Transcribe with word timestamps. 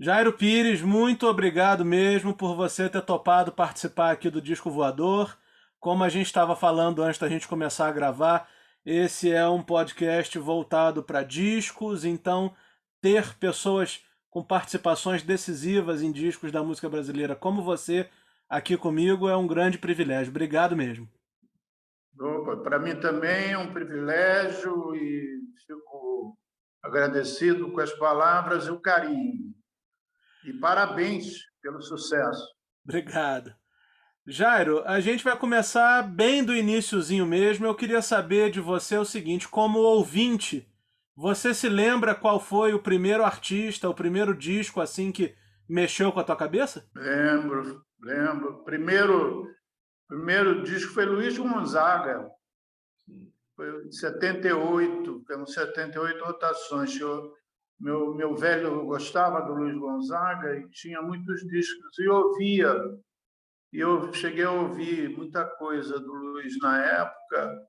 Jairo 0.00 0.32
Pires, 0.32 0.80
muito 0.80 1.26
obrigado 1.26 1.84
mesmo 1.84 2.32
por 2.32 2.54
você 2.54 2.88
ter 2.88 3.02
topado 3.02 3.50
participar 3.50 4.12
aqui 4.12 4.30
do 4.30 4.40
Disco 4.40 4.70
Voador. 4.70 5.36
Como 5.80 6.04
a 6.04 6.08
gente 6.08 6.26
estava 6.26 6.54
falando 6.54 7.02
antes 7.02 7.18
da 7.18 7.28
gente 7.28 7.48
começar 7.48 7.88
a 7.88 7.92
gravar, 7.92 8.48
esse 8.86 9.32
é 9.32 9.44
um 9.48 9.60
podcast 9.60 10.38
voltado 10.38 11.02
para 11.02 11.24
discos, 11.24 12.04
então 12.04 12.54
ter 13.00 13.34
pessoas 13.38 14.00
com 14.30 14.40
participações 14.40 15.24
decisivas 15.24 16.00
em 16.00 16.12
discos 16.12 16.52
da 16.52 16.62
música 16.62 16.88
brasileira 16.88 17.34
como 17.34 17.60
você 17.60 18.08
aqui 18.48 18.76
comigo 18.76 19.28
é 19.28 19.36
um 19.36 19.48
grande 19.48 19.78
privilégio. 19.78 20.30
Obrigado 20.30 20.76
mesmo. 20.76 21.08
Para 22.62 22.78
mim 22.78 22.94
também 23.00 23.50
é 23.50 23.58
um 23.58 23.72
privilégio 23.72 24.94
e 24.94 25.40
fico 25.66 26.38
agradecido 26.84 27.72
com 27.72 27.80
as 27.80 27.92
palavras 27.94 28.66
e 28.66 28.70
o 28.70 28.78
carinho. 28.78 29.57
E 30.44 30.52
parabéns 30.52 31.26
pelo 31.62 31.80
sucesso. 31.82 32.46
Obrigado. 32.84 33.54
Jairo, 34.26 34.82
a 34.84 35.00
gente 35.00 35.24
vai 35.24 35.36
começar 35.38 36.02
bem 36.02 36.44
do 36.44 36.54
iníciozinho 36.54 37.24
mesmo. 37.24 37.66
Eu 37.66 37.74
queria 37.74 38.02
saber 38.02 38.50
de 38.50 38.60
você 38.60 38.96
o 38.98 39.04
seguinte, 39.04 39.48
como 39.48 39.78
ouvinte, 39.78 40.70
você 41.16 41.54
se 41.54 41.68
lembra 41.68 42.14
qual 42.14 42.38
foi 42.38 42.74
o 42.74 42.82
primeiro 42.82 43.24
artista, 43.24 43.88
o 43.88 43.94
primeiro 43.94 44.36
disco 44.36 44.80
assim 44.80 45.10
que 45.10 45.34
mexeu 45.68 46.12
com 46.12 46.20
a 46.20 46.24
tua 46.24 46.36
cabeça? 46.36 46.88
Lembro, 46.94 47.82
lembro. 48.00 48.62
Primeiro, 48.64 49.46
primeiro 50.06 50.62
disco 50.62 50.92
foi 50.92 51.06
Luiz 51.06 51.36
Gonzaga. 51.36 52.30
Foi 53.56 53.86
em 53.86 53.90
78, 53.90 55.24
temos 55.26 55.54
78 55.54 56.24
rotações. 56.24 57.00
Eu, 57.00 57.32
meu, 57.78 58.14
meu 58.14 58.34
velho 58.34 58.84
gostava 58.84 59.40
do 59.42 59.54
Luiz 59.54 59.76
Gonzaga 59.76 60.56
e 60.56 60.68
tinha 60.70 61.00
muitos 61.00 61.40
discos 61.46 61.98
e 61.98 62.08
ouvia 62.08 62.74
e 63.72 63.80
eu 63.80 64.12
cheguei 64.12 64.44
a 64.44 64.50
ouvir 64.50 65.10
muita 65.10 65.44
coisa 65.44 66.00
do 66.00 66.12
Luiz 66.12 66.58
na 66.58 66.82
época, 66.82 67.68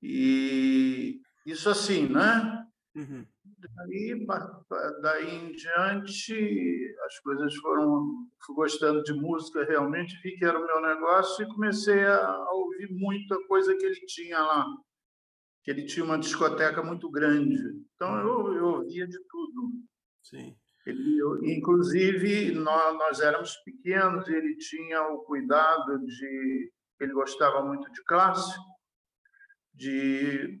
e 0.00 1.20
isso 1.44 1.68
assim, 1.68 2.08
né? 2.08 2.64
Uhum. 2.94 3.26
Daí, 3.74 4.26
daí 5.02 5.34
em 5.34 5.52
diante, 5.52 6.94
as 7.06 7.18
coisas 7.20 7.54
foram. 7.56 8.28
Fui 8.44 8.54
gostando 8.54 9.02
de 9.02 9.12
música 9.14 9.64
realmente, 9.64 10.20
vi 10.22 10.36
que 10.36 10.44
era 10.44 10.58
o 10.58 10.66
meu 10.66 10.80
negócio 10.80 11.44
e 11.44 11.48
comecei 11.48 12.04
a 12.04 12.50
ouvir 12.52 12.88
muita 12.92 13.36
coisa 13.48 13.76
que 13.76 13.84
ele 13.84 14.06
tinha 14.06 14.38
lá. 14.38 14.64
Que 15.66 15.72
ele 15.72 15.84
tinha 15.84 16.04
uma 16.04 16.16
discoteca 16.16 16.80
muito 16.80 17.10
grande. 17.10 17.58
Então 17.96 18.16
eu, 18.20 18.54
eu 18.54 18.64
ouvia 18.66 19.04
de 19.04 19.18
tudo. 19.28 19.72
Sim. 20.22 20.56
Ele, 20.86 21.20
inclusive, 21.42 22.52
nós, 22.52 22.96
nós 22.96 23.18
éramos 23.18 23.56
pequenos 23.64 24.28
e 24.28 24.32
ele 24.32 24.56
tinha 24.56 25.02
o 25.08 25.24
cuidado 25.24 25.98
de. 26.06 26.72
Ele 27.00 27.12
gostava 27.12 27.64
muito 27.64 27.90
de 27.92 28.04
clássico, 28.04 28.64
de 29.74 30.60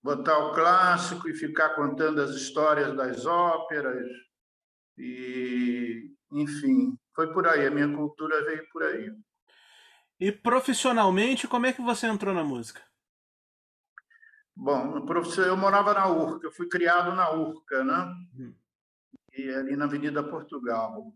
botar 0.00 0.38
o 0.38 0.54
clássico 0.54 1.28
e 1.28 1.34
ficar 1.34 1.70
contando 1.70 2.22
as 2.22 2.30
histórias 2.30 2.94
das 2.94 3.26
óperas. 3.26 4.06
E, 4.96 6.12
enfim, 6.30 6.96
foi 7.12 7.32
por 7.32 7.48
aí. 7.48 7.66
A 7.66 7.70
minha 7.72 7.92
cultura 7.92 8.44
veio 8.44 8.64
por 8.70 8.84
aí. 8.84 9.10
E 10.20 10.30
profissionalmente, 10.30 11.48
como 11.48 11.66
é 11.66 11.72
que 11.72 11.82
você 11.82 12.06
entrou 12.06 12.32
na 12.32 12.44
música? 12.44 12.80
Bom, 14.56 15.04
eu 15.46 15.56
morava 15.56 15.92
na 15.92 16.08
Urca, 16.08 16.50
fui 16.50 16.66
criado 16.68 17.14
na 17.14 17.30
Urca, 17.30 17.84
né? 17.84 18.14
Uhum 18.38 18.54
e 19.36 19.50
ali 19.50 19.76
na 19.76 19.84
Avenida 19.84 20.22
Portugal. 20.22 21.12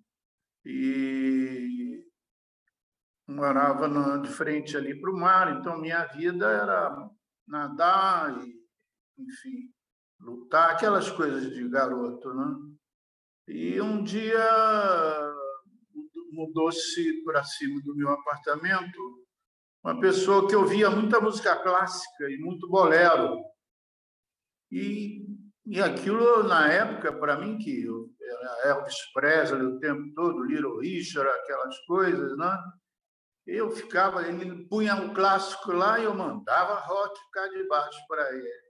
E 0.65 2.05
morava 3.27 4.19
de 4.19 4.29
frente 4.29 4.77
ali 4.77 5.01
para 5.01 5.11
o 5.11 5.17
mar, 5.17 5.57
então 5.57 5.81
minha 5.81 6.05
vida 6.07 6.47
era 6.47 7.11
nadar 7.47 8.45
e, 8.45 8.61
enfim, 9.19 9.73
lutar, 10.19 10.71
aquelas 10.71 11.11
coisas 11.11 11.51
de 11.51 11.69
garoto, 11.69 12.35
né? 12.35 12.57
E 13.49 13.81
um 13.81 14.03
dia 14.05 14.47
mudou-se 16.33 17.25
para 17.25 17.43
cima 17.43 17.81
do 17.83 17.97
meu 17.97 18.11
apartamento 18.11 19.27
uma 19.83 19.99
pessoa 20.01 20.49
que 20.49 20.55
ouvia 20.55 20.91
muita 20.91 21.21
música 21.21 21.57
clássica 21.57 22.31
e 22.31 22.39
muito 22.39 22.69
bolero. 22.69 23.39
E 24.71 25.25
e 25.71 25.81
aquilo, 25.81 26.43
na 26.43 26.67
época, 26.67 27.13
para 27.13 27.39
mim, 27.39 27.57
que 27.57 27.85
eu, 27.85 28.11
Elvis 28.65 28.97
Presley 29.13 29.63
o 29.63 29.79
tempo 29.79 30.13
todo, 30.17 30.43
Little 30.43 30.79
Richard, 30.81 31.29
aquelas 31.29 31.79
coisas, 31.87 32.37
né? 32.37 32.59
Eu 33.47 33.71
ficava, 33.71 34.27
ele 34.27 34.67
punha 34.67 34.97
um 34.97 35.15
clássico 35.15 35.71
lá 35.71 36.01
e 36.01 36.05
eu 36.05 36.15
mandava 36.15 36.81
rock 36.81 37.17
ficar 37.21 37.49
de 37.49 37.69
baixo 37.69 38.01
para 38.09 38.35
ele. 38.35 38.63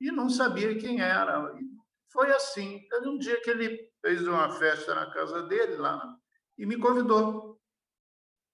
E 0.00 0.10
não 0.10 0.28
sabia 0.28 0.76
quem 0.76 1.00
era. 1.00 1.48
Foi 2.12 2.28
assim. 2.32 2.80
Teve 2.88 3.08
um 3.08 3.18
dia 3.18 3.40
que 3.40 3.50
ele 3.50 3.90
fez 4.00 4.26
uma 4.26 4.50
festa 4.50 4.96
na 4.96 5.12
casa 5.12 5.44
dele, 5.44 5.76
lá, 5.76 6.02
e 6.56 6.66
me 6.66 6.76
convidou. 6.76 7.56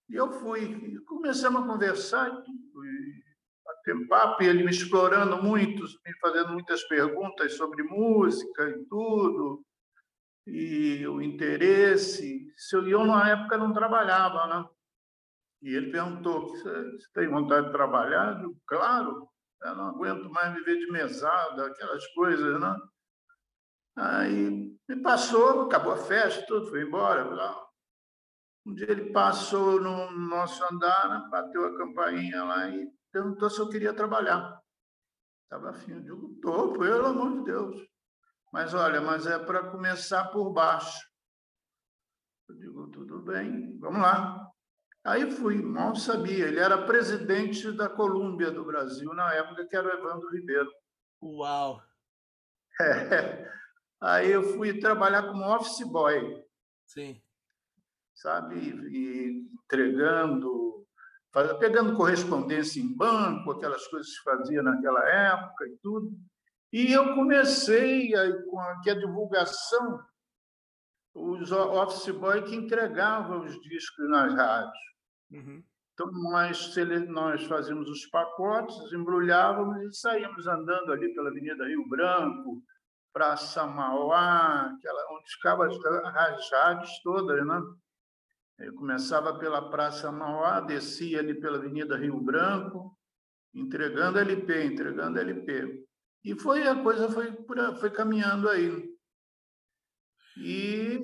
E 0.09 0.15
eu 0.15 0.31
fui. 0.31 0.63
E 0.63 0.99
começamos 1.01 1.63
a 1.63 1.67
conversar 1.67 2.31
e 2.47 3.25
ter 3.85 4.09
papo 4.09 4.43
e 4.43 4.47
ele 4.47 4.65
me 4.65 4.71
explorando 4.71 5.43
muito, 5.43 5.83
me 6.05 6.19
fazendo 6.21 6.53
muitas 6.53 6.83
perguntas 6.85 7.57
sobre 7.57 7.83
música 7.83 8.71
e 8.71 8.85
tudo, 8.87 9.63
e 10.47 11.07
o 11.07 11.21
interesse. 11.21 12.47
E 12.47 12.91
eu, 12.91 13.05
na 13.05 13.29
época, 13.31 13.59
não 13.59 13.73
trabalhava, 13.73 14.47
né? 14.47 14.69
E 15.63 15.75
ele 15.75 15.91
perguntou: 15.91 16.49
Você 16.49 16.99
tem 17.15 17.29
vontade 17.29 17.67
de 17.67 17.73
trabalhar? 17.73 18.43
Eu, 18.43 18.57
claro, 18.67 19.29
eu 19.63 19.75
não 19.77 19.89
aguento 19.89 20.31
mais 20.31 20.55
viver 20.55 20.79
de 20.79 20.91
mesada, 20.91 21.67
aquelas 21.67 22.07
coisas, 22.09 22.61
né? 22.61 22.77
Aí 23.97 24.77
me 24.89 24.97
passou, 25.03 25.63
acabou 25.63 25.93
a 25.93 25.97
festa, 25.97 26.45
tudo, 26.47 26.67
foi 26.69 26.83
embora. 26.83 27.25
Um 28.67 28.75
dia 28.75 28.91
ele 28.91 29.13
passou 29.13 29.81
no 29.81 30.11
nosso 30.13 30.65
andar, 30.73 31.29
bateu 31.31 31.67
a 31.67 31.77
campainha 31.77 32.45
lá 32.45 32.69
e 32.71 32.91
perguntou 33.13 33.51
se 33.51 33.61
eu 33.61 33.69
queria 33.69 33.93
trabalhar. 33.93 34.59
Estava 35.45 35.71
afim, 35.71 35.93
eu 35.93 36.01
digo, 36.01 36.33
estou, 36.35 36.73
pelo 36.73 37.07
amor 37.07 37.39
de 37.39 37.45
Deus. 37.45 37.89
Mas 38.53 38.73
olha, 38.73 39.01
mas 39.01 39.27
é 39.27 39.39
para 39.39 39.71
começar 39.71 40.29
por 40.29 40.51
baixo. 40.51 40.99
Eu 42.49 42.57
digo, 42.57 42.89
tudo 42.89 43.21
bem, 43.21 43.79
vamos 43.79 44.01
lá. 44.01 44.51
Aí 45.05 45.31
fui, 45.31 45.61
mal 45.61 45.95
sabia, 45.95 46.47
ele 46.47 46.59
era 46.59 46.87
presidente 46.87 47.71
da 47.73 47.91
Colômbia 47.91 48.51
do 48.51 48.65
Brasil, 48.65 49.13
na 49.13 49.35
época 49.35 49.67
que 49.67 49.77
era 49.77 49.87
o 49.87 49.99
Evandro 49.99 50.31
Ribeiro. 50.31 50.71
Uau! 51.23 51.83
É. 52.81 53.53
Aí 54.01 54.31
eu 54.31 54.43
fui 54.55 54.79
trabalhar 54.81 55.23
como 55.25 55.45
office 55.55 55.87
boy. 55.87 56.45
Sim. 56.87 57.24
Sabe? 58.15 58.57
E 58.57 59.49
entregando 59.65 60.65
pegando 61.59 61.97
correspondência 61.97 62.81
em 62.81 62.95
banco, 62.95 63.51
aquelas 63.51 63.85
coisas 63.89 64.09
que 64.09 64.17
se 64.19 64.23
fazia 64.23 64.63
naquela 64.63 65.05
época 65.09 65.67
e 65.67 65.77
tudo. 65.83 66.13
E 66.73 66.93
eu 66.93 67.15
comecei 67.15 68.15
a, 68.15 68.45
com 68.45 68.61
a, 68.61 68.81
que 68.81 68.91
a 68.91 68.95
divulgação, 68.95 70.01
os 71.13 71.51
office 71.51 72.15
boy 72.15 72.43
que 72.43 72.55
entregavam 72.55 73.45
os 73.45 73.61
discos 73.63 74.09
nas 74.09 74.33
rádios. 74.33 74.79
Uhum. 75.33 75.63
Então, 75.93 76.11
nós, 76.31 76.75
nós 77.09 77.45
fazíamos 77.45 77.89
os 77.89 78.07
pacotes, 78.07 78.93
embrulhávamos 78.93 79.81
e 79.83 79.93
saíamos 79.93 80.47
andando 80.47 80.93
ali 80.93 81.15
pela 81.15 81.31
Avenida 81.31 81.67
Rio 81.67 81.89
Branco, 81.89 82.63
Praça 83.13 83.65
Mauá, 83.65 84.73
aquela, 84.73 85.07
onde 85.13 85.31
ficavam 85.31 85.69
as 85.69 86.51
rádios 86.51 87.01
todas, 87.05 87.47
né? 87.47 87.63
Eu 88.59 88.75
começava 88.75 89.39
pela 89.39 89.69
Praça 89.71 90.13
Mauá, 90.13 90.61
descia 90.61 91.19
ali 91.19 91.35
pela 91.35 91.59
Avenida 91.59 91.97
Rio 91.97 92.21
Branco, 92.21 92.97
entregando 93.53 94.19
LP, 94.19 94.65
entregando 94.65 95.19
LP. 95.19 95.85
E 96.25 96.39
foi 96.39 96.67
a 96.67 96.81
coisa 96.83 97.11
foi, 97.11 97.37
foi 97.79 97.91
caminhando 97.91 98.49
aí. 98.49 98.95
E 100.37 101.01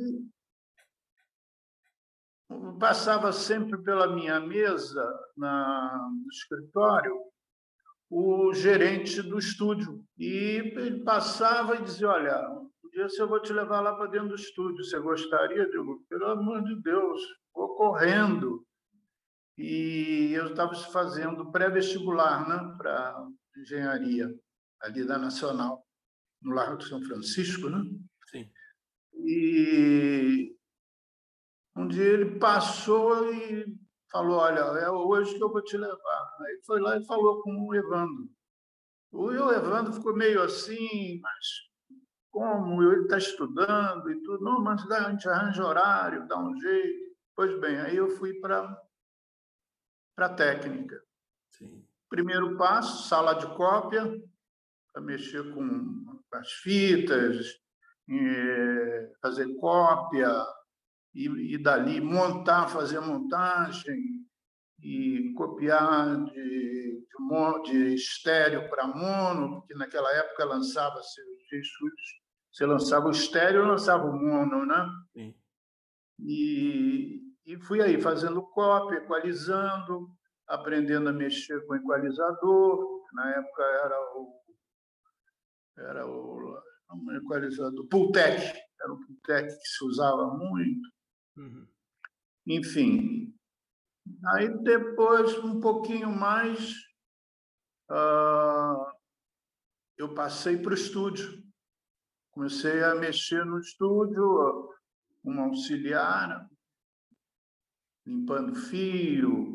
passava 2.79 3.33
sempre 3.33 3.81
pela 3.83 4.09
minha 4.09 4.41
mesa 4.41 5.05
na, 5.37 6.09
no 6.11 6.29
escritório 6.31 7.31
o 8.09 8.53
gerente 8.53 9.23
do 9.23 9.39
estúdio. 9.39 10.05
E 10.19 10.73
ele 10.75 11.05
passava 11.05 11.77
e 11.77 11.83
dizia: 11.83 12.09
Olha, 12.09 12.49
um 12.51 12.91
dia 12.91 13.07
eu 13.19 13.29
vou 13.29 13.41
te 13.41 13.53
levar 13.53 13.81
lá 13.81 13.95
para 13.95 14.11
dentro 14.11 14.31
do 14.31 14.35
estúdio. 14.35 14.85
Você 14.85 14.99
gostaria? 14.99 15.63
Eu 15.63 15.71
digo: 15.71 16.05
Pelo 16.09 16.27
amor 16.27 16.65
de 16.65 16.75
Deus, 16.83 17.23
ocorrendo. 17.65 18.65
E 19.57 20.33
eu 20.33 20.49
estava 20.49 20.75
fazendo 20.75 21.51
pré-vestibular 21.51 22.49
né, 22.49 22.77
para 22.79 23.27
engenharia, 23.59 24.29
ali 24.81 25.07
da 25.07 25.19
Nacional, 25.19 25.85
no 26.41 26.55
Largo 26.55 26.79
de 26.79 26.89
São 26.89 27.03
Francisco. 27.03 27.69
Né? 27.69 27.83
Sim. 28.31 28.51
E 29.15 30.57
um 31.77 31.87
dia 31.87 32.05
ele 32.05 32.39
passou 32.39 33.33
e 33.33 33.67
falou: 34.11 34.39
Olha, 34.39 34.61
é 34.61 34.91
hoje 34.91 35.37
que 35.37 35.43
eu 35.43 35.51
vou 35.51 35.63
te 35.63 35.77
levar. 35.77 36.37
Aí 36.41 36.61
foi 36.65 36.81
lá 36.81 36.97
e 36.97 37.05
falou 37.05 37.43
com 37.43 37.67
o 37.67 37.75
Evandro. 37.75 38.29
O 39.13 39.33
Evandro 39.33 39.93
ficou 39.93 40.17
meio 40.17 40.41
assim, 40.43 41.21
mas 41.21 41.47
como 42.31 42.83
ele 42.83 43.03
está 43.03 43.19
estudando 43.19 44.09
e 44.11 44.23
tudo, 44.23 44.45
não, 44.45 44.63
mas 44.63 44.89
a 44.91 45.11
gente 45.11 45.29
arranja 45.29 45.67
horário, 45.67 46.29
dá 46.29 46.39
um 46.39 46.59
jeito. 46.61 47.10
Pois 47.41 47.59
bem, 47.59 47.81
aí 47.81 47.97
eu 47.97 48.11
fui 48.19 48.35
para 48.35 48.79
a 50.19 50.29
técnica. 50.29 51.03
Sim. 51.49 51.83
Primeiro 52.07 52.55
passo, 52.59 53.09
sala 53.09 53.33
de 53.33 53.47
cópia, 53.57 54.05
para 54.93 55.01
mexer 55.01 55.51
com 55.55 56.21
as 56.35 56.53
fitas, 56.53 57.59
fazer 59.23 59.55
cópia, 59.55 60.31
e, 61.15 61.55
e 61.55 61.57
dali 61.57 61.99
montar, 61.99 62.69
fazer 62.69 63.01
montagem, 63.01 64.23
e 64.79 65.33
copiar 65.33 66.23
de, 66.25 67.07
de, 67.09 67.63
de 67.73 67.95
estéreo 67.95 68.69
para 68.69 68.87
mono, 68.87 69.61
porque 69.61 69.73
naquela 69.73 70.13
época 70.13 70.45
lançava-se 70.45 71.23
você 72.53 72.67
lançava 72.67 73.07
o 73.07 73.11
estéreo, 73.11 73.65
lançava 73.65 74.05
o 74.05 74.13
mono, 74.13 74.67
né? 74.67 74.87
Sim. 75.15 75.35
E, 76.19 77.30
e 77.51 77.59
fui 77.59 77.83
aí 77.83 78.01
fazendo 78.01 78.47
cópia, 78.51 78.99
equalizando, 78.99 80.09
aprendendo 80.47 81.09
a 81.09 81.13
mexer 81.13 81.67
com 81.67 81.75
equalizador. 81.75 83.05
Na 83.13 83.29
época 83.31 83.63
era 83.63 84.01
o 84.17 84.41
era 85.79 86.07
o 86.07 86.61
um 86.93 87.13
equalizador 87.17 87.89
Pultec, 87.89 88.41
era 88.81 88.93
o 88.93 89.01
Pultec 89.01 89.49
que 89.49 89.69
se 89.69 89.85
usava 89.85 90.29
muito. 90.35 90.89
Uhum. 91.37 91.67
Enfim, 92.47 93.35
aí 94.27 94.49
depois 94.63 95.37
um 95.39 95.59
pouquinho 95.61 96.11
mais 96.11 96.73
uh, 97.91 98.93
eu 99.99 100.15
passei 100.15 100.57
para 100.57 100.71
o 100.71 100.75
estúdio. 100.75 101.43
Comecei 102.31 102.85
a 102.85 102.95
mexer 102.95 103.45
no 103.45 103.59
estúdio, 103.59 104.71
um 105.25 105.41
auxiliar, 105.41 106.49
limpando 108.07 108.55
fio, 108.55 109.55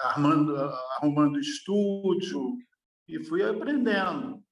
armando, 0.00 0.56
arrumando 0.56 1.38
estúdio, 1.38 2.56
e 3.06 3.22
fui 3.24 3.42
aprendendo. 3.42 4.42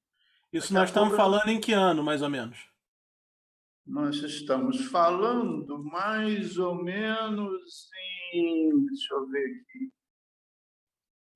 Isso 0.51 0.67
Daqui 0.67 0.73
nós 0.73 0.89
estamos 0.89 1.09
pouco... 1.09 1.23
falando 1.23 1.49
em 1.49 1.59
que 1.59 1.73
ano, 1.73 2.03
mais 2.03 2.21
ou 2.21 2.29
menos? 2.29 2.57
Nós 3.85 4.17
estamos 4.17 4.85
falando 4.85 5.83
mais 5.83 6.57
ou 6.57 6.83
menos 6.83 7.89
em, 8.33 8.85
deixa 8.85 9.13
eu 9.13 9.27
ver 9.29 9.45
aqui, 9.45 9.91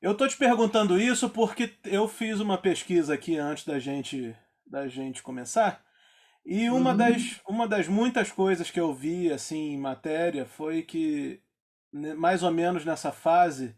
Eu 0.03 0.11
estou 0.11 0.27
te 0.27 0.35
perguntando 0.35 0.99
isso 0.99 1.29
porque 1.29 1.71
eu 1.85 2.09
fiz 2.09 2.41
uma 2.41 2.57
pesquisa 2.57 3.13
aqui 3.13 3.37
antes 3.37 3.63
da 3.63 3.79
gente, 3.79 4.35
da 4.67 4.85
gente 4.85 5.23
começar. 5.23 5.81
E 6.45 6.69
uma, 6.69 6.91
uhum. 6.91 6.97
das, 6.97 7.41
uma 7.47 7.65
das 7.65 7.87
muitas 7.87 8.29
coisas 8.29 8.69
que 8.69 8.81
eu 8.81 8.93
vi 8.93 9.31
assim 9.31 9.71
em 9.71 9.77
matéria 9.77 10.45
foi 10.45 10.81
que, 10.81 11.39
né, 11.93 12.13
mais 12.15 12.43
ou 12.43 12.51
menos 12.51 12.83
nessa 12.83 13.13
fase, 13.13 13.77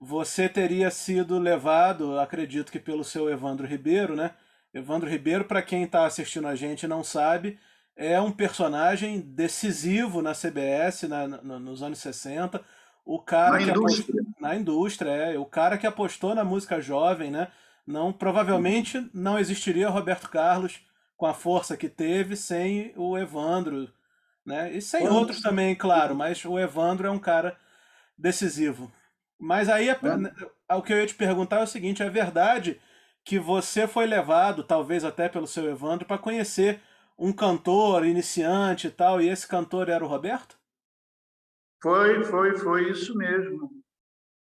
você 0.00 0.48
teria 0.48 0.90
sido 0.90 1.38
levado, 1.38 2.18
acredito 2.18 2.72
que 2.72 2.80
pelo 2.80 3.04
seu 3.04 3.30
Evandro 3.30 3.64
Ribeiro, 3.64 4.16
né? 4.16 4.32
Evandro 4.74 5.08
Ribeiro, 5.08 5.44
para 5.44 5.62
quem 5.62 5.84
está 5.84 6.06
assistindo 6.06 6.48
a 6.48 6.56
gente 6.56 6.88
não 6.88 7.04
sabe, 7.04 7.56
é 7.94 8.20
um 8.20 8.32
personagem 8.32 9.20
decisivo 9.20 10.20
na 10.22 10.32
CBS 10.32 11.04
na, 11.04 11.28
na, 11.28 11.60
nos 11.60 11.84
anos 11.84 12.00
60. 12.00 12.60
O 13.04 13.20
cara 13.20 13.52
na 13.52 13.58
que 13.58 13.70
indústria. 13.70 14.21
Na 14.42 14.56
indústria, 14.56 15.10
é. 15.10 15.38
O 15.38 15.46
cara 15.46 15.78
que 15.78 15.86
apostou 15.86 16.34
na 16.34 16.42
música 16.42 16.80
jovem, 16.80 17.30
né? 17.30 17.46
Não, 17.86 18.12
provavelmente 18.12 19.08
não 19.14 19.38
existiria 19.38 19.88
Roberto 19.88 20.28
Carlos 20.28 20.84
com 21.16 21.26
a 21.26 21.32
força 21.32 21.76
que 21.76 21.88
teve 21.88 22.34
sem 22.34 22.92
o 22.96 23.16
Evandro, 23.16 23.88
né? 24.44 24.72
E 24.72 24.82
sem 24.82 25.02
Quando... 25.02 25.14
outros 25.14 25.40
também, 25.40 25.76
claro, 25.76 26.16
mas 26.16 26.44
o 26.44 26.58
Evandro 26.58 27.06
é 27.06 27.10
um 27.12 27.20
cara 27.20 27.56
decisivo. 28.18 28.92
Mas 29.38 29.68
aí 29.68 29.88
é. 29.88 29.96
o 30.74 30.82
que 30.82 30.92
eu 30.92 30.96
ia 30.96 31.06
te 31.06 31.14
perguntar 31.14 31.60
é 31.60 31.62
o 31.62 31.68
seguinte: 31.68 32.02
é 32.02 32.10
verdade 32.10 32.80
que 33.24 33.38
você 33.38 33.86
foi 33.86 34.06
levado, 34.06 34.64
talvez 34.64 35.04
até 35.04 35.28
pelo 35.28 35.46
seu 35.46 35.70
Evandro, 35.70 36.04
para 36.04 36.18
conhecer 36.18 36.80
um 37.16 37.32
cantor 37.32 38.04
iniciante 38.04 38.88
e 38.88 38.90
tal, 38.90 39.20
e 39.20 39.28
esse 39.28 39.46
cantor 39.46 39.88
era 39.88 40.04
o 40.04 40.08
Roberto? 40.08 40.58
Foi, 41.80 42.24
foi, 42.24 42.58
foi 42.58 42.90
isso 42.90 43.16
mesmo. 43.16 43.81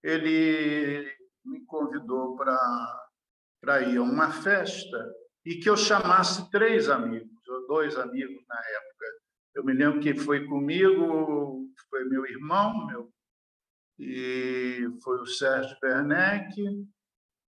Ele 0.09 1.07
me 1.45 1.65
convidou 1.67 2.35
para 2.37 3.83
ir 3.83 3.99
a 3.99 4.03
uma 4.03 4.31
festa 4.31 5.15
e 5.45 5.57
que 5.57 5.69
eu 5.69 5.77
chamasse 5.77 6.51
três 6.51 6.89
amigos, 6.89 7.47
ou 7.49 7.67
dois 7.67 7.97
amigos 7.97 8.43
na 8.49 8.57
época. 8.57 9.07
Eu 9.55 9.65
me 9.65 9.73
lembro 9.73 10.01
que 10.01 10.15
foi 10.15 10.47
comigo, 10.47 11.69
foi 11.91 12.05
meu 12.05 12.25
irmão, 12.27 12.87
meu, 12.87 13.13
e 13.99 14.89
foi 15.03 15.21
o 15.21 15.27
Sérgio 15.27 15.77
Werneck, 15.83 16.55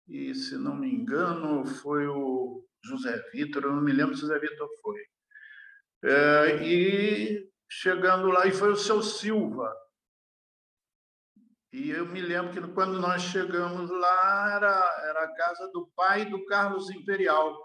e, 0.07 0.35
se 0.35 0.57
não 0.57 0.77
me 0.77 0.95
engano, 0.95 1.65
foi 1.65 2.07
o 2.07 2.65
José 2.85 3.17
Vitor, 3.33 3.65
eu 3.65 3.73
não 3.73 3.83
me 3.83 3.93
lembro 3.93 4.15
se 4.15 4.25
o 4.25 4.27
José 4.27 4.39
Vitor 4.39 4.69
foi. 4.83 5.01
É, 6.05 6.63
e 6.63 7.51
chegando 7.69 8.29
lá, 8.29 8.47
e 8.47 8.53
foi 8.53 8.71
o 8.71 8.77
seu 8.77 9.03
Silva. 9.03 9.75
E 11.75 11.91
eu 11.91 12.07
me 12.07 12.21
lembro 12.21 12.53
que 12.53 12.73
quando 12.73 13.01
nós 13.01 13.21
chegamos 13.21 13.91
lá, 13.91 14.53
era, 14.55 15.09
era 15.09 15.25
a 15.25 15.35
casa 15.35 15.67
do 15.73 15.89
pai 15.97 16.25
do 16.25 16.47
Carlos 16.47 16.89
Imperial, 16.89 17.61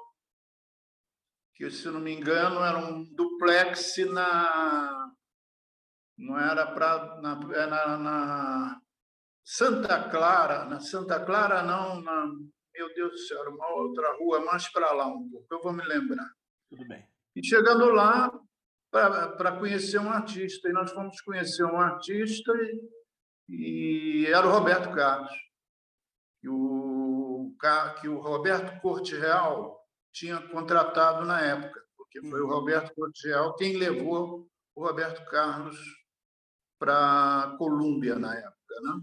que, 1.53 1.69
se 1.69 1.87
não 1.91 1.99
me 1.99 2.11
engano, 2.11 2.59
era 2.59 2.79
um 2.79 3.03
duplex 3.13 3.97
na. 4.11 5.11
Não 6.17 6.39
era 6.39 6.65
para. 6.71 7.21
Na, 7.21 7.39
é 7.53 7.65
na, 7.67 7.97
na 7.99 8.81
Santa 9.45 10.09
Clara, 10.09 10.65
na 10.65 10.79
Santa 10.79 11.23
Clara, 11.23 11.61
não, 11.61 12.01
na, 12.01 12.25
meu 12.73 12.91
Deus 12.95 13.11
do 13.11 13.17
céu, 13.19 13.43
uma 13.51 13.69
outra 13.73 14.17
rua 14.17 14.43
mais 14.43 14.67
para 14.69 14.91
lá 14.91 15.05
um 15.05 15.29
pouco, 15.29 15.53
eu 15.53 15.61
vou 15.61 15.71
me 15.71 15.83
lembrar. 15.83 16.33
Tudo 16.67 16.83
bem. 16.87 17.07
E 17.35 17.45
chegando 17.45 17.85
lá, 17.91 18.31
para 18.89 19.59
conhecer 19.59 19.99
um 19.99 20.09
artista. 20.09 20.67
E 20.67 20.73
nós 20.73 20.91
fomos 20.91 21.21
conhecer 21.21 21.63
um 21.63 21.79
artista 21.79 22.51
e, 22.55 22.98
e 23.49 24.27
era 24.27 24.47
o 24.47 24.51
Roberto 24.51 24.93
Carlos. 24.93 25.31
Que 26.39 26.47
o, 26.47 27.55
que 27.99 28.07
o 28.07 28.19
Roberto 28.19 28.79
Corte 28.81 29.15
Real 29.15 29.77
tinha 30.13 30.41
contratado 30.49 31.25
na 31.25 31.41
época, 31.41 31.81
porque 31.97 32.21
foi 32.21 32.41
o 32.41 32.45
uhum. 32.45 32.53
Roberto 32.53 32.93
Corte 32.95 33.27
Real 33.27 33.55
quem 33.55 33.77
levou 33.77 34.47
o 34.75 34.85
Roberto 34.85 35.25
Carlos 35.29 35.77
para 36.79 37.55
Colômbia 37.57 38.17
na 38.17 38.35
época. 38.35 38.81
Né? 38.81 39.01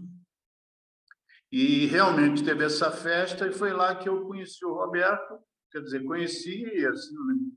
E 1.51 1.85
realmente 1.85 2.43
teve 2.43 2.65
essa 2.65 2.91
festa 2.91 3.47
e 3.47 3.53
foi 3.53 3.71
lá 3.71 3.95
que 3.95 4.09
eu 4.09 4.25
conheci 4.25 4.65
o 4.65 4.73
Roberto, 4.73 5.39
quer 5.71 5.81
dizer, 5.81 6.03
conheci 6.03 6.65
assim, 6.85 7.55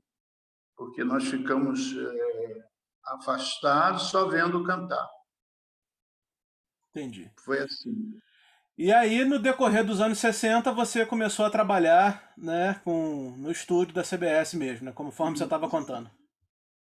porque 0.77 1.03
nós 1.03 1.27
ficamos 1.27 1.95
é, 1.97 2.69
afastados 3.05 4.03
só 4.03 4.27
vendo 4.29 4.63
cantar. 4.63 5.09
Entendi. 6.91 7.31
Foi 7.43 7.59
assim. 7.59 8.19
E 8.77 8.91
aí, 8.91 9.23
no 9.25 9.39
decorrer 9.39 9.85
dos 9.85 10.01
anos 10.01 10.17
60, 10.17 10.71
você 10.71 11.05
começou 11.05 11.45
a 11.45 11.49
trabalhar 11.49 12.33
né, 12.37 12.79
com, 12.83 13.35
no 13.37 13.51
estúdio 13.51 13.93
da 13.93 14.03
CBS 14.03 14.55
mesmo, 14.55 14.85
né, 14.85 14.91
conforme 14.91 15.37
você 15.37 15.43
estava 15.43 15.69
contando. 15.69 16.09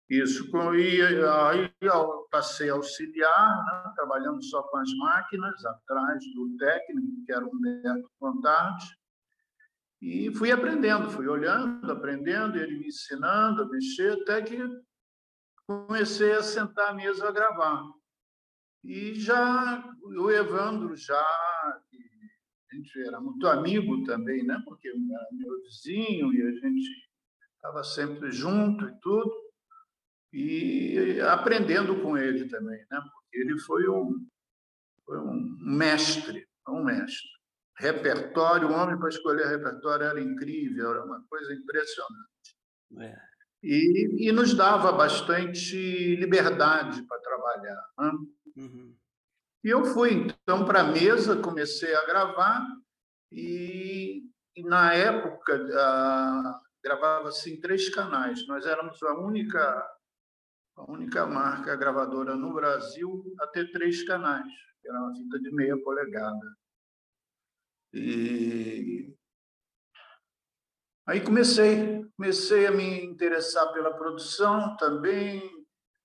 Isso, 0.09 0.49
e 0.75 1.01
aí 1.01 1.73
eu 1.81 2.27
passei 2.29 2.69
a 2.69 2.73
auxiliar, 2.73 3.65
né, 3.65 3.91
trabalhando 3.95 4.43
só 4.43 4.61
com 4.63 4.77
as 4.77 4.89
máquinas, 4.93 5.65
atrás 5.65 6.23
do 6.35 6.55
técnico, 6.57 7.25
que 7.25 7.31
era 7.33 7.43
o 7.43 7.49
Humberto 7.49 8.09
Contardi, 8.19 8.85
e 10.01 10.31
fui 10.35 10.51
aprendendo, 10.51 11.09
fui 11.09 11.27
olhando, 11.27 11.89
aprendendo, 11.91 12.57
ele 12.57 12.77
me 12.77 12.87
ensinando 12.87 13.63
a 13.63 13.69
mexer, 13.69 14.21
até 14.21 14.41
que 14.41 14.59
comecei 15.65 16.33
a 16.33 16.43
sentar 16.43 16.89
à 16.89 16.93
mesa 16.93 17.27
a 17.27 17.31
gravar. 17.31 17.83
E 18.83 19.15
já 19.15 19.95
o 20.03 20.29
Evandro, 20.29 20.95
já, 20.95 21.15
a 21.15 22.75
gente 22.75 23.01
era 23.01 23.21
muito 23.21 23.47
amigo 23.47 24.03
também, 24.03 24.43
né? 24.45 24.61
porque 24.65 24.89
era 24.89 25.27
meu 25.31 25.61
vizinho 25.61 26.33
e 26.33 26.41
a 26.41 26.51
gente 26.51 26.89
estava 27.55 27.83
sempre 27.83 28.31
junto 28.31 28.85
e 28.85 28.99
tudo. 28.99 29.31
e 30.33 31.21
aprendendo 31.21 32.01
com 32.01 32.17
ele 32.17 32.49
também, 32.49 32.85
né? 32.91 33.01
Porque 33.13 33.37
ele 33.37 33.57
foi 33.59 33.87
um, 33.87 34.27
foi 35.05 35.17
um 35.19 35.57
mestre, 35.61 36.45
um 36.67 36.83
mestre. 36.83 37.31
Repertório, 37.77 38.69
o 38.69 38.73
homem 38.73 38.97
para 38.99 39.09
escolher 39.09 39.47
repertório 39.47 40.05
era 40.05 40.21
incrível, 40.21 40.91
era 40.91 41.05
uma 41.05 41.23
coisa 41.27 41.53
impressionante. 41.53 42.57
É. 42.99 43.15
E, 43.63 44.27
e, 44.27 44.31
nos 44.31 44.53
dava 44.53 44.91
bastante 44.91 46.15
liberdade 46.17 47.01
para 47.03 47.19
trabalhar. 47.21 47.81
Né? 47.97 48.11
Uhum. 48.55 48.95
E 49.63 49.69
eu 49.69 49.85
fui, 49.85 50.11
então, 50.11 50.65
para 50.65 50.81
a 50.81 50.91
mesa, 50.91 51.41
comecei 51.41 51.95
a 51.95 52.05
gravar, 52.05 52.67
e, 53.31 54.29
e 54.55 54.63
na 54.63 54.93
época 54.93 55.57
gravava-se 56.83 57.53
em 57.53 57.59
três 57.59 57.89
canais. 57.89 58.45
Nós 58.47 58.65
éramos 58.65 59.01
a 59.01 59.13
única, 59.13 59.97
a 60.75 60.91
única 60.91 61.25
marca 61.25 61.75
gravadora 61.75 62.35
no 62.35 62.53
Brasil 62.53 63.23
a 63.39 63.47
ter 63.47 63.71
três 63.71 64.03
canais, 64.03 64.51
que 64.81 64.89
era 64.89 64.99
uma 64.99 65.15
fita 65.15 65.39
de 65.39 65.51
meia 65.51 65.81
polegada. 65.81 66.57
E 67.93 69.15
aí 71.07 71.23
comecei, 71.23 72.05
comecei 72.17 72.67
a 72.67 72.71
me 72.71 73.05
interessar 73.05 73.71
pela 73.71 73.95
produção 73.95 74.75
também, 74.77 75.41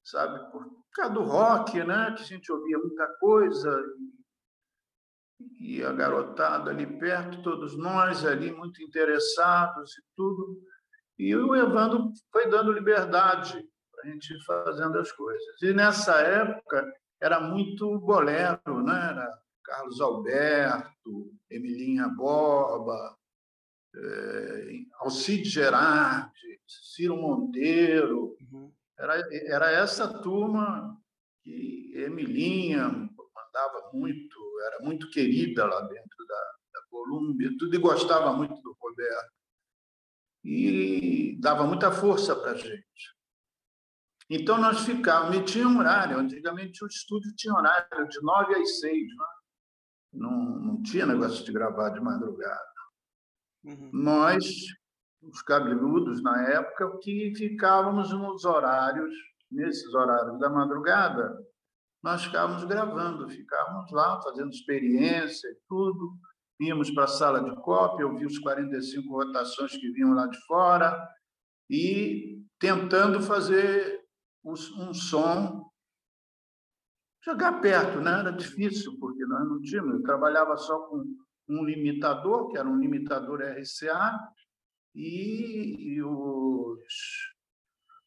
sabe, 0.05 0.51
por 0.53 0.78
causa 0.99 1.15
do 1.15 1.23
rock, 1.23 1.83
né, 1.85 2.13
que 2.17 2.23
a 2.23 2.27
gente 2.27 2.51
ouvia 2.51 2.79
muita 2.79 3.07
coisa 3.19 3.85
e 5.61 5.83
a 5.85 5.93
garotada 5.93 6.71
ali 6.71 6.87
perto, 6.99 7.43
todos 7.43 7.77
nós 7.77 8.25
ali 8.27 8.51
muito 8.51 8.83
interessados 8.83 9.97
e 9.97 10.03
tudo. 10.17 10.61
E 11.17 11.35
o 11.35 11.55
Evandro 11.55 12.11
foi 12.33 12.49
dando 12.49 12.73
liberdade 12.73 13.65
para 13.93 14.05
a 14.05 14.13
gente 14.13 14.33
ir 14.35 14.45
fazendo 14.45 14.99
as 14.99 15.13
coisas. 15.13 15.63
E 15.63 15.73
nessa 15.73 16.21
época 16.21 16.93
era 17.21 17.41
muito 17.41 17.99
bolero, 18.01 18.83
né? 18.83 19.11
Era 19.11 19.39
Carlos 19.65 20.01
Alberto, 20.01 21.33
Emilinha 21.51 22.09
Borba, 22.09 23.17
é, 23.95 24.69
Alcide 25.01 25.49
Gerardi, 25.49 26.61
Ciro 26.67 27.17
Monteiro. 27.17 28.37
Uhum. 28.41 28.73
Era, 28.99 29.15
era 29.47 29.71
essa 29.71 30.21
turma 30.21 31.01
que 31.43 31.93
Emilinha 31.95 32.89
mandava 32.89 33.91
muito, 33.93 34.61
era 34.67 34.85
muito 34.85 35.11
querida 35.11 35.65
lá 35.65 35.81
dentro 35.83 36.27
da, 36.27 36.55
da 36.75 36.83
Colômbia, 36.91 37.55
tudo 37.59 37.75
e 37.75 37.79
gostava 37.79 38.33
muito 38.33 38.61
do 38.61 38.77
Roberto. 38.81 39.33
E 40.45 41.39
dava 41.41 41.67
muita 41.67 41.91
força 41.91 42.35
para 42.35 42.53
a 42.53 42.57
gente. 42.57 43.19
Então, 44.31 44.59
nós 44.59 44.81
ficávamos, 44.81 45.37
e 45.37 45.45
tinha 45.45 45.67
um 45.67 45.79
horário, 45.79 46.19
antigamente 46.19 46.85
o 46.85 46.87
estúdio 46.87 47.35
tinha 47.35 47.55
horário 47.55 48.09
de 48.09 48.21
nove 48.21 48.55
às 48.55 48.79
seis, 48.79 49.07
né? 49.07 49.27
não, 50.13 50.59
não 50.59 50.83
tinha 50.83 51.07
negócio 51.07 51.45
de 51.45 51.53
gravar 51.53 51.91
de 51.91 52.01
madrugada. 52.01 52.69
Uhum. 53.65 53.91
Nós, 53.93 54.45
os 55.23 55.43
cabeludos 55.43 56.23
na 56.23 56.43
época, 56.51 56.99
que 57.03 57.33
ficávamos 57.37 58.13
nos 58.13 58.45
horários, 58.45 59.13
nesses 59.51 59.93
horários 59.95 60.39
da 60.39 60.49
madrugada, 60.49 61.37
nós 62.03 62.25
ficávamos 62.25 62.65
gravando, 62.65 63.29
ficávamos 63.29 63.91
lá 63.91 64.21
fazendo 64.23 64.51
experiência 64.51 65.49
e 65.49 65.57
tudo. 65.69 66.17
Íamos 66.61 66.91
para 66.91 67.05
a 67.05 67.09
sala 67.09 67.43
de 67.43 67.55
cópia, 67.63 68.07
ouvir 68.07 68.27
os 68.27 68.39
45 68.39 69.09
rotações 69.13 69.73
que 69.73 69.91
vinham 69.93 70.13
lá 70.13 70.27
de 70.27 70.39
fora 70.47 71.09
e 71.71 72.43
tentando 72.59 73.21
fazer 73.21 74.01
um 74.45 74.95
som 74.95 75.69
chegar 77.23 77.61
perto, 77.61 78.01
né? 78.01 78.21
Era 78.21 78.33
difícil, 78.33 78.99
porque 78.99 79.25
nós 79.27 79.47
não 79.49 79.61
tínhamos. 79.61 79.95
Eu 79.95 80.03
trabalhava 80.03 80.57
só 80.57 80.79
com 80.87 81.05
um 81.49 81.65
limitador, 81.65 82.49
que 82.51 82.59
era 82.59 82.69
um 82.69 82.79
limitador 82.79 83.41
RCA, 83.41 84.19
e 84.99 86.03
os, 86.03 86.95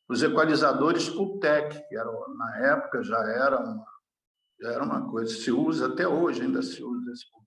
os 0.10 0.22
equalizadores 0.22 1.08
Pultec, 1.10 1.88
que 1.88 1.96
eram, 1.96 2.36
na 2.36 2.58
época 2.58 3.02
já 3.02 3.20
era, 3.20 3.60
uma, 3.60 3.86
já 4.62 4.72
era 4.72 4.84
uma 4.84 5.10
coisa, 5.10 5.34
se 5.34 5.52
usa 5.52 5.88
até 5.88 6.08
hoje, 6.08 6.42
ainda 6.42 6.62
se 6.62 6.84
usa 6.84 7.12
esse 7.12 7.32
Pultec. 7.32 7.42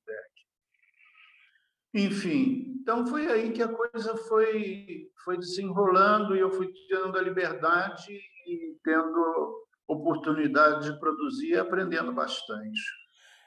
Enfim, 1.95 2.75
então 2.81 3.07
foi 3.07 3.27
aí 3.31 3.53
que 3.53 3.63
a 3.63 3.69
coisa 3.69 4.17
foi, 4.17 5.11
foi 5.25 5.39
desenrolando 5.39 6.35
e 6.35 6.41
eu 6.41 6.51
fui 6.51 6.73
tendo 6.89 7.17
a 7.17 7.23
liberdade 7.23 8.13
e 8.47 8.79
tendo 8.83 9.65
oportunidade 9.87 10.91
de 10.91 10.99
produzir 10.99 11.51
e 11.51 11.59
aprendendo 11.59 12.13
bastante. 12.13 12.81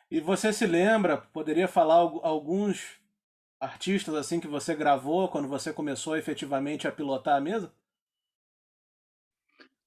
E 0.10 0.22
você 0.22 0.54
se 0.54 0.66
lembra, 0.66 1.18
poderia 1.18 1.68
falar 1.68 1.96
alguns 1.96 3.00
artistas 3.59 4.15
assim 4.15 4.39
que 4.39 4.47
você 4.47 4.75
gravou 4.75 5.29
quando 5.29 5.47
você 5.47 5.73
começou 5.73 6.15
efetivamente 6.15 6.87
a 6.87 6.91
pilotar 6.91 7.35
a 7.35 7.41
mesa? 7.41 7.73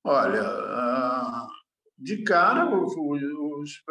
Olha, 0.02 0.42
ah, 0.42 1.46
de 1.98 2.22
cara, 2.24 2.74
os, 2.74 2.94
os, 2.96 3.82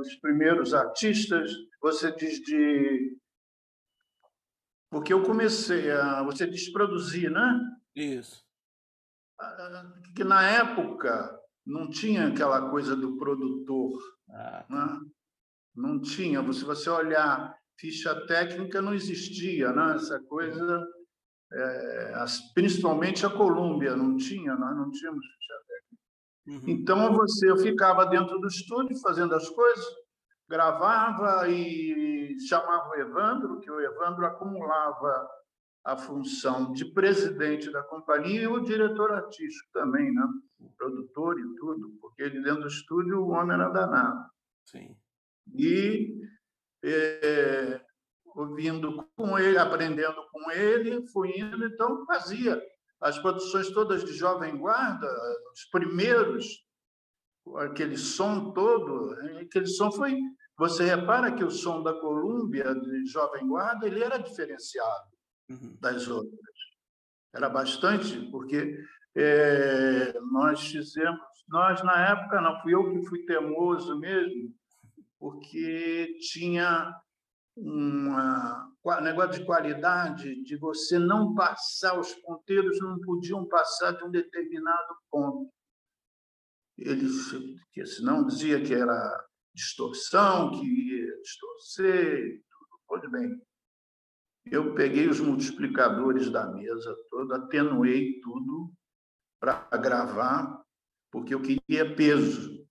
os 0.00 0.16
primeiros 0.20 0.72
artistas, 0.72 1.50
você 1.80 2.14
diz 2.14 2.38
de. 2.40 3.18
Porque 4.88 5.12
eu 5.12 5.24
comecei 5.24 5.90
a. 5.90 6.22
Você 6.22 6.48
diz 6.48 6.72
produzir, 6.72 7.28
né? 7.30 7.60
Isso. 7.94 8.44
Ah, 9.40 9.92
que 10.14 10.22
na 10.22 10.48
época 10.48 11.38
não 11.66 11.90
tinha 11.90 12.28
aquela 12.28 12.70
coisa 12.70 12.94
do 12.94 13.16
produtor. 13.16 13.98
Ah. 14.30 14.64
Né? 14.70 15.00
Não 15.74 16.00
tinha. 16.00 16.40
Se 16.52 16.64
você 16.64 16.88
olhar 16.88 17.58
ficha 17.78 18.14
técnica, 18.26 18.82
não 18.82 18.94
existia. 18.94 19.72
Né? 19.72 19.94
Essa 19.96 20.20
coisa, 20.20 20.86
é, 21.52 22.24
principalmente 22.54 23.24
a 23.24 23.30
Colômbia, 23.30 23.96
não 23.96 24.16
tinha, 24.16 24.54
nós 24.54 24.76
não 24.76 24.90
tínhamos 24.90 25.24
ficha 25.24 25.54
técnica. 25.66 26.66
Uhum. 26.66 26.74
Então, 26.74 27.12
você, 27.12 27.50
eu 27.50 27.56
ficava 27.56 28.06
dentro 28.06 28.38
do 28.38 28.46
estúdio 28.46 28.96
fazendo 29.00 29.34
as 29.34 29.48
coisas, 29.48 29.84
gravava 30.48 31.48
e 31.48 32.36
chamava 32.48 32.90
o 32.90 32.94
Evandro, 32.94 33.60
que 33.60 33.70
o 33.70 33.80
Evandro 33.80 34.26
acumulava 34.26 35.28
a 35.84 35.96
função 35.96 36.72
de 36.72 36.84
presidente 36.92 37.70
da 37.70 37.82
companhia 37.82 38.42
e 38.42 38.46
o 38.48 38.60
diretor 38.60 39.12
artístico 39.12 39.70
também, 39.72 40.12
né? 40.12 40.26
o 40.58 40.70
produtor 40.70 41.38
e 41.38 41.54
tudo, 41.54 41.96
porque 42.00 42.22
ele 42.22 42.42
dentro 42.42 42.62
do 42.62 42.68
estúdio 42.68 43.20
o 43.20 43.28
homem 43.28 43.54
era 43.54 43.68
danado. 43.68 44.28
Sim. 44.64 44.96
E 45.54 46.20
é, 46.86 47.80
ouvindo 48.34 49.04
com 49.16 49.38
ele, 49.38 49.58
aprendendo 49.58 50.22
com 50.30 50.50
ele, 50.50 51.06
fui 51.08 51.38
indo, 51.38 51.64
então 51.66 52.04
fazia 52.06 52.62
as 53.00 53.18
produções 53.18 53.70
todas 53.70 54.04
de 54.04 54.12
Jovem 54.12 54.56
Guarda, 54.56 55.06
os 55.52 55.64
primeiros, 55.70 56.64
aquele 57.56 57.96
som 57.96 58.52
todo, 58.52 59.14
aquele 59.40 59.66
som 59.66 59.90
foi... 59.90 60.16
Você 60.58 60.84
repara 60.84 61.34
que 61.34 61.44
o 61.44 61.50
som 61.50 61.82
da 61.82 61.92
Colômbia 61.92 62.74
de 62.74 63.04
Jovem 63.06 63.46
Guarda 63.46 63.86
ele 63.86 64.02
era 64.02 64.16
diferenciado 64.16 65.10
uhum. 65.50 65.76
das 65.78 66.08
outras. 66.08 66.56
Era 67.34 67.50
bastante, 67.50 68.18
porque 68.30 68.74
é, 69.14 70.18
nós 70.32 70.66
fizemos, 70.66 71.20
nós 71.48 71.82
na 71.82 72.08
época, 72.08 72.40
não 72.40 72.58
fui 72.62 72.74
eu 72.74 72.90
que 72.90 73.06
fui 73.06 73.26
temoso 73.26 73.98
mesmo, 73.98 74.50
porque 75.26 76.16
tinha 76.20 76.94
um 77.56 78.14
negócio 79.02 79.40
de 79.40 79.44
qualidade, 79.44 80.44
de 80.44 80.56
você 80.56 81.00
não 81.00 81.34
passar, 81.34 81.98
os 81.98 82.14
ponteiros 82.14 82.78
não 82.78 83.00
podiam 83.00 83.44
passar 83.44 83.90
de 83.90 84.04
um 84.04 84.10
determinado 84.10 84.94
ponto. 85.10 85.52
Eles, 86.78 87.32
que 87.72 87.84
senão 87.84 88.24
dizia 88.24 88.62
que 88.62 88.72
era 88.72 89.26
distorção, 89.52 90.52
que 90.52 90.64
ia 90.64 91.20
distorcer, 91.20 92.40
tudo. 92.48 92.80
Pois 92.86 93.10
bem, 93.10 93.42
eu 94.44 94.76
peguei 94.76 95.08
os 95.08 95.18
multiplicadores 95.18 96.30
da 96.30 96.46
mesa 96.52 96.96
toda, 97.10 97.38
atenuei 97.38 98.20
tudo 98.20 98.72
para 99.40 99.76
gravar, 99.76 100.62
porque 101.10 101.34
eu 101.34 101.42
queria 101.42 101.96
peso. 101.96 102.64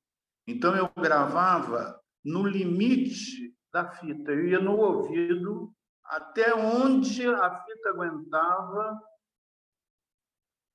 Então, 0.48 0.74
eu 0.74 0.90
gravava 0.96 2.02
no 2.26 2.46
limite 2.48 3.56
da 3.72 3.88
fita, 3.92 4.32
eu 4.32 4.48
ia 4.48 4.60
no 4.60 4.78
ouvido 4.78 5.72
até 6.06 6.56
onde 6.56 7.26
a 7.28 7.64
fita 7.64 7.90
aguentava. 7.90 9.00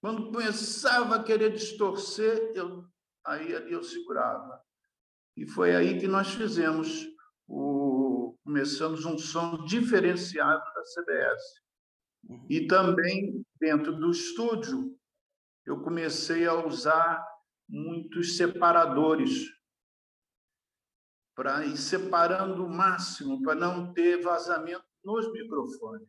Quando 0.00 0.30
começava 0.30 1.16
a 1.16 1.22
querer 1.22 1.52
distorcer, 1.52 2.52
eu, 2.54 2.84
aí 3.26 3.50
eu 3.50 3.82
segurava. 3.82 4.62
E 5.36 5.46
foi 5.46 5.74
aí 5.74 5.98
que 5.98 6.06
nós 6.06 6.32
fizemos 6.32 7.06
o, 7.48 8.36
começamos 8.44 9.04
um 9.04 9.18
som 9.18 9.64
diferenciado 9.64 10.62
da 10.74 10.82
CBS. 10.82 11.60
E 12.48 12.66
também, 12.66 13.44
dentro 13.58 13.96
do 13.96 14.10
estúdio, 14.10 14.96
eu 15.66 15.82
comecei 15.82 16.46
a 16.46 16.54
usar 16.54 17.24
muitos 17.68 18.36
separadores 18.36 19.48
para 21.40 21.64
ir 21.64 21.78
separando 21.78 22.66
o 22.66 22.68
máximo, 22.68 23.40
para 23.40 23.54
não 23.54 23.94
ter 23.94 24.20
vazamento 24.20 24.84
nos 25.02 25.32
microfones, 25.32 26.06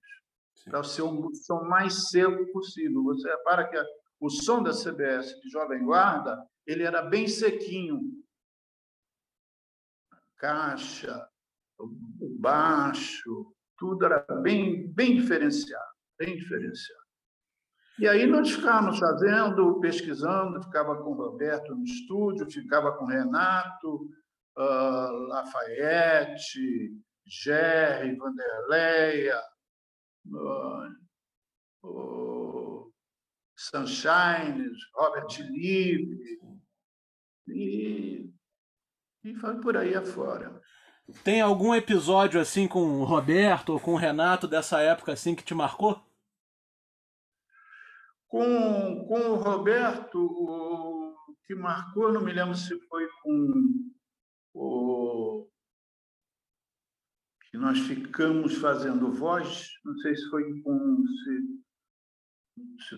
para 0.65 0.83
ser 0.83 1.03
um 1.03 1.33
som 1.33 1.63
mais 1.63 2.09
seco 2.09 2.51
possível. 2.51 3.01
Você 3.05 3.29
repara 3.29 3.65
que 3.69 3.81
o 4.19 4.29
som 4.29 4.61
da 4.61 4.73
CBS 4.73 5.39
de 5.39 5.49
Jovem 5.49 5.85
Guarda 5.85 6.37
ele 6.67 6.83
era 6.83 7.01
bem 7.01 7.29
sequinho. 7.29 8.01
A 10.11 10.17
caixa, 10.35 11.25
o 11.79 12.35
baixo, 12.37 13.55
tudo 13.77 14.03
era 14.03 14.19
bem, 14.41 14.85
bem 14.91 15.15
diferenciado, 15.15 15.93
bem 16.19 16.35
diferenciado. 16.35 17.01
E 17.97 18.05
aí 18.05 18.27
nós 18.27 18.51
ficávamos 18.51 18.99
fazendo, 18.99 19.79
pesquisando, 19.79 20.61
ficava 20.61 21.01
com 21.01 21.11
o 21.11 21.15
Roberto 21.15 21.73
no 21.73 21.85
estúdio, 21.85 22.51
ficava 22.51 22.91
com 22.97 23.05
o 23.05 23.07
Renato, 23.07 24.09
uh, 24.61 25.27
Lafayette, 25.27 26.93
Jerry, 27.25 28.15
Vanderleia, 28.15 29.41
uh, 30.27 31.87
uh, 31.87 32.91
Sunshine, 33.57 34.69
Robert 34.95 35.39
Live, 35.39 36.39
e, 37.47 38.29
e 39.23 39.35
foi 39.35 39.59
por 39.59 39.77
aí 39.77 39.95
afora. 39.95 40.61
Tem 41.23 41.41
algum 41.41 41.75
episódio 41.75 42.39
assim 42.39 42.67
com 42.67 43.01
o 43.01 43.03
Roberto 43.03 43.73
ou 43.73 43.79
com 43.79 43.93
o 43.93 43.97
Renato 43.97 44.47
dessa 44.47 44.79
época 44.81 45.11
assim 45.11 45.35
que 45.35 45.43
te 45.43 45.53
marcou? 45.53 46.01
Com, 48.27 49.05
com 49.07 49.19
o 49.19 49.35
Roberto, 49.35 50.17
o 50.17 51.13
que 51.45 51.53
marcou, 51.53 52.13
não 52.13 52.21
me 52.21 52.31
lembro 52.31 52.55
se 52.55 52.79
foi 52.87 53.05
com 53.21 53.80
o 54.53 55.47
que 57.49 57.57
nós 57.57 57.79
ficamos 57.79 58.55
fazendo 58.55 59.11
voz, 59.11 59.69
não 59.83 59.97
sei 59.99 60.15
se 60.15 60.29
foi 60.29 60.61
com 60.61 61.03
se, 61.23 62.87
se, 62.87 62.95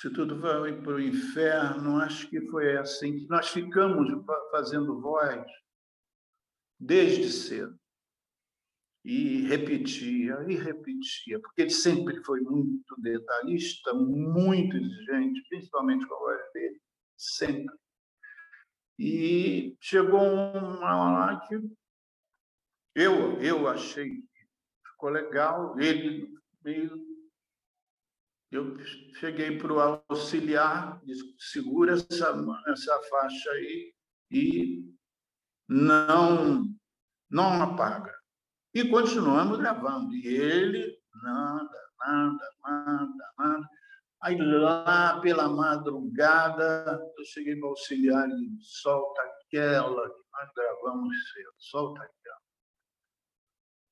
se 0.00 0.10
tudo 0.12 0.40
vai 0.40 0.80
para 0.80 0.96
o 0.96 1.00
inferno, 1.00 1.98
acho 2.00 2.28
que 2.28 2.40
foi 2.48 2.76
assim 2.76 3.16
que 3.16 3.28
nós 3.28 3.48
ficamos 3.48 4.08
fazendo 4.50 5.00
voz 5.00 5.46
desde 6.78 7.30
cedo 7.30 7.78
e 9.04 9.42
repetia 9.46 10.44
e 10.48 10.56
repetia, 10.56 11.40
porque 11.40 11.62
ele 11.62 11.70
sempre 11.70 12.22
foi 12.24 12.40
muito 12.40 13.00
detalhista, 13.00 13.94
muito 13.94 14.76
exigente, 14.76 15.44
principalmente 15.48 16.04
com 16.08 16.14
a 16.16 16.18
voz 16.18 16.52
dele, 16.52 16.80
sempre. 17.16 17.76
E 18.98 19.76
chegou 19.80 20.22
uma 20.22 21.12
lá 21.12 21.40
que 21.46 21.54
eu, 22.94 23.40
eu 23.42 23.68
achei 23.68 24.26
ficou 24.96 25.10
legal, 25.10 25.78
ele 25.78 26.34
meio. 26.64 27.04
Eu 28.50 28.76
cheguei 29.18 29.58
para 29.58 29.72
o 29.72 30.02
auxiliar, 30.08 31.00
disse, 31.04 31.34
segura 31.38 31.94
essa, 31.94 32.34
essa 32.68 33.02
faixa 33.10 33.50
aí 33.50 33.94
e 34.30 34.94
não, 35.68 36.64
não 37.28 37.62
apaga. 37.62 38.14
E 38.72 38.88
continuamos 38.88 39.58
gravando. 39.58 40.14
E 40.14 40.26
ele, 40.28 40.96
nada, 41.22 41.90
nada, 41.98 42.50
nada, 42.62 43.32
nada. 43.38 43.68
Aí 44.22 44.36
lá 44.36 45.20
pela 45.20 45.48
madrugada, 45.48 46.98
eu 47.18 47.24
cheguei 47.24 47.56
para 47.56 47.68
auxiliar 47.68 48.28
e 48.28 48.56
solta 48.60 49.22
aquela 49.22 50.08
que 50.08 50.22
nós 50.32 50.50
gravamos 50.54 51.14
cedo, 51.32 51.52
solta 51.58 52.02
aquela. 52.02 52.38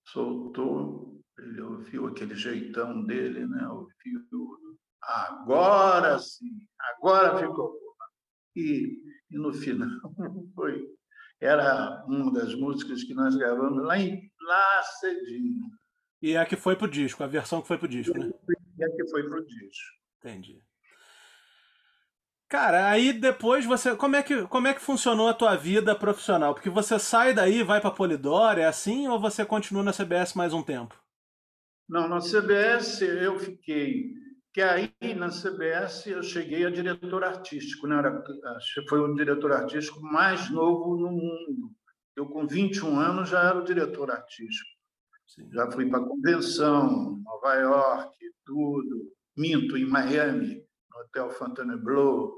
Soltou, 0.07 1.21
ele 1.39 1.61
ouviu 1.61 2.07
aquele 2.07 2.35
jeitão 2.35 3.05
dele, 3.05 3.47
né? 3.47 3.69
Ouviu. 3.69 3.89
Agora 5.03 6.19
sim, 6.19 6.67
agora 6.79 7.39
ficou 7.39 7.73
boa. 7.73 7.95
E, 8.57 9.03
e 9.31 9.37
no 9.37 9.53
final 9.53 9.89
foi 10.55 10.89
era 11.41 12.03
uma 12.07 12.33
das 12.33 12.55
músicas 12.55 13.05
que 13.05 13.13
nós 13.13 13.37
gravamos 13.37 13.85
lá, 13.85 13.99
em, 13.99 14.31
lá 14.41 14.83
cedinho. 14.83 15.71
E 16.23 16.33
é 16.33 16.39
a 16.39 16.47
que 16.47 16.57
foi 16.57 16.75
pro 16.75 16.89
disco, 16.89 17.23
a 17.23 17.27
versão 17.27 17.61
que 17.61 17.69
foi 17.69 17.77
pro 17.77 17.87
disco, 17.87 18.17
né? 18.19 18.31
E 18.79 18.85
a 18.85 18.91
que 18.91 19.07
foi 19.09 19.29
pro 19.29 19.45
disco. 19.45 20.04
Entendi. 20.25 20.59
Cara, 22.49 22.89
aí 22.89 23.13
depois 23.13 23.67
você. 23.67 23.95
Como 23.95 24.17
é, 24.17 24.23
que, 24.23 24.47
como 24.47 24.67
é 24.67 24.73
que 24.73 24.81
funcionou 24.81 25.29
a 25.29 25.35
tua 25.35 25.55
vida 25.55 25.95
profissional? 25.95 26.55
Porque 26.55 26.71
você 26.71 26.99
sai 26.99 27.35
daí, 27.35 27.63
vai 27.63 27.81
pra 27.81 27.91
Polidor, 27.91 28.59
é 28.59 28.65
assim, 28.65 29.07
ou 29.07 29.21
você 29.21 29.45
continua 29.45 29.83
na 29.83 29.93
CBS 29.93 30.35
mais 30.35 30.55
um 30.55 30.63
tempo? 30.63 30.99
Não, 31.87 32.09
na 32.09 32.21
CBS 32.21 33.03
eu 33.03 33.39
fiquei 33.39 34.15
que 34.55 34.63
aí 34.63 34.95
na 35.17 35.29
CBS 35.31 36.07
eu 36.07 36.23
cheguei 36.23 36.65
a 36.65 36.71
diretor 36.71 37.25
artístico, 37.25 37.87
né? 37.89 37.99
Era, 37.99 38.23
foi 38.89 39.01
o 39.01 39.15
diretor 39.15 39.53
artístico 39.53 40.01
mais 40.01 40.49
novo 40.49 40.97
no 40.97 41.11
mundo. 41.11 41.73
Eu, 42.17 42.27
com 42.27 42.47
21 42.47 42.99
anos, 42.99 43.29
já 43.29 43.43
era 43.43 43.59
o 43.59 43.65
diretor 43.65 44.13
artístico. 44.13 44.71
Sim. 45.27 45.51
Já 45.53 45.69
fui 45.73 45.91
para 45.91 46.05
convenção, 46.05 47.21
Nova 47.25 47.55
York, 47.57 48.17
tudo. 48.47 49.13
Minto, 49.37 49.77
em 49.77 49.87
Miami, 49.87 50.65
no 50.91 51.01
Hotel 51.01 51.31
Fontainebleau. 51.31 52.33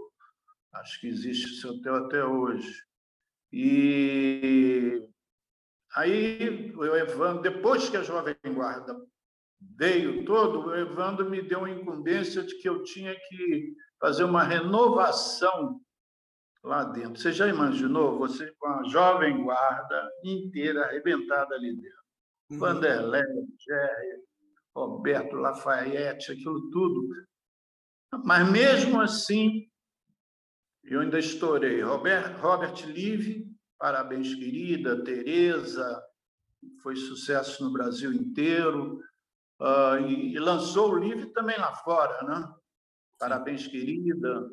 Acho 0.74 1.00
que 1.00 1.09
existe 1.09 1.46
esse 1.46 1.66
hotel 1.66 1.96
até 2.06 2.24
hoje. 2.24 2.85
E 3.52 5.09
aí, 5.94 6.72
o 6.76 6.85
Evandro, 6.96 7.42
depois 7.42 7.88
que 7.88 7.96
a 7.96 8.02
Jovem 8.02 8.37
Guarda 8.44 8.96
veio 9.61 10.24
todo, 10.24 10.66
o 10.66 10.74
Evandro 10.74 11.28
me 11.28 11.42
deu 11.42 11.64
a 11.64 11.70
incumbência 11.70 12.42
de 12.42 12.56
que 12.59 12.68
eu 12.68 12.82
tinha 12.82 13.14
que 13.14 13.74
fazer 13.98 14.24
uma 14.24 14.42
renovação 14.42 15.80
lá 16.62 16.85
dentro. 16.85 17.20
Você 17.20 17.32
já 17.32 17.48
imaginou 17.48 18.18
você 18.18 18.52
com 18.59 18.66
a 18.68 18.85
jovem 18.88 19.42
guarda 19.42 20.11
inteira 20.24 20.85
arrebentada 20.85 21.54
ali 21.54 21.74
dentro? 21.74 22.04
Uhum. 22.50 22.59
Vanderlei, 22.59 23.22
Jerry, 23.59 24.22
Roberto 24.77 25.37
Lafayette, 25.37 26.33
aquilo 26.33 26.71
tudo. 26.71 27.09
Mas 28.25 28.51
mesmo 28.51 29.01
assim, 29.01 29.69
eu 30.85 31.01
ainda 31.01 31.19
estourei. 31.19 31.81
Robert, 31.81 32.39
Robert 32.41 32.87
Live, 32.87 33.51
parabéns, 33.79 34.35
querida, 34.35 35.03
Tereza, 35.03 36.03
foi 36.83 36.95
sucesso 36.97 37.65
no 37.65 37.73
Brasil 37.73 38.12
inteiro 38.12 39.01
uh, 39.61 39.99
e, 40.07 40.35
e, 40.35 40.39
lançou 40.39 40.93
o 40.93 40.99
livro 40.99 41.31
também 41.33 41.59
lá 41.59 41.75
fora, 41.77 42.23
né? 42.25 42.55
Parabéns, 43.19 43.67
querida. 43.67 44.51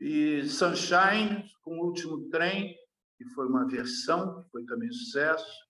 E 0.00 0.44
Sunshine, 0.48 1.44
com 1.62 1.78
o 1.78 1.86
último 1.86 2.28
trem, 2.28 2.76
que 3.16 3.24
foi 3.30 3.46
uma 3.46 3.66
versão, 3.66 4.42
que 4.42 4.50
foi 4.50 4.64
também 4.64 4.90
sucesso. 4.92 5.64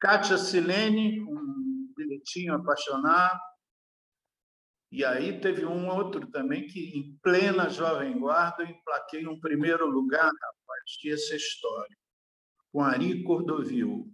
Kátia 0.00 0.36
Silene, 0.36 1.24
com 1.24 1.63
bilhetinho 2.24 2.54
apaixonado. 2.54 3.38
E 4.90 5.04
aí 5.04 5.40
teve 5.40 5.66
um 5.66 5.88
outro 5.88 6.26
também 6.30 6.66
que, 6.66 6.96
em 6.96 7.18
plena 7.18 7.68
Jovem 7.68 8.18
Guarda, 8.18 8.62
eu 8.62 8.68
emplaquei 8.68 9.26
um 9.26 9.38
primeiro 9.38 9.86
lugar, 9.86 10.26
rapaz, 10.26 10.96
que 11.00 11.12
essa 11.12 11.34
história, 11.34 11.96
com 12.72 12.80
Ari 12.80 13.22
Cordovil, 13.24 14.10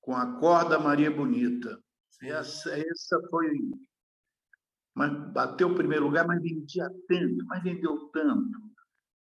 com 0.00 0.14
a 0.14 0.38
Corda 0.38 0.78
Maria 0.78 1.10
Bonita, 1.10 1.80
essa, 2.22 2.76
essa 2.76 3.20
foi. 3.30 3.48
Mas 4.94 5.12
bateu 5.32 5.68
o 5.68 5.74
primeiro 5.74 6.06
lugar, 6.06 6.26
mas 6.26 6.42
vendia 6.42 6.88
tanto, 7.08 7.46
mas 7.46 7.62
vendeu 7.62 8.08
tanto. 8.08 8.64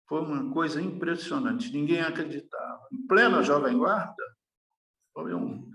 Foi 0.07 0.21
uma 0.21 0.53
coisa 0.53 0.81
impressionante, 0.81 1.71
ninguém 1.71 2.01
acreditava. 2.01 2.87
Em 2.91 3.07
plena 3.07 3.41
Jovem 3.41 3.77
Guarda, 3.77 4.23
foi 5.13 5.33
um. 5.33 5.74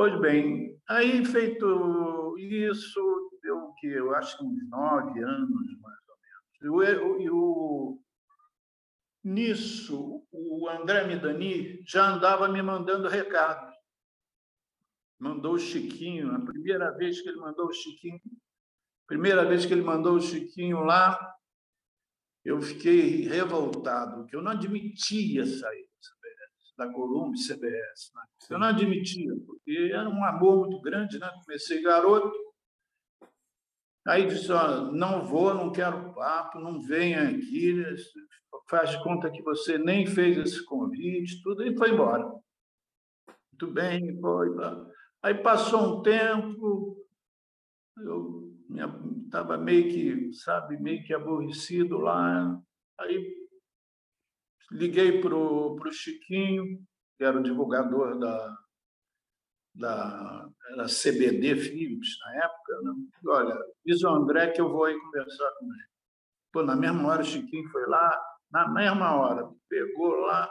Pois 0.00 0.18
bem, 0.18 0.80
aí 0.88 1.22
feito 1.26 2.34
isso, 2.38 3.38
deu 3.42 3.70
que 3.78 3.86
eu 3.86 4.14
acho 4.14 4.38
que 4.38 4.44
uns 4.46 4.66
nove 4.70 5.22
anos, 5.22 5.78
mais 5.82 5.98
ou 6.08 6.72
menos. 6.72 7.22
E 7.22 7.28
o, 7.28 8.00
nisso, 9.22 10.26
o 10.32 10.70
André 10.70 11.06
Midani 11.06 11.82
já 11.86 12.14
andava 12.14 12.48
me 12.48 12.62
mandando 12.62 13.08
recado 13.08 13.70
mandou 15.18 15.52
o 15.52 15.58
Chiquinho, 15.58 16.34
a 16.34 16.40
primeira 16.46 16.96
vez 16.96 17.20
que 17.20 17.28
ele 17.28 17.38
mandou 17.38 17.66
o 17.66 17.74
Chiquinho, 17.74 18.22
primeira 19.06 19.44
vez 19.44 19.66
que 19.66 19.74
ele 19.74 19.82
mandou 19.82 20.14
o 20.14 20.20
Chiquinho 20.22 20.80
lá, 20.80 21.36
eu 22.42 22.58
fiquei 22.62 23.28
revoltado, 23.28 24.24
que 24.24 24.34
eu 24.34 24.40
não 24.40 24.52
admitia 24.52 25.44
sair 25.44 25.89
da 26.80 26.90
Colômbia 26.90 27.38
CBS. 27.38 28.10
Né? 28.14 28.22
Eu 28.48 28.58
não 28.58 28.68
admitia, 28.68 29.34
porque 29.46 29.90
era 29.92 30.08
um 30.08 30.24
amor 30.24 30.60
muito 30.60 30.80
grande, 30.80 31.18
né? 31.18 31.30
Comecei 31.44 31.82
garoto, 31.82 32.32
Aí 34.06 34.26
disse, 34.26 34.50
ó, 34.50 34.90
não 34.90 35.26
vou, 35.26 35.52
não 35.52 35.70
quero 35.70 36.14
papo, 36.14 36.58
não 36.58 36.80
venha 36.80 37.28
aqui, 37.28 37.84
faz 38.66 38.96
conta 39.02 39.30
que 39.30 39.42
você 39.42 39.76
nem 39.76 40.06
fez 40.06 40.38
esse 40.38 40.64
convite, 40.64 41.42
tudo, 41.42 41.62
e 41.62 41.76
foi 41.76 41.90
embora. 41.90 42.24
Muito 42.24 43.74
bem, 43.74 44.18
foi. 44.18 44.48
Aí 45.22 45.34
passou 45.34 45.98
um 45.98 46.02
tempo, 46.02 46.96
eu 47.98 48.56
estava 49.26 49.58
meio 49.58 49.90
que, 49.90 50.32
sabe, 50.32 50.80
meio 50.80 51.04
que 51.04 51.12
aborrecido 51.12 51.98
lá, 51.98 52.58
aí 52.98 53.39
liguei 54.70 55.20
para 55.20 55.34
o 55.34 55.92
Chiquinho, 55.92 56.82
que 57.16 57.24
era 57.24 57.38
o 57.38 57.42
divulgador 57.42 58.18
da, 58.18 58.56
da 59.74 60.84
CBD 60.84 61.56
Philips 61.56 62.18
na 62.24 62.44
época, 62.44 62.80
né? 62.82 62.92
olha, 63.26 63.58
diz 63.84 64.02
o 64.02 64.08
André 64.08 64.50
que 64.50 64.60
eu 64.60 64.70
vou 64.70 64.84
aí 64.84 64.98
conversar 64.98 65.50
com 65.58 65.66
ele. 65.66 65.90
Pô, 66.52 66.62
na 66.62 66.76
mesma 66.76 67.08
hora 67.08 67.22
o 67.22 67.24
Chiquinho 67.24 67.68
foi 67.70 67.86
lá, 67.86 68.20
na 68.50 68.68
mesma 68.68 69.14
hora, 69.16 69.48
pegou 69.68 70.16
lá, 70.16 70.50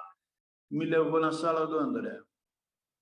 me 0.72 0.86
levou 0.86 1.20
na 1.20 1.32
sala 1.32 1.68
do 1.68 1.78
André. 1.78 2.20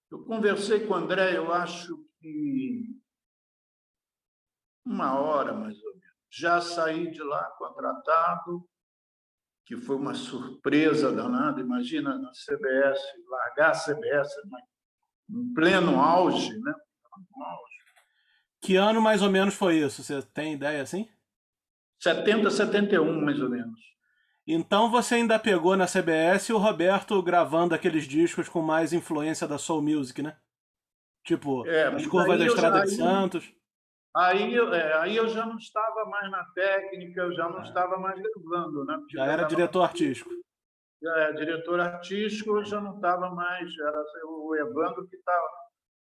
Eu 0.09 0.23
conversei 0.23 0.85
com 0.85 0.93
o 0.93 0.97
André, 0.97 1.37
eu 1.37 1.53
acho 1.53 1.97
que 2.19 2.97
uma 4.85 5.19
hora 5.19 5.53
mais 5.53 5.77
ou 5.83 5.91
menos. 5.91 6.07
Já 6.29 6.61
saí 6.61 7.11
de 7.11 7.21
lá 7.21 7.43
contratado, 7.57 8.67
que 9.67 9.75
foi 9.75 9.97
uma 9.97 10.13
surpresa 10.13 11.11
danada. 11.11 11.59
Imagina 11.59 12.17
na 12.17 12.31
CBS, 12.31 12.99
largar 13.29 13.71
a 13.71 13.75
CBS 13.75 14.29
em 15.29 15.53
pleno 15.53 15.99
auge, 15.99 16.57
né? 16.59 16.73
Que 18.61 18.77
ano 18.77 19.01
mais 19.01 19.21
ou 19.21 19.29
menos 19.29 19.53
foi 19.53 19.79
isso? 19.79 20.01
Você 20.01 20.21
tem 20.21 20.53
ideia 20.53 20.81
assim? 20.81 21.09
70, 21.99 22.49
71, 22.49 23.21
mais 23.21 23.41
ou 23.41 23.49
menos. 23.49 23.77
Então 24.47 24.89
você 24.89 25.15
ainda 25.15 25.37
pegou 25.37 25.75
na 25.75 25.85
CBS 25.85 26.49
o 26.51 26.57
Roberto 26.57 27.21
gravando 27.21 27.75
aqueles 27.75 28.07
discos 28.07 28.47
com 28.47 28.61
mais 28.61 28.93
influência 28.93 29.45
da 29.45 29.57
Soul 29.57 29.81
Music, 29.81 30.21
né? 30.21 30.37
Tipo, 31.25 31.67
é, 31.67 31.87
As 31.87 32.07
Curvas 32.07 32.39
da 32.39 32.45
Estrada 32.45 32.85
de 32.85 32.91
Santos. 32.91 33.53
Aí, 34.17 34.57
é, 34.57 34.93
aí 34.97 35.15
eu 35.15 35.27
já 35.27 35.45
não 35.45 35.57
estava 35.57 36.05
mais 36.05 36.31
na 36.31 36.43
técnica, 36.45 37.21
eu 37.21 37.33
já 37.35 37.47
não 37.47 37.59
é. 37.59 37.63
estava 37.63 37.99
mais 37.99 38.19
gravando, 38.19 38.83
né? 38.83 38.99
já 39.11 39.25
era 39.25 39.43
diretor 39.43 39.83
artístico. 39.83 40.31
É, 41.03 41.33
diretor 41.33 41.79
artístico, 41.79 42.57
eu 42.57 42.65
já 42.65 42.81
não 42.81 42.95
estava 42.95 43.29
mais, 43.29 43.71
era 43.77 44.03
o 44.25 44.55
Evandro 44.55 45.07
que 45.07 45.15
estava 45.15 45.47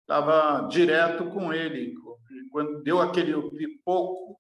estava 0.02 0.68
direto 0.68 1.26
com 1.32 1.52
ele. 1.52 1.96
Quando 2.52 2.84
deu 2.84 3.02
aquele 3.02 3.34
pipoco, 3.50 4.40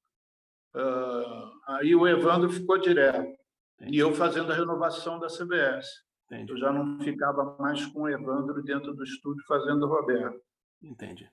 uh, 0.76 1.52
aí 1.68 1.96
o 1.96 2.08
Evandro 2.08 2.52
ficou 2.52 2.78
direto. 2.78 3.36
Entendi. 3.80 3.98
E 3.98 4.00
eu 4.00 4.14
fazendo 4.14 4.52
a 4.52 4.56
renovação 4.56 5.20
da 5.20 5.26
CBS. 5.26 5.88
Entendi. 6.26 6.52
Eu 6.52 6.58
já 6.60 6.72
não 6.72 7.00
ficava 7.00 7.58
mais 7.60 7.84
com 7.88 8.04
o 8.04 8.10
Evandro 8.10 8.62
dentro 8.62 8.94
do 8.94 9.04
estúdio 9.04 9.44
fazendo 9.48 9.88
o 9.88 9.90
Roberto. 9.90 10.40
Entendi 10.84 11.28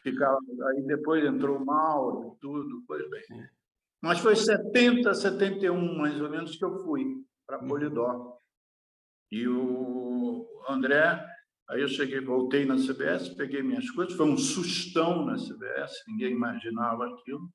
ficava, 0.00 0.38
aí 0.68 0.82
depois 0.82 1.24
entrou 1.24 1.56
o 1.56 1.64
Mauro, 1.64 2.36
tudo, 2.40 2.82
pois 2.86 3.08
bem. 3.10 3.22
Mas 4.00 4.18
foi 4.18 4.34
70, 4.34 5.14
71, 5.14 5.96
mais 5.96 6.20
ou 6.20 6.28
menos, 6.28 6.56
que 6.56 6.64
eu 6.64 6.82
fui 6.84 7.04
para 7.46 7.60
uhum. 7.60 7.68
Polidó. 7.68 8.36
E 9.30 9.46
o 9.48 10.46
André, 10.68 11.24
aí 11.70 11.80
eu 11.80 11.88
cheguei, 11.88 12.20
voltei 12.20 12.64
na 12.64 12.76
CBS, 12.76 13.30
peguei 13.30 13.62
minhas 13.62 13.88
coisas, 13.90 14.16
foi 14.16 14.26
um 14.26 14.36
sustão 14.36 15.24
na 15.24 15.36
CBS, 15.36 15.92
ninguém 16.08 16.32
imaginava 16.32 17.06
aquilo. 17.06 17.48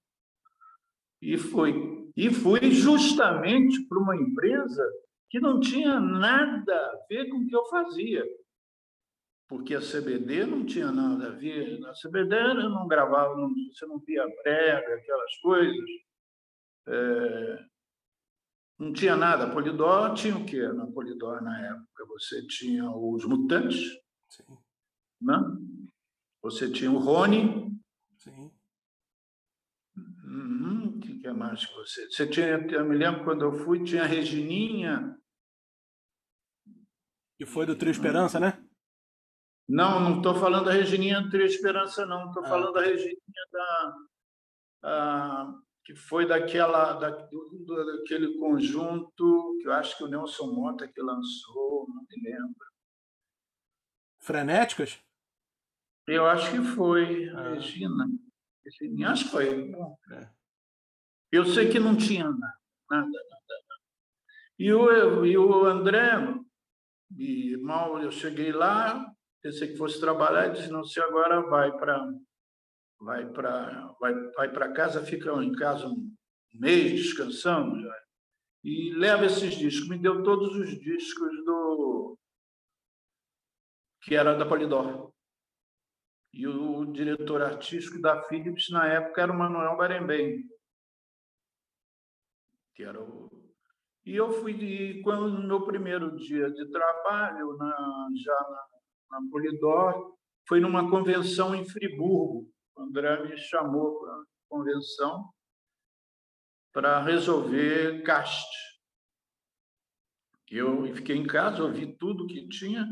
E 1.21 1.37
fui. 1.37 2.11
E 2.15 2.31
fui 2.31 2.71
justamente 2.71 3.85
para 3.87 3.99
uma 3.99 4.15
empresa 4.15 4.83
que 5.29 5.39
não 5.39 5.59
tinha 5.59 5.99
nada 5.99 6.73
a 6.73 7.05
ver 7.09 7.29
com 7.29 7.37
o 7.37 7.47
que 7.47 7.55
eu 7.55 7.65
fazia 7.65 8.23
porque 9.47 9.73
a 9.73 9.79
CBD 9.79 10.45
não 10.45 10.65
tinha 10.65 10.91
nada 10.91 11.27
a 11.27 11.31
ver. 11.31 11.79
Na 11.79 11.93
CBD 11.93 12.53
não 12.53 12.87
gravava, 12.87 13.35
não, 13.35 13.49
você 13.71 13.85
não 13.85 13.97
via 13.99 14.27
brega, 14.43 14.95
aquelas 14.95 15.35
coisas. 15.37 15.89
É, 16.87 17.65
não 18.77 18.91
tinha 18.91 19.15
nada. 19.15 19.51
Polidor 19.51 20.13
tinha 20.13 20.35
o 20.35 20.45
quê 20.45 20.67
na 20.67 20.85
Polidor 20.87 21.41
na 21.41 21.65
época? 21.65 22.05
Você 22.09 22.45
tinha 22.45 22.89
os 22.91 23.25
Mutantes, 23.25 23.97
Sim. 24.29 24.57
Né? 25.21 25.37
você 26.41 26.69
tinha 26.69 26.91
o 26.91 26.97
Rony. 26.97 27.71
Sim. 28.17 28.51
Uhum, 30.23 30.97
o 30.97 30.99
que, 30.99 31.19
que 31.19 31.27
é 31.27 31.33
mais 31.33 31.65
que 31.65 31.73
você? 31.73 32.05
Você 32.11 32.27
tinha, 32.27 32.47
eu 32.47 32.85
me 32.85 32.97
lembro 32.97 33.23
quando 33.23 33.43
eu 33.43 33.53
fui, 33.53 33.83
tinha 33.83 34.03
a 34.03 34.07
Regininha. 34.07 35.17
Que 37.37 37.45
foi 37.45 37.65
do 37.65 37.75
Trio 37.75 37.91
Esperança, 37.91 38.39
né? 38.39 38.66
Não, 39.67 39.99
não 39.99 40.17
estou 40.17 40.33
falando 40.35 40.65
da 40.65 40.71
Regininha 40.71 41.29
Tria 41.29 41.45
Esperança, 41.45 42.05
não. 42.05 42.27
Estou 42.27 42.43
ah. 42.45 42.47
falando 42.47 42.71
da 42.71 42.81
Regininha 42.81 43.17
da, 43.51 43.95
a, 44.83 45.53
que 45.83 45.93
foi 45.93 46.25
daquela, 46.25 46.93
da, 46.93 47.09
do, 47.09 47.97
daquele 47.97 48.37
conjunto 48.37 49.57
que 49.61 49.67
eu 49.67 49.73
acho 49.73 49.97
que 49.97 50.03
o 50.03 50.07
Nelson 50.07 50.53
Mota 50.53 50.87
que 50.87 51.01
lançou, 51.01 51.85
não 51.89 52.05
me 52.09 52.29
lembro. 52.29 52.67
Frenéticas? 54.19 54.99
Eu 56.07 56.25
acho 56.25 56.51
que 56.51 56.61
foi, 56.61 57.29
ah. 57.29 57.49
Regina. 57.49 58.07
Regina. 58.65 59.11
Acho 59.11 59.25
que 59.25 59.31
foi. 59.31 59.71
É. 60.13 60.29
Eu 61.29 61.45
sei 61.45 61.69
que 61.69 61.79
não 61.79 61.97
tinha 61.97 62.23
nada, 62.23 62.57
nada, 62.89 63.05
nada. 63.05 63.09
nada. 63.09 63.81
E, 64.57 64.71
o, 64.71 65.25
e 65.25 65.37
o 65.37 65.65
André, 65.65 66.11
e 67.17 67.57
mal 67.57 68.01
eu 68.01 68.11
cheguei 68.11 68.53
lá, 68.53 69.13
pensei 69.47 69.69
que 69.69 69.77
fosse 69.77 69.99
trabalhar 69.99 70.49
disse, 70.49 70.69
não, 70.69 70.83
você 70.83 70.99
agora 70.99 71.41
vai 71.41 71.71
para 71.77 72.05
vai 72.99 73.31
para 73.31 73.93
vai, 73.99 74.13
vai 74.31 74.51
para 74.51 74.73
casa, 74.73 75.05
fica 75.05 75.31
em 75.41 75.53
casa 75.53 75.87
um 75.87 76.11
mês 76.53 76.91
descansando. 76.91 77.77
E 78.63 78.91
leva 78.93 79.25
esses 79.25 79.55
discos. 79.55 79.87
Me 79.87 79.97
deu 79.97 80.23
todos 80.23 80.53
os 80.55 80.77
discos 80.79 81.45
do 81.45 82.17
que 84.01 84.15
era 84.15 84.35
da 84.35 84.45
Polidor. 84.45 85.13
E 86.33 86.45
o 86.45 86.85
diretor 86.85 87.41
artístico 87.41 88.01
da 88.01 88.23
Philips 88.23 88.69
na 88.69 88.87
época 88.87 89.21
era 89.21 89.31
o 89.31 89.37
Manuel 89.37 89.77
Barembem. 89.77 90.43
Que 92.75 92.83
era 92.83 93.01
o 93.01 93.47
e 94.07 94.15
eu 94.15 94.31
fui 94.31 95.01
quando 95.03 95.27
no 95.27 95.45
meu 95.45 95.65
primeiro 95.65 96.15
dia 96.15 96.49
de 96.49 96.71
trabalho 96.71 97.57
na, 97.57 98.07
já 98.23 98.39
na 98.49 98.76
na 99.09 99.19
Polidor, 99.31 100.15
foi 100.47 100.59
numa 100.59 100.89
convenção 100.89 101.53
em 101.55 101.65
Friburgo. 101.65 102.49
O 102.75 102.81
André 102.81 103.23
me 103.23 103.37
chamou 103.37 103.99
para 103.99 104.13
a 104.13 104.23
convenção 104.49 105.29
para 106.73 107.03
resolver 107.03 108.03
cast. 108.03 108.47
Eu 110.49 110.93
fiquei 110.95 111.17
em 111.17 111.27
casa, 111.27 111.63
ouvi 111.63 111.97
tudo 111.97 112.27
que 112.27 112.47
tinha 112.47 112.87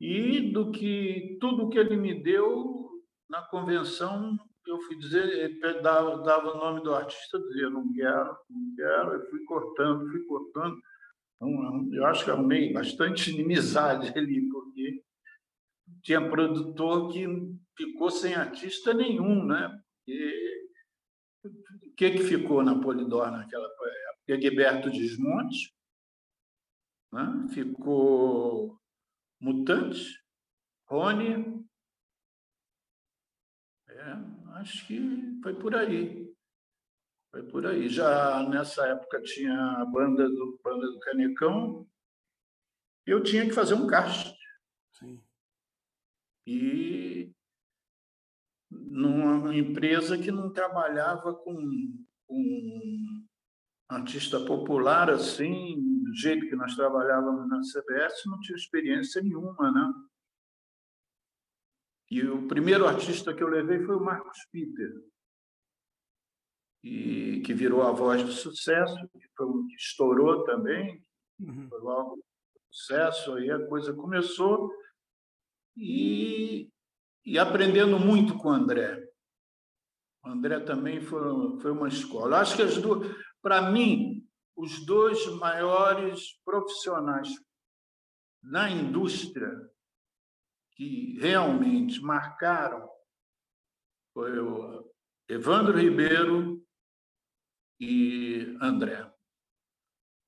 e 0.00 0.52
do 0.52 0.70
que 0.70 1.38
tudo 1.40 1.68
que 1.68 1.78
ele 1.78 1.96
me 1.96 2.22
deu 2.22 2.90
na 3.28 3.42
convenção, 3.42 4.36
eu 4.66 4.80
fui 4.82 4.96
dizer, 4.98 5.24
ele 5.28 5.80
dava, 5.80 6.22
dava 6.22 6.52
o 6.52 6.58
nome 6.58 6.82
do 6.82 6.94
artista, 6.94 7.38
dizia 7.38 7.70
não 7.70 7.92
quero, 7.92 8.36
não 8.50 8.74
quero, 8.76 9.14
eu 9.14 9.30
fui 9.30 9.44
cortando, 9.44 10.10
fui 10.10 10.24
cortando. 10.24 10.76
Eu 11.92 12.06
acho 12.06 12.24
que 12.24 12.30
arrumei 12.30 12.72
bastante 12.72 13.30
inimizade 13.30 14.12
ali, 14.18 14.48
porque 14.50 15.02
tinha 16.02 16.28
produtor 16.28 17.12
que 17.12 17.26
ficou 17.76 18.10
sem 18.10 18.34
artista 18.34 18.92
nenhum, 18.94 19.44
né? 19.44 19.80
E, 20.06 20.60
o 21.44 21.94
que, 21.96 22.10
que 22.10 22.22
ficou 22.24 22.62
na 22.62 22.78
Polidor 22.80 23.30
naquela 23.30 23.66
época? 23.66 23.90
Egberto 24.28 24.90
Desmontes, 24.90 25.72
né? 27.12 27.48
ficou 27.52 28.78
Mutantes, 29.40 30.18
Rony. 30.86 31.64
É, 33.88 34.60
acho 34.60 34.86
que 34.86 35.40
foi 35.42 35.54
por 35.54 35.74
aí. 35.74 36.32
Foi 37.30 37.42
por 37.44 37.66
aí. 37.66 37.88
Já 37.88 38.48
nessa 38.48 38.86
época 38.86 39.22
tinha 39.22 39.54
a 39.78 39.84
banda 39.84 40.28
do, 40.28 40.60
banda 40.62 40.86
do 40.86 41.00
Canecão. 41.00 41.88
Eu 43.06 43.22
tinha 43.22 43.46
que 43.46 43.52
fazer 43.52 43.74
um 43.74 43.86
cast. 43.86 44.39
E 46.46 47.32
numa 48.70 49.54
empresa 49.54 50.16
que 50.16 50.30
não 50.30 50.52
trabalhava 50.52 51.34
com, 51.34 51.54
com 52.26 53.26
artista 53.88 54.44
popular 54.44 55.10
assim, 55.10 55.76
do 56.02 56.14
jeito 56.14 56.48
que 56.48 56.56
nós 56.56 56.74
trabalhávamos 56.76 57.48
na 57.48 57.60
CBS, 57.60 58.22
não 58.26 58.38
tinha 58.40 58.56
experiência 58.56 59.22
nenhuma, 59.22 59.72
né? 59.72 59.92
E 62.10 62.22
o 62.26 62.48
primeiro 62.48 62.86
artista 62.86 63.32
que 63.32 63.42
eu 63.42 63.48
levei 63.48 63.84
foi 63.84 63.94
o 63.94 64.04
Marcos 64.04 64.38
Peter. 64.50 64.92
e 66.82 67.42
que 67.44 67.52
virou 67.52 67.82
a 67.82 67.92
voz 67.92 68.22
do 68.22 68.32
sucesso, 68.32 68.96
que, 69.12 69.28
foi, 69.36 69.46
que 69.68 69.74
estourou 69.76 70.44
também, 70.44 71.04
uhum. 71.38 71.68
foi 71.68 71.80
logo 71.80 72.24
sucesso, 72.70 73.34
aí 73.34 73.50
a 73.50 73.66
coisa 73.66 73.92
começou, 73.92 74.72
e, 75.80 76.70
e 77.24 77.38
aprendendo 77.38 77.98
muito 77.98 78.36
com 78.36 78.48
o 78.48 78.52
André. 78.52 79.02
O 80.22 80.28
André 80.28 80.60
também 80.60 81.00
foi, 81.00 81.58
foi 81.60 81.70
uma 81.70 81.88
escola. 81.88 82.38
Acho 82.38 82.56
que 82.56 82.62
as 82.62 82.76
duas, 82.76 83.16
para 83.40 83.70
mim, 83.70 84.28
os 84.54 84.84
dois 84.84 85.26
maiores 85.36 86.38
profissionais 86.44 87.28
na 88.42 88.70
indústria 88.70 89.50
que 90.76 91.18
realmente 91.18 92.00
marcaram 92.00 92.86
foi 94.12 94.38
o 94.38 94.90
Evandro 95.28 95.78
Ribeiro 95.78 96.62
e 97.78 98.56
André. 98.60 99.10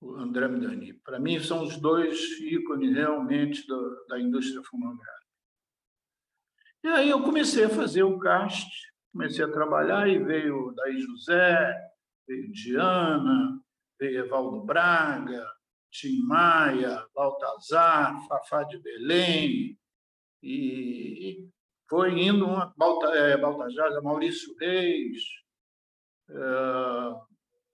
O 0.00 0.14
André 0.14 0.48
Midani. 0.48 0.94
Para 0.94 1.20
mim, 1.20 1.38
são 1.40 1.62
os 1.62 1.76
dois 1.78 2.18
ícones 2.40 2.94
realmente 2.94 3.64
da 4.08 4.18
indústria 4.18 4.62
fonográfica. 4.64 5.21
E 6.84 6.88
aí 6.88 7.10
eu 7.10 7.22
comecei 7.22 7.64
a 7.64 7.70
fazer 7.70 8.02
o 8.02 8.18
cast, 8.18 8.68
comecei 9.12 9.44
a 9.44 9.52
trabalhar 9.52 10.08
e 10.08 10.18
veio 10.18 10.72
daí 10.74 10.98
José, 11.00 11.74
veio 12.26 12.50
Diana, 12.50 13.62
veio 14.00 14.24
Evaldo 14.24 14.64
Braga, 14.64 15.46
Tim 15.90 16.22
Maia, 16.22 17.06
Baltazar, 17.14 18.26
Fafá 18.26 18.64
de 18.64 18.78
Belém, 18.78 19.78
e 20.42 21.48
foi 21.88 22.18
indo 22.18 22.46
uma, 22.46 22.74
Balta, 22.76 23.08
é, 23.14 23.36
Baltazar, 23.36 24.02
Maurício 24.02 24.56
Reis, 24.58 25.22
é, 26.30 26.34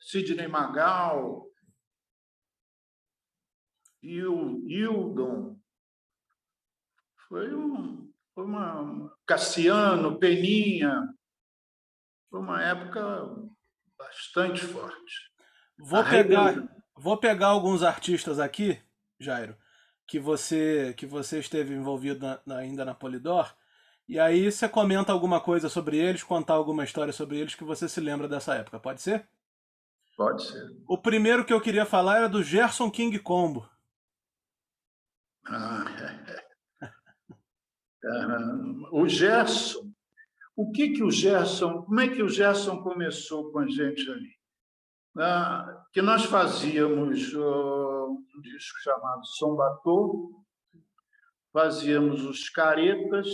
Sidney 0.00 0.48
Magal, 0.48 1.46
e 4.02 4.22
o 4.24 4.66
Hildon. 4.68 5.58
Foi, 7.28 7.54
um, 7.54 8.07
foi 8.38 8.44
uma. 8.44 9.12
Cassiano, 9.26 10.16
Peninha. 10.16 11.12
Foi 12.30 12.38
uma 12.38 12.62
época 12.62 13.02
bastante 13.98 14.60
forte. 14.60 15.32
Vou 15.76 16.04
pegar, 16.04 16.54
vou 16.96 17.16
pegar 17.16 17.48
alguns 17.48 17.82
artistas 17.82 18.38
aqui, 18.38 18.80
Jairo, 19.18 19.56
que 20.06 20.20
você 20.20 20.94
que 20.96 21.04
você 21.04 21.40
esteve 21.40 21.74
envolvido 21.74 22.24
na, 22.24 22.40
na, 22.46 22.58
ainda 22.58 22.84
na 22.84 22.94
Polidor, 22.94 23.52
e 24.06 24.20
aí 24.20 24.52
você 24.52 24.68
comenta 24.68 25.10
alguma 25.10 25.40
coisa 25.40 25.68
sobre 25.68 25.96
eles, 25.96 26.22
contar 26.22 26.54
alguma 26.54 26.84
história 26.84 27.12
sobre 27.12 27.38
eles 27.38 27.56
que 27.56 27.64
você 27.64 27.88
se 27.88 28.00
lembra 28.00 28.28
dessa 28.28 28.54
época, 28.54 28.78
pode 28.78 29.02
ser? 29.02 29.28
Pode 30.16 30.44
ser. 30.44 30.64
O 30.86 30.96
primeiro 30.96 31.44
que 31.44 31.52
eu 31.52 31.60
queria 31.60 31.84
falar 31.84 32.18
era 32.18 32.28
do 32.28 32.42
Gerson 32.42 32.88
King 32.88 33.18
Combo. 33.18 33.68
Ah, 35.44 35.84
o 38.92 39.08
Gerson, 39.08 39.90
o 40.56 40.70
que 40.72 40.90
que 40.90 41.02
o 41.02 41.10
Gerson, 41.10 41.82
como 41.82 42.00
é 42.00 42.08
que 42.08 42.22
o 42.22 42.28
Gerson 42.28 42.82
começou 42.82 43.50
com 43.52 43.60
a 43.60 43.68
gente 43.68 44.10
ali? 44.10 44.38
Ah, 45.16 45.84
que 45.92 46.00
nós 46.00 46.24
fazíamos 46.24 47.32
uh, 47.34 48.24
um 48.36 48.40
disco 48.40 48.78
chamado 48.80 49.26
Sombatô, 49.26 50.44
fazíamos 51.52 52.24
os 52.24 52.48
Caretas, 52.50 53.28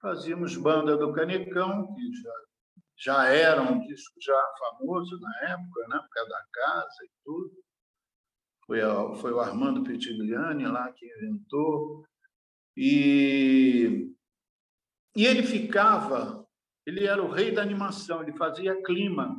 fazíamos 0.00 0.56
Banda 0.56 0.96
do 0.96 1.12
Canecão, 1.12 1.92
que 1.94 2.12
já, 2.22 2.34
já 2.96 3.26
era 3.28 3.62
um 3.62 3.80
disco 3.80 4.14
já 4.20 4.40
famoso 4.58 5.18
na 5.20 5.50
época, 5.50 5.88
né, 5.88 5.98
por 5.98 6.08
causa 6.10 6.30
da 6.30 6.44
casa 6.52 7.04
e 7.04 7.10
tudo. 7.24 7.50
Foi, 8.66 8.80
a, 8.80 9.14
foi 9.16 9.32
o 9.32 9.40
Armando 9.40 9.82
Petigliani 9.82 10.66
lá 10.66 10.92
que 10.92 11.06
inventou. 11.06 12.04
E, 12.80 14.10
e 15.14 15.26
ele 15.26 15.42
ficava, 15.42 16.46
ele 16.86 17.04
era 17.04 17.22
o 17.22 17.30
rei 17.30 17.52
da 17.52 17.60
animação, 17.60 18.22
ele 18.22 18.32
fazia 18.32 18.80
clima 18.82 19.36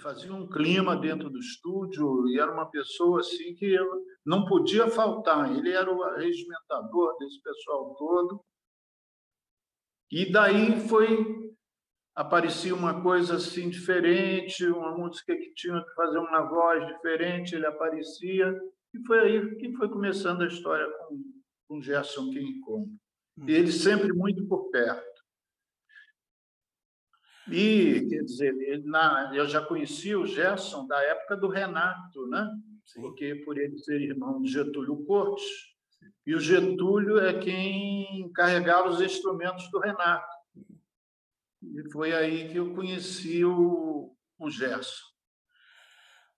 fazia 0.00 0.32
um 0.32 0.48
clima 0.48 0.96
dentro 0.96 1.30
do 1.30 1.38
estúdio 1.38 2.26
e 2.28 2.38
era 2.40 2.50
uma 2.50 2.70
pessoa 2.70 3.20
assim 3.20 3.54
que 3.54 3.76
não 4.24 4.44
podia 4.46 4.88
faltar. 4.88 5.54
Ele 5.54 5.70
era 5.70 5.90
o 5.90 6.16
regimentador 6.16 7.16
desse 7.18 7.40
pessoal 7.42 7.94
todo. 7.96 8.42
E 10.10 10.30
daí 10.30 10.80
foi 10.88 11.50
aparecia 12.14 12.74
uma 12.74 13.02
coisa 13.02 13.36
assim 13.36 13.70
diferente, 13.70 14.66
uma 14.66 14.96
música 14.96 15.34
que 15.36 15.54
tinha 15.54 15.80
que 15.82 15.94
fazer 15.94 16.18
uma 16.18 16.42
voz 16.42 16.86
diferente, 16.86 17.54
ele 17.54 17.66
aparecia 17.66 18.52
e 18.92 19.06
foi 19.06 19.20
aí 19.20 19.56
que 19.56 19.72
foi 19.76 19.88
começando 19.88 20.42
a 20.42 20.46
história 20.46 20.86
com, 20.98 21.22
com 21.70 21.80
Gerson 21.80 22.30
King 22.30 22.58
Kong. 22.62 22.92
E 23.46 23.52
ele 23.52 23.70
sempre 23.70 24.12
muito 24.12 24.44
por 24.48 24.70
perto. 24.70 25.22
E, 27.48 28.08
quer 28.08 28.24
dizer, 28.24 28.82
na, 28.84 29.30
eu 29.32 29.46
já 29.46 29.64
conheci 29.64 30.14
o 30.16 30.26
Gerson 30.26 30.84
da 30.88 31.00
época 31.00 31.36
do 31.36 31.48
Renato, 31.48 32.26
né? 32.26 32.50
Sim. 32.84 33.00
Porque 33.00 33.36
por 33.36 33.56
ele 33.56 33.78
ser 33.78 34.00
irmão 34.00 34.42
de 34.42 34.50
Getúlio 34.50 35.04
Cortes, 35.04 35.44
e 36.26 36.34
o 36.34 36.40
Getúlio 36.40 37.20
é 37.20 37.38
quem 37.38 38.30
carregava 38.34 38.88
os 38.88 39.00
instrumentos 39.00 39.70
do 39.70 39.78
Renato. 39.78 40.36
E 41.62 41.88
foi 41.92 42.12
aí 42.12 42.48
que 42.50 42.56
eu 42.56 42.74
conheci 42.74 43.44
o, 43.44 44.14
o 44.38 44.50
Gerson. 44.50 45.09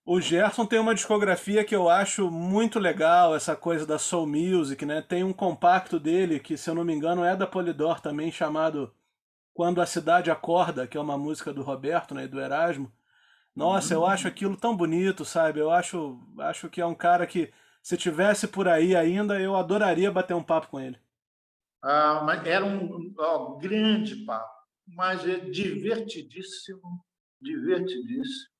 O 0.05 0.19
Gerson 0.19 0.65
tem 0.65 0.79
uma 0.79 0.93
discografia 0.93 1.63
que 1.63 1.73
eu 1.73 1.87
acho 1.87 2.29
muito 2.29 2.77
legal, 2.77 3.33
essa 3.33 3.55
coisa 3.55 3.85
da 3.85 3.97
soul 3.97 4.27
music, 4.27 4.85
né? 4.85 5.01
Tem 5.01 5.23
um 5.23 5.31
compacto 5.31 5.97
dele 5.97 6.41
que, 6.41 6.57
se 6.57 6.69
eu 6.69 6.75
não 6.75 6.83
me 6.83 6.93
engano, 6.93 7.23
é 7.23 7.37
da 7.37 7.47
Polydor 7.47 8.01
também, 8.01 8.29
chamado 8.29 8.93
quando 9.53 9.79
a 9.79 9.85
Cidade 9.85 10.29
Acorda, 10.29 10.85
que 10.85 10.97
é 10.97 11.01
uma 11.01 11.17
música 11.17 11.53
do 11.53 11.61
Roberto 11.61 12.13
né, 12.13 12.25
e 12.25 12.27
do 12.27 12.39
Erasmo. 12.39 12.91
Nossa, 13.55 13.95
uhum. 13.95 14.01
eu 14.01 14.07
acho 14.07 14.27
aquilo 14.27 14.57
tão 14.57 14.75
bonito, 14.75 15.23
sabe? 15.23 15.61
Eu 15.61 15.71
acho, 15.71 16.19
acho 16.39 16.69
que 16.69 16.81
é 16.81 16.85
um 16.85 16.95
cara 16.95 17.25
que, 17.25 17.53
se 17.81 17.95
tivesse 17.95 18.45
por 18.47 18.67
aí 18.67 18.97
ainda, 18.97 19.39
eu 19.39 19.55
adoraria 19.55 20.11
bater 20.11 20.33
um 20.33 20.43
papo 20.43 20.67
com 20.67 20.81
ele. 20.81 20.99
Ah, 21.81 22.21
mas 22.25 22.45
era 22.45 22.65
um 22.65 23.13
ó, 23.17 23.55
grande 23.55 24.17
papo, 24.25 24.53
mas 24.85 25.25
é 25.25 25.37
divertidíssimo, 25.37 27.05
divertidíssimo. 27.41 28.52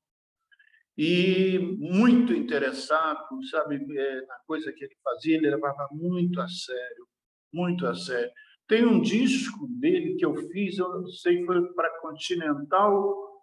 E 0.97 1.57
muito 1.79 2.33
interessado, 2.33 3.43
sabe, 3.49 3.75
é, 3.75 4.25
na 4.27 4.37
coisa 4.45 4.71
que 4.71 4.83
ele 4.83 4.95
fazia, 5.03 5.37
ele 5.37 5.49
levava 5.49 5.87
muito 5.91 6.39
a 6.39 6.47
sério, 6.47 7.07
muito 7.51 7.87
a 7.87 7.95
sério. 7.95 8.31
Tem 8.67 8.85
um 8.85 9.01
disco 9.01 9.67
dele 9.79 10.15
que 10.15 10.25
eu 10.25 10.35
fiz, 10.35 10.77
eu 10.77 10.87
não 10.89 11.07
sei, 11.07 11.43
foi 11.45 11.73
para 11.73 11.99
Continental, 11.99 13.33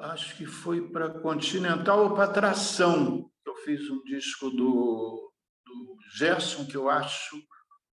acho 0.00 0.36
que 0.36 0.46
foi 0.46 0.88
para 0.90 1.20
Continental 1.20 2.04
ou 2.04 2.14
para 2.14 2.32
Tração. 2.32 3.30
Eu 3.44 3.56
fiz 3.56 3.90
um 3.90 4.02
disco 4.04 4.48
do, 4.50 5.32
do 5.66 5.96
Gerson 6.16 6.66
que 6.66 6.76
eu 6.76 6.88
acho 6.88 7.36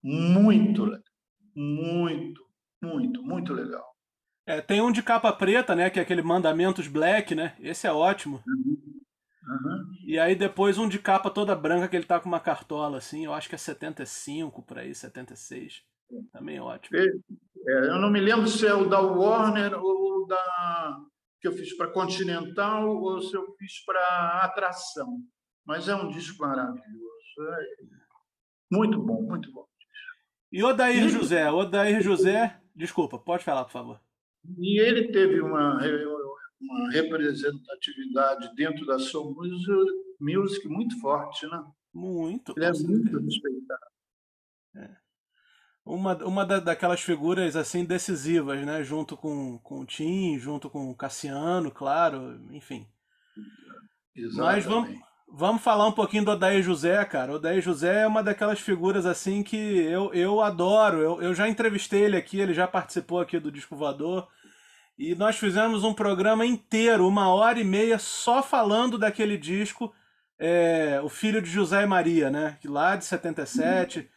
muito. 0.02 0.90
Muito, 1.54 2.46
muito, 2.80 3.22
muito 3.22 3.52
legal. 3.52 3.91
É, 4.46 4.60
tem 4.60 4.80
um 4.80 4.90
de 4.90 5.02
capa 5.02 5.32
preta, 5.32 5.74
né? 5.74 5.88
Que 5.90 5.98
é 5.98 6.02
aquele 6.02 6.22
Mandamentos 6.22 6.88
Black, 6.88 7.34
né? 7.34 7.54
Esse 7.60 7.86
é 7.86 7.92
ótimo. 7.92 8.42
Uhum. 8.46 8.92
Uhum. 9.44 9.92
E 10.06 10.18
aí 10.18 10.34
depois 10.34 10.78
um 10.78 10.88
de 10.88 10.98
capa 10.98 11.30
toda 11.30 11.54
branca 11.54 11.88
que 11.88 11.96
ele 11.96 12.04
tá 12.04 12.20
com 12.20 12.28
uma 12.28 12.40
cartola 12.40 12.98
assim, 12.98 13.24
eu 13.24 13.34
acho 13.34 13.48
que 13.48 13.56
é 13.56 13.58
75 13.58 14.62
por 14.62 14.78
aí, 14.78 14.94
76. 14.94 15.82
Também 16.32 16.56
é 16.58 16.62
ótimo. 16.62 16.96
É, 16.98 17.06
eu 17.88 17.98
não 17.98 18.10
me 18.10 18.20
lembro 18.20 18.46
se 18.46 18.66
é 18.66 18.74
o 18.74 18.88
da 18.88 19.00
Warner 19.00 19.74
ou 19.78 20.26
da 20.26 21.00
que 21.40 21.48
eu 21.48 21.52
fiz 21.52 21.76
para 21.76 21.90
Continental 21.90 22.88
ou 22.88 23.20
se 23.20 23.34
eu 23.34 23.52
fiz 23.58 23.84
para 23.84 24.42
Atração. 24.44 25.18
Mas 25.66 25.88
é 25.88 25.94
um 25.94 26.08
disco 26.08 26.40
maravilhoso. 26.40 26.82
É 27.40 27.92
muito 28.70 28.98
bom, 29.00 29.22
muito 29.22 29.50
bom. 29.52 29.66
E 30.52 30.62
Odair. 30.62 31.08
José, 31.08 31.50
Odair 31.50 32.02
José, 32.02 32.60
desculpa, 32.76 33.18
pode 33.18 33.42
falar, 33.42 33.64
por 33.64 33.72
favor. 33.72 34.00
E 34.58 34.80
ele 34.80 35.12
teve 35.12 35.40
uma 35.40 35.78
uma 36.62 36.90
representatividade 36.90 38.54
dentro 38.54 38.86
da 38.86 38.98
sua 38.98 39.24
music 40.20 40.68
muito 40.68 40.98
forte, 41.00 41.46
né? 41.46 41.64
Muito. 41.92 42.54
Ele 42.56 42.64
é 42.64 42.72
muito 42.72 43.18
respeitado. 43.18 43.86
É. 44.76 44.96
Uma, 45.84 46.16
uma 46.24 46.46
da, 46.46 46.60
daquelas 46.60 47.00
figuras 47.00 47.56
assim 47.56 47.84
decisivas, 47.84 48.64
né? 48.64 48.84
Junto 48.84 49.16
com, 49.16 49.58
com 49.58 49.80
o 49.80 49.84
Tim, 49.84 50.38
junto 50.38 50.70
com 50.70 50.90
o 50.90 50.94
Cassiano, 50.96 51.70
claro, 51.70 52.40
enfim. 52.52 52.86
Exatamente. 54.14 54.38
Mas 54.38 54.64
vamos, 54.64 55.00
vamos 55.32 55.62
falar 55.62 55.86
um 55.86 55.92
pouquinho 55.92 56.24
do 56.24 56.30
Odair 56.30 56.62
José, 56.62 57.02
cara. 57.06 57.32
O 57.32 57.34
Odair 57.36 57.62
José 57.62 58.02
é 58.02 58.06
uma 58.06 58.22
daquelas 58.22 58.60
figuras 58.60 59.06
assim 59.06 59.42
que 59.42 59.56
eu, 59.56 60.12
eu 60.12 60.40
adoro. 60.40 60.98
Eu, 61.00 61.22
eu 61.22 61.34
já 61.34 61.48
entrevistei 61.48 62.02
ele 62.02 62.16
aqui, 62.16 62.38
ele 62.38 62.52
já 62.52 62.68
participou 62.68 63.20
aqui 63.20 63.38
do 63.38 63.50
Disco 63.50 63.74
Voador. 63.74 64.28
E 64.98 65.14
nós 65.14 65.36
fizemos 65.36 65.82
um 65.84 65.94
programa 65.94 66.44
inteiro, 66.44 67.08
uma 67.08 67.32
hora 67.32 67.58
e 67.58 67.64
meia, 67.64 67.98
só 67.98 68.42
falando 68.42 68.98
daquele 68.98 69.38
disco, 69.38 69.92
é, 70.38 71.00
O 71.02 71.08
Filho 71.08 71.40
de 71.40 71.50
José 71.50 71.82
e 71.82 71.86
Maria, 71.86 72.30
né? 72.30 72.58
Que 72.60 72.68
lá 72.68 72.94
de 72.94 73.04
77, 73.06 74.08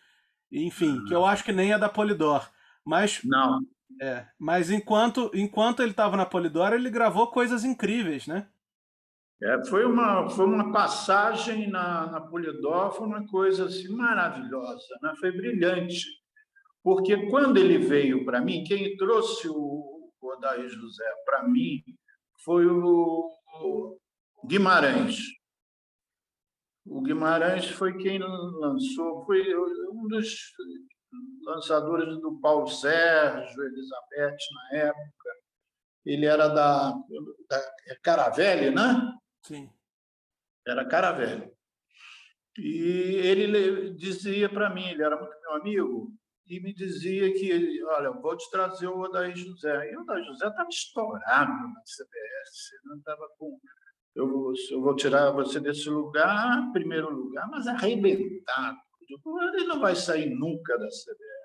enfim, 0.51 1.04
que 1.06 1.13
eu 1.13 1.25
acho 1.25 1.43
que 1.43 1.54
nem 1.54 1.71
é 1.71 1.80
da 1.80 1.89
Polidor. 1.89 2.47
Mas. 2.84 3.21
Não. 3.23 3.62
É, 4.01 4.25
mas 4.38 4.69
enquanto, 4.69 5.32
enquanto 5.34 5.82
ele 5.82 5.91
estava 5.91 6.17
na 6.17 6.25
Polidor, 6.25 6.73
ele 6.73 6.89
gravou 6.89 7.28
coisas 7.28 7.63
incríveis, 7.63 8.28
né? 8.28 8.45
É, 9.45 9.63
foi, 9.65 9.86
uma, 9.86 10.27
foi 10.27 10.43
uma 10.43 10.71
passagem 10.71 11.69
na, 11.69 12.08
na 12.08 12.19
Polidor, 12.19 12.91
foi 12.93 13.05
uma 13.05 13.27
coisa 13.27 13.65
assim, 13.65 13.89
maravilhosa, 13.89 14.97
né? 15.03 15.13
foi 15.19 15.31
brilhante. 15.31 16.03
Porque 16.84 17.29
quando 17.29 17.58
ele 17.58 17.77
veio 17.77 18.25
para 18.25 18.41
mim, 18.41 18.63
quem 18.63 18.97
trouxe 18.97 19.47
o 19.47 20.12
Odair 20.19 20.67
José 20.67 21.05
para 21.25 21.47
mim 21.47 21.84
foi 22.43 22.65
o 22.65 23.29
Guimarães. 24.47 25.19
O 26.84 27.01
Guimarães 27.01 27.69
foi 27.69 27.95
quem 27.99 28.17
lançou, 28.17 29.25
foi 29.27 29.43
um 29.91 30.08
dos 30.08 30.27
lançadores 31.45 32.19
do 32.19 32.39
Paulo 32.39 32.67
Sérgio, 32.67 33.63
Elizabeth 33.63 34.38
na 34.71 34.77
época. 34.79 35.29
Ele 36.03 36.25
era 36.25 36.47
da, 36.47 36.93
da 37.47 37.58
é 37.88 37.95
Caravelle, 38.01 38.71
né? 38.73 39.15
Sim. 39.45 39.69
Era 40.67 40.86
Caravelle. 40.86 41.53
E 42.58 43.21
ele 43.23 43.91
dizia 43.91 44.49
para 44.49 44.73
mim, 44.73 44.88
ele 44.88 45.03
era 45.03 45.15
muito 45.17 45.39
meu 45.41 45.53
amigo, 45.53 46.13
e 46.47 46.60
me 46.60 46.73
dizia 46.73 47.31
que, 47.34 47.84
olha, 47.86 48.12
vou 48.12 48.36
te 48.36 48.49
trazer 48.49 48.88
o 48.88 48.99
Odair 48.99 49.36
José. 49.36 49.91
E 49.91 49.97
o 49.97 50.01
Odair 50.01 50.23
José 50.25 50.47
estava 50.47 50.69
estourado 50.69 51.51
na 51.51 51.81
CBS, 51.81 52.71
não 52.86 52.97
estava 52.97 53.27
com... 53.38 53.60
Eu 54.15 54.53
eu 54.71 54.81
vou 54.81 54.95
tirar 54.95 55.31
você 55.31 55.60
desse 55.60 55.89
lugar, 55.89 56.71
primeiro 56.71 57.10
lugar, 57.10 57.47
mas 57.49 57.67
arrebentado. 57.67 58.77
Ele 59.53 59.67
não 59.67 59.79
vai 59.79 59.95
sair 59.95 60.29
nunca 60.29 60.77
da 60.77 60.88
CBS. 60.88 61.36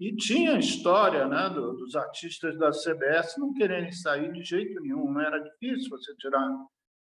E 0.00 0.16
tinha 0.16 0.56
a 0.56 0.58
história 0.58 1.28
né, 1.28 1.50
dos 1.50 1.94
artistas 1.94 2.58
da 2.58 2.70
CBS 2.70 3.36
não 3.38 3.52
quererem 3.52 3.92
sair 3.92 4.32
de 4.32 4.42
jeito 4.42 4.80
nenhum. 4.80 5.12
Não 5.12 5.20
era 5.20 5.38
difícil 5.38 5.90
você 5.90 6.14
tirar 6.16 6.48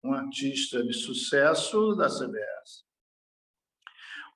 um 0.07 0.15
artista 0.15 0.83
de 0.83 0.93
sucesso 0.93 1.95
da 1.95 2.09
CBS. 2.09 2.87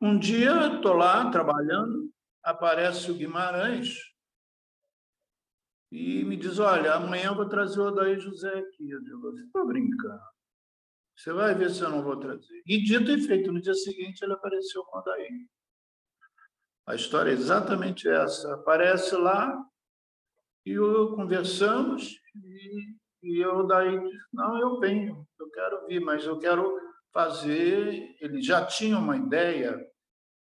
Um 0.02 0.18
dia, 0.18 0.74
estou 0.74 0.94
lá 0.94 1.30
trabalhando, 1.30 2.10
aparece 2.42 3.10
o 3.10 3.14
Guimarães 3.14 3.96
e 5.92 6.24
me 6.24 6.36
diz: 6.36 6.58
Olha, 6.58 6.94
amanhã 6.94 7.26
eu 7.26 7.36
vou 7.36 7.48
trazer 7.48 7.80
o 7.80 7.88
Odair 7.88 8.18
José 8.18 8.52
aqui. 8.58 8.90
Eu 8.90 9.02
digo: 9.02 9.20
Você 9.20 9.44
está 9.44 9.64
brincando? 9.64 10.22
Você 11.16 11.32
vai 11.32 11.54
ver 11.54 11.70
se 11.70 11.82
eu 11.82 11.90
não 11.90 12.02
vou 12.02 12.16
trazer. 12.16 12.62
E 12.66 12.82
dito 12.82 13.10
e 13.10 13.20
feito, 13.20 13.52
no 13.52 13.60
dia 13.60 13.74
seguinte 13.74 14.22
ele 14.22 14.32
apareceu 14.32 14.82
com 14.84 14.96
o 14.96 15.00
Odair. 15.00 15.46
A 16.86 16.94
história 16.94 17.30
é 17.30 17.34
exatamente 17.34 18.08
essa. 18.08 18.54
Aparece 18.54 19.14
lá 19.16 19.54
e 20.64 20.70
eu 20.70 21.14
conversamos 21.14 22.18
e, 22.34 22.96
e 23.22 23.38
eu 23.44 23.66
daí 23.66 24.00
disse, 24.00 24.26
não, 24.32 24.58
eu 24.58 24.80
venho, 24.80 25.26
eu 25.38 25.50
quero 25.50 25.86
vir, 25.86 26.00
mas 26.00 26.24
eu 26.24 26.38
quero 26.38 26.78
fazer. 27.12 28.16
Ele 28.20 28.40
já 28.42 28.64
tinha 28.64 28.98
uma 28.98 29.16
ideia 29.16 29.78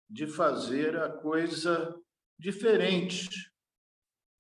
de 0.10 0.28
fazer 0.28 0.98
a 0.98 1.10
coisa 1.10 1.96
diferente. 2.38 3.30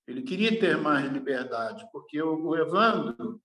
Ele 0.08 0.22
queria 0.22 0.60
ter 0.60 0.78
mais 0.78 1.12
liberdade, 1.12 1.88
porque 1.91 2.22
o 2.22 2.56
Evandro 2.56 3.41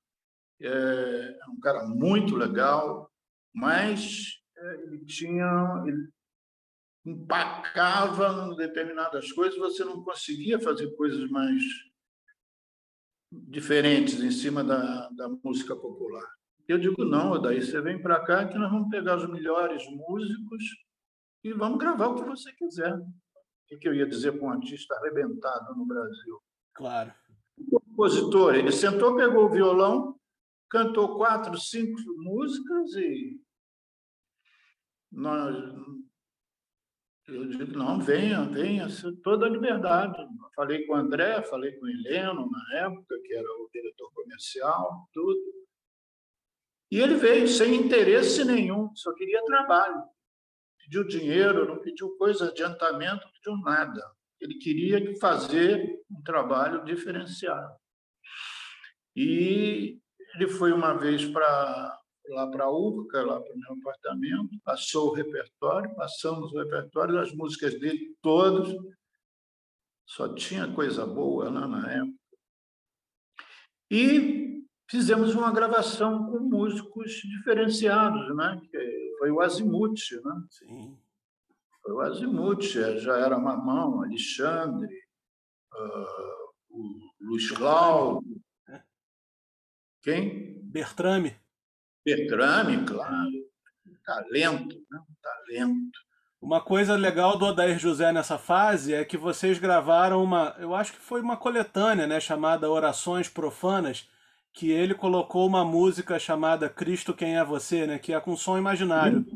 é 0.60 1.38
um 1.48 1.60
cara 1.60 1.86
muito 1.86 2.34
legal, 2.34 3.10
mas 3.54 4.40
é, 4.56 4.74
ele 4.82 5.04
tinha 5.04 5.84
ele 5.86 6.10
empacava 7.06 8.46
em 8.46 8.56
determinadas 8.56 9.32
coisas, 9.32 9.58
você 9.58 9.84
não 9.84 10.02
conseguia 10.02 10.60
fazer 10.60 10.94
coisas 10.96 11.30
mais 11.30 11.62
diferentes 13.30 14.20
em 14.20 14.30
cima 14.30 14.64
da, 14.64 15.08
da 15.10 15.28
música 15.28 15.76
popular. 15.76 16.24
Eu 16.66 16.78
digo, 16.78 17.04
não, 17.04 17.40
daí 17.40 17.62
você 17.62 17.80
vem 17.80 18.00
para 18.00 18.20
cá 18.20 18.46
que 18.46 18.58
nós 18.58 18.70
vamos 18.70 18.90
pegar 18.90 19.16
os 19.16 19.28
melhores 19.30 19.82
músicos 19.90 20.64
e 21.42 21.52
vamos 21.52 21.78
gravar 21.78 22.08
o 22.08 22.16
que 22.16 22.28
você 22.28 22.52
quiser. 22.52 22.94
O 23.70 23.78
que 23.78 23.88
eu 23.88 23.94
ia 23.94 24.06
dizer 24.06 24.32
para 24.32 24.46
um 24.46 24.50
artista 24.50 24.94
arrebentado 24.94 25.74
no 25.74 25.86
Brasil? 25.86 26.40
Claro. 26.74 27.12
O 27.56 27.80
compositor, 27.80 28.54
ele 28.54 28.72
sentou, 28.72 29.16
pegou 29.16 29.46
o 29.46 29.50
violão, 29.50 30.18
cantou 30.70 31.16
quatro, 31.16 31.58
cinco 31.58 31.98
músicas 32.18 32.94
e 32.94 33.40
nós, 35.10 35.56
eu 37.28 37.46
digo, 37.46 37.78
não, 37.78 38.00
venha, 38.00 38.42
venha, 38.44 38.88
toda 39.22 39.46
a 39.46 39.50
liberdade. 39.50 40.16
Falei 40.56 40.86
com 40.86 40.94
o 40.94 40.96
André, 40.96 41.42
falei 41.42 41.72
com 41.72 41.86
o 41.86 41.88
Heleno 41.88 42.48
na 42.50 42.78
época, 42.80 43.20
que 43.24 43.34
era 43.34 43.46
o 43.46 43.68
diretor 43.72 44.10
comercial, 44.12 45.08
tudo. 45.12 45.40
E 46.90 46.98
ele 46.98 47.14
veio 47.14 47.46
sem 47.46 47.74
interesse 47.74 48.44
nenhum, 48.44 48.90
só 48.96 49.12
queria 49.14 49.44
trabalho 49.44 50.02
pediu 50.88 51.04
dinheiro, 51.04 51.68
não 51.68 51.78
pediu 51.78 52.16
coisa, 52.16 52.48
adiantamento, 52.48 53.26
não 53.26 53.32
pediu 53.32 53.56
nada. 53.58 54.00
Ele 54.40 54.54
queria 54.54 55.18
fazer 55.18 56.00
um 56.10 56.22
trabalho 56.22 56.82
diferenciado. 56.84 57.76
E 59.14 60.00
ele 60.34 60.48
foi 60.48 60.72
uma 60.72 60.94
vez 60.94 61.26
para 61.26 61.94
lá 62.28 62.46
para 62.50 62.64
a 62.64 62.70
Urca, 62.70 63.22
lá 63.22 63.40
para 63.40 63.54
o 63.54 63.58
meu 63.58 63.72
apartamento, 63.72 64.58
passou 64.64 65.10
o 65.10 65.14
repertório, 65.14 65.94
passamos 65.94 66.52
o 66.52 66.58
repertório, 66.58 67.18
as 67.18 67.32
músicas 67.32 67.78
dele 67.78 68.16
todas, 68.22 68.74
só 70.06 70.32
tinha 70.34 70.72
coisa 70.72 71.04
boa 71.06 71.50
lá 71.50 71.66
na 71.66 71.92
época. 71.92 72.18
E 73.90 74.64
fizemos 74.90 75.34
uma 75.34 75.52
gravação 75.52 76.30
com 76.30 76.38
músicos 76.40 77.12
diferenciados, 77.12 78.34
né? 78.36 78.60
Que 78.70 79.16
foi 79.18 79.30
o 79.30 79.40
Azimuth, 79.40 80.10
né? 80.24 80.46
Sim. 80.50 80.98
Foi 81.82 81.92
o 81.92 82.00
Azimuth, 82.00 82.76
é, 82.76 82.98
já 82.98 83.16
era 83.16 83.38
Mamão, 83.38 84.02
Alexandre, 84.02 84.94
uh, 85.74 86.52
o 86.70 87.12
Luiz 87.20 87.50
Cláudio. 87.50 88.40
Quem? 90.02 90.58
Bertrame. 90.62 91.36
Bertrame, 92.16 92.84
claro. 92.86 93.30
Talento, 94.04 94.76
né? 94.90 95.00
Talento. 95.22 95.98
Uma 96.40 96.60
coisa 96.60 96.94
legal 96.94 97.36
do 97.36 97.44
Odair 97.44 97.78
José 97.78 98.12
nessa 98.12 98.38
fase 98.38 98.94
é 98.94 99.04
que 99.04 99.18
vocês 99.18 99.58
gravaram 99.58 100.22
uma, 100.22 100.56
eu 100.58 100.74
acho 100.74 100.92
que 100.92 101.00
foi 101.00 101.20
uma 101.20 101.36
coletânea, 101.36 102.06
né, 102.06 102.20
chamada 102.20 102.70
Orações 102.70 103.28
Profanas, 103.28 104.08
que 104.54 104.70
ele 104.70 104.94
colocou 104.94 105.46
uma 105.46 105.64
música 105.64 106.18
chamada 106.18 106.70
Cristo 106.70 107.12
Quem 107.12 107.36
é 107.36 107.44
Você, 107.44 107.86
né? 107.86 107.98
Que 107.98 108.14
é 108.14 108.20
com 108.20 108.36
som 108.36 108.56
imaginário. 108.56 109.26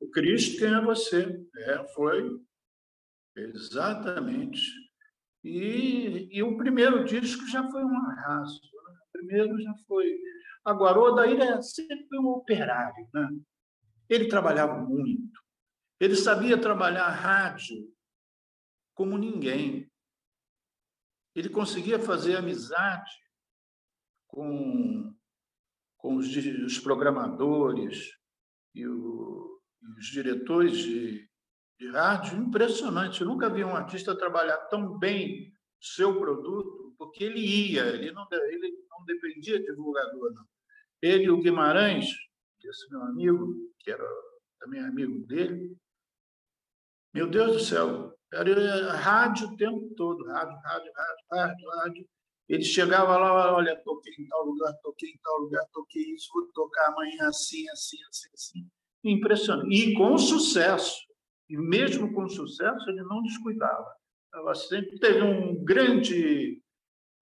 O 0.00 0.08
Cristo 0.10 0.58
Quem 0.58 0.72
é 0.72 0.80
Você. 0.80 1.40
É, 1.56 1.84
foi. 1.94 2.30
Exatamente. 3.36 4.60
E, 5.42 6.28
e 6.30 6.42
o 6.42 6.56
primeiro 6.56 7.04
disco 7.04 7.46
já 7.48 7.68
foi 7.68 7.82
um 7.82 7.96
arraso. 7.96 8.60
Né? 8.62 8.94
O 9.00 9.18
primeiro 9.18 9.60
já 9.60 9.74
foi. 9.86 10.06
Agora, 10.64 10.98
o 10.98 11.02
Odair 11.02 11.40
é 11.40 11.60
sempre 11.62 12.18
um 12.18 12.28
operário. 12.28 13.08
Né? 13.12 13.28
Ele 14.08 14.28
trabalhava 14.28 14.76
muito. 14.78 15.40
Ele 16.00 16.14
sabia 16.14 16.60
trabalhar 16.60 17.08
rádio 17.08 17.92
como 18.94 19.16
ninguém. 19.18 19.90
Ele 21.34 21.48
conseguia 21.48 21.98
fazer 21.98 22.36
amizade 22.36 23.10
com, 24.26 25.14
com 25.96 26.16
os, 26.16 26.26
os 26.36 26.78
programadores 26.78 28.10
e, 28.74 28.86
o, 28.86 29.60
os 29.96 30.06
diretores 30.06 30.76
de, 30.78 31.28
de 31.78 31.90
rádio, 31.90 32.38
impressionante. 32.38 33.20
Eu 33.20 33.26
nunca 33.26 33.48
vi 33.48 33.64
um 33.64 33.76
artista 33.76 34.16
trabalhar 34.16 34.58
tão 34.68 34.98
bem 34.98 35.52
seu 35.80 36.18
produto, 36.18 36.87
porque 36.98 37.24
ele 37.24 37.40
ia, 37.40 37.86
ele 37.86 38.10
não, 38.10 38.26
ele 38.30 38.86
não 38.90 39.04
dependia 39.04 39.58
de 39.58 39.66
divulgador, 39.66 40.32
não. 40.34 40.44
Ele 41.00 41.30
o 41.30 41.40
Guimarães, 41.40 42.06
esse 42.62 42.90
meu 42.90 43.02
amigo, 43.02 43.54
que 43.78 43.90
era 43.90 44.04
também 44.58 44.80
amigo 44.80 45.24
dele, 45.26 45.76
meu 47.14 47.30
Deus 47.30 47.52
do 47.52 47.60
céu, 47.60 48.18
era 48.32 48.92
rádio 48.94 49.48
o 49.48 49.56
tempo 49.56 49.94
todo, 49.96 50.26
rádio, 50.26 50.58
rádio, 50.62 50.92
rádio, 50.94 51.24
rádio, 51.30 51.68
rádio. 51.70 52.08
Ele 52.48 52.64
chegava 52.64 53.16
lá, 53.16 53.54
olha, 53.54 53.76
toquei 53.84 54.12
em 54.18 54.26
tal 54.26 54.44
lugar, 54.44 54.74
toquei 54.82 55.10
em 55.10 55.18
tal 55.22 55.38
lugar, 55.38 55.64
toquei 55.72 56.02
isso, 56.14 56.28
vou 56.32 56.46
tocar 56.52 56.88
amanhã 56.88 57.28
assim, 57.28 57.68
assim, 57.70 57.98
assim, 58.08 58.28
assim. 58.34 58.68
Impressionante. 59.04 59.74
E 59.74 59.94
com 59.94 60.16
sucesso. 60.18 60.96
E 61.48 61.56
mesmo 61.56 62.12
com 62.12 62.28
sucesso, 62.28 62.90
ele 62.90 63.02
não 63.02 63.22
descuidava. 63.22 63.94
Ela 64.34 64.54
sempre 64.54 64.98
teve 64.98 65.22
um 65.22 65.62
grande 65.64 66.62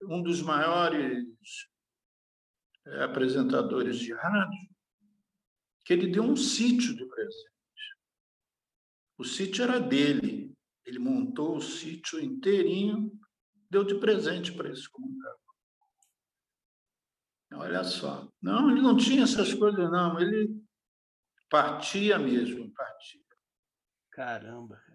um 0.09 0.23
dos 0.23 0.43
maiores 0.43 1.25
é, 2.87 3.03
apresentadores 3.05 3.99
de 3.99 4.13
rádio, 4.15 4.69
que 5.85 5.93
ele 5.93 6.09
deu 6.09 6.23
um 6.23 6.37
sítio 6.37 6.95
de 6.97 7.07
presente. 7.07 7.51
O 9.19 9.25
sítio 9.25 9.65
era 9.65 9.81
dele. 9.81 10.55
Ele 10.85 10.99
montou 10.99 11.57
o 11.57 11.61
sítio 11.61 12.21
inteirinho, 12.21 13.11
deu 13.69 13.83
de 13.83 13.97
presente 13.97 14.53
para 14.53 14.71
esse 14.71 14.89
comunicador. 14.89 15.41
Olha 17.55 17.83
só. 17.85 18.31
Não, 18.41 18.71
ele 18.71 18.81
não 18.81 18.97
tinha 18.97 19.25
essas 19.25 19.55
coisas, 19.55 19.91
não. 19.91 20.21
Ele 20.21 20.63
partia 21.49 22.19
mesmo, 22.19 22.71
partia. 22.73 23.21
Caramba, 24.11 24.77
cara. 24.77 24.86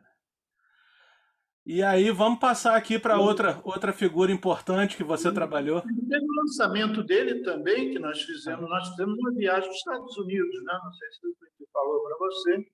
E 1.63 1.83
aí, 1.83 2.09
vamos 2.09 2.39
passar 2.39 2.75
aqui 2.75 2.97
para 2.97 3.19
outra, 3.19 3.61
outra 3.63 3.93
figura 3.93 4.31
importante 4.31 4.97
que 4.97 5.03
você 5.03 5.31
trabalhou. 5.31 5.81
Teve 5.81 6.25
o 6.25 6.35
lançamento 6.41 7.03
dele 7.03 7.43
também, 7.43 7.91
que 7.91 7.99
nós 7.99 8.19
fizemos. 8.23 8.67
Nós 8.67 8.89
fizemos 8.89 9.17
uma 9.19 9.31
viagem 9.31 9.67
aos 9.67 9.77
Estados 9.77 10.17
Unidos, 10.17 10.63
né? 10.63 10.79
não 10.83 10.91
sei 10.93 11.09
se 11.11 11.27
ele 11.27 11.69
falou 11.71 12.01
para 12.03 12.17
você, 12.17 12.65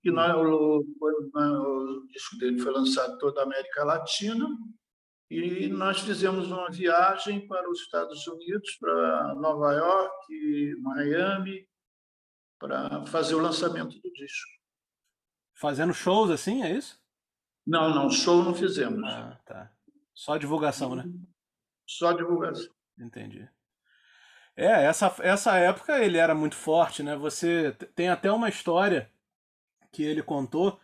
que 0.00 0.10
nós, 0.12 0.32
o, 0.36 0.84
o, 1.00 1.40
o 1.40 2.06
disco 2.06 2.38
dele 2.38 2.60
foi 2.60 2.72
lançado 2.72 3.18
toda 3.18 3.40
a 3.40 3.44
América 3.44 3.84
Latina, 3.84 4.46
e 5.28 5.66
nós 5.66 6.00
fizemos 6.00 6.46
uma 6.46 6.70
viagem 6.70 7.48
para 7.48 7.68
os 7.68 7.80
Estados 7.80 8.24
Unidos, 8.28 8.76
para 8.78 9.34
Nova 9.34 9.72
York, 9.72 10.76
Miami, 10.82 11.68
para 12.60 13.04
fazer 13.06 13.34
o 13.34 13.40
lançamento 13.40 14.00
do 14.00 14.12
disco. 14.12 14.50
Fazendo 15.54 15.92
shows 15.92 16.30
assim, 16.30 16.62
é 16.62 16.70
isso? 16.70 17.04
Não, 17.66 17.92
não, 17.92 18.10
show 18.10 18.44
não 18.44 18.54
fizemos. 18.54 19.02
Ah, 19.04 19.38
tá. 19.44 19.70
Só 20.14 20.36
divulgação, 20.36 20.94
né? 20.94 21.04
Só 21.86 22.12
divulgação. 22.12 22.72
Entendi. 22.98 23.48
É, 24.56 24.84
essa, 24.84 25.14
essa 25.18 25.56
época 25.56 25.98
ele 26.02 26.16
era 26.16 26.34
muito 26.34 26.54
forte, 26.54 27.02
né? 27.02 27.14
Você 27.16 27.72
tem 27.94 28.08
até 28.08 28.30
uma 28.32 28.48
história 28.48 29.10
que 29.92 30.02
ele 30.02 30.22
contou 30.22 30.80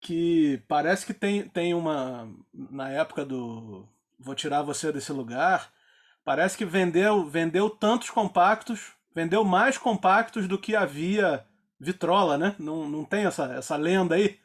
que 0.00 0.62
parece 0.66 1.04
que 1.04 1.12
tem, 1.12 1.46
tem 1.48 1.74
uma. 1.74 2.28
Na 2.52 2.88
época 2.90 3.24
do. 3.24 3.86
Vou 4.18 4.34
tirar 4.34 4.62
você 4.62 4.90
desse 4.90 5.12
lugar. 5.12 5.70
Parece 6.24 6.56
que 6.56 6.64
vendeu, 6.64 7.26
vendeu 7.28 7.68
tantos 7.68 8.10
compactos, 8.10 8.92
vendeu 9.14 9.44
mais 9.44 9.76
compactos 9.76 10.46
do 10.46 10.58
que 10.58 10.76
havia 10.76 11.44
vitrola, 11.80 12.36
né? 12.36 12.54
Não, 12.58 12.88
não 12.88 13.04
tem 13.04 13.24
essa, 13.24 13.44
essa 13.54 13.76
lenda 13.76 14.14
aí? 14.14 14.38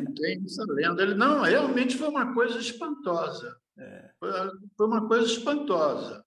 Não 0.00 0.14
tem 0.14 0.42
essa 0.44 0.64
lenda. 0.64 1.02
Ele, 1.02 1.14
não, 1.14 1.42
realmente 1.42 1.96
foi 1.96 2.08
uma 2.08 2.32
coisa 2.32 2.58
espantosa. 2.58 3.56
É. 3.78 4.10
Foi, 4.18 4.86
uma 4.86 5.06
coisa 5.06 5.26
espantosa. 5.26 6.24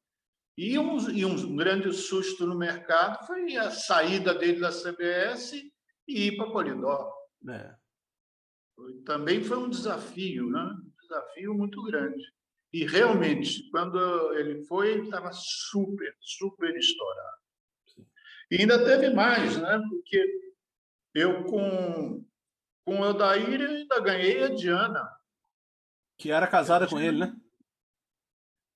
E 0.56 0.78
um, 0.78 1.10
e 1.10 1.26
um 1.26 1.56
grande 1.56 1.92
susto 1.94 2.46
no 2.46 2.56
mercado 2.56 3.26
foi 3.26 3.56
a 3.58 3.72
saída 3.72 4.34
dele 4.36 4.60
da 4.60 4.70
CBS 4.72 5.54
e 6.08 6.28
ir 6.28 6.38
para 6.38 6.48
a 6.48 6.52
Polidor. 6.52 7.12
É. 7.50 7.76
Também 9.06 9.44
foi 9.44 9.58
um 9.58 9.70
desafio, 9.70 10.50
né? 10.50 10.62
um 10.62 11.02
desafio 11.02 11.54
muito 11.54 11.82
grande. 11.84 12.24
E 12.72 12.86
realmente, 12.86 13.68
quando 13.72 13.98
ele 14.36 14.64
foi, 14.66 14.92
ele 14.92 15.04
estava 15.04 15.32
super, 15.34 16.16
super 16.20 16.76
estourado. 16.78 17.39
E 18.52 18.62
ainda 18.62 18.84
teve 18.84 19.14
mais, 19.14 19.58
né? 19.58 19.80
Porque 19.90 20.24
eu 21.14 21.44
com, 21.44 22.26
com 22.86 23.00
o 23.00 23.02
Odair 23.02 23.62
ainda 23.62 24.00
ganhei 24.00 24.44
a 24.44 24.50
Diana. 24.50 25.08
Que 26.18 26.32
era 26.32 26.48
casada 26.48 26.88
com 26.88 27.00
ele, 27.00 27.20
né? 27.20 27.36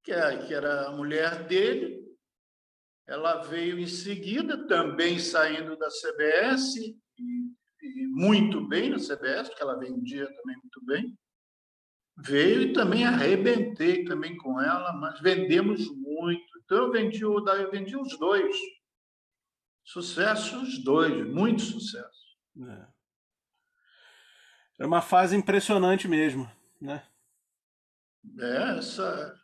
Que, 0.03 0.11
é, 0.11 0.45
que 0.45 0.53
era 0.53 0.87
a 0.87 0.91
mulher 0.91 1.47
dele. 1.47 2.03
Ela 3.07 3.41
veio 3.41 3.79
em 3.79 3.87
seguida, 3.87 4.65
também 4.67 5.19
saindo 5.19 5.75
da 5.75 5.89
CBS, 5.89 6.75
e, 6.77 6.95
e 7.19 8.07
muito 8.07 8.65
bem 8.67 8.89
na 8.89 8.97
CBS, 8.97 9.49
porque 9.49 9.61
ela 9.61 9.79
vendia 9.79 10.25
também 10.25 10.55
muito 10.57 10.85
bem. 10.85 11.17
Veio 12.17 12.61
e 12.61 12.73
também 12.73 13.05
arrebentei 13.05 14.05
também 14.05 14.37
com 14.37 14.61
ela, 14.61 14.93
mas 14.93 15.19
vendemos 15.19 15.89
muito. 15.89 16.59
Então 16.63 16.77
eu 16.77 16.91
vendi 16.91 17.25
o 17.25 17.39
eu 17.49 17.71
vendi 17.71 17.97
os 17.97 18.17
dois. 18.19 18.55
Sucesso 19.83 20.61
os 20.61 20.83
dois, 20.83 21.27
muito 21.27 21.61
sucesso. 21.61 22.23
É. 22.57 22.87
é 24.79 24.85
uma 24.85 25.01
fase 25.01 25.35
impressionante 25.35 26.07
mesmo, 26.07 26.49
né? 26.79 27.05
É, 28.39 28.77
essa. 28.77 29.35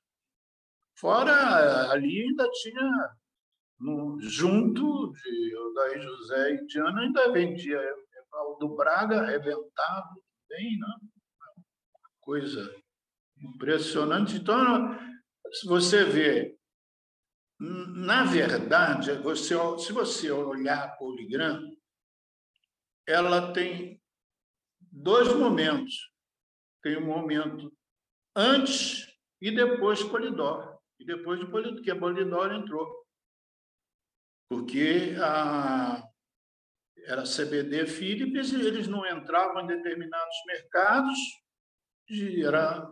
Fora 0.98 1.92
ali 1.92 2.22
ainda 2.22 2.50
tinha 2.52 3.16
no, 3.80 4.20
junto 4.22 5.12
de 5.14 5.56
Odair 5.56 6.02
José 6.02 6.54
e 6.54 6.66
Diana 6.68 7.02
ainda 7.02 7.32
vendia 7.32 7.80
o 8.32 8.56
do 8.56 8.76
Braga 8.76 9.22
arrebentado 9.22 10.22
bem, 10.48 10.78
né? 10.78 11.10
Coisa 12.20 12.76
impressionante. 13.38 14.36
Então, 14.36 14.98
se 15.52 15.68
você 15.68 16.04
vê 16.04 16.59
na 17.60 18.24
verdade, 18.24 19.12
você, 19.18 19.56
se 19.80 19.92
você 19.92 20.32
olhar 20.32 20.84
a 20.84 20.92
Poligram, 20.96 21.76
ela 23.06 23.52
tem 23.52 24.02
dois 24.80 25.34
momentos. 25.36 26.10
Tem 26.82 26.98
um 26.98 27.06
momento 27.06 27.76
antes 28.36 29.14
e 29.42 29.52
depois 29.52 30.02
Polidor. 30.04 30.80
E 30.98 31.06
depois 31.06 31.40
de 31.40 31.48
Polidor, 31.48 31.82
que 31.82 31.92
a 31.92 32.00
Polidor 32.00 32.54
entrou. 32.54 33.06
Porque 34.48 35.16
a, 35.22 36.02
era 37.06 37.24
CBD 37.24 37.86
Philips 37.88 38.54
e 38.54 38.62
eles 38.62 38.88
não 38.88 39.06
entravam 39.06 39.64
em 39.64 39.68
determinados 39.68 40.36
mercados, 40.48 41.18
era 42.44 42.90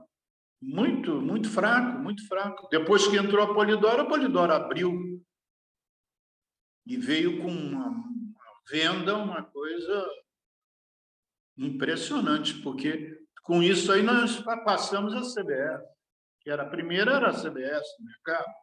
muito, 0.61 1.21
muito 1.21 1.49
fraco, 1.49 1.99
muito 1.99 2.27
fraco. 2.27 2.67
Depois 2.69 3.07
que 3.07 3.17
entrou 3.17 3.43
a 3.43 3.53
Polidoro, 3.53 4.01
a 4.01 4.05
Polidoro 4.05 4.53
abriu 4.53 5.23
e 6.85 6.97
veio 6.97 7.41
com 7.41 7.51
uma, 7.51 8.03
venda, 8.69 9.17
uma 9.17 9.43
coisa 9.43 10.09
impressionante, 11.57 12.61
porque 12.61 13.17
com 13.43 13.61
isso 13.61 13.91
aí 13.91 14.01
nós 14.01 14.41
passamos 14.65 15.13
a 15.13 15.21
CBS, 15.21 15.83
que 16.41 16.49
era 16.49 16.63
a 16.63 16.69
primeira 16.69 17.13
era 17.13 17.29
a 17.29 17.33
CBS 17.33 17.83
no 17.99 18.05
mercado. 18.05 18.53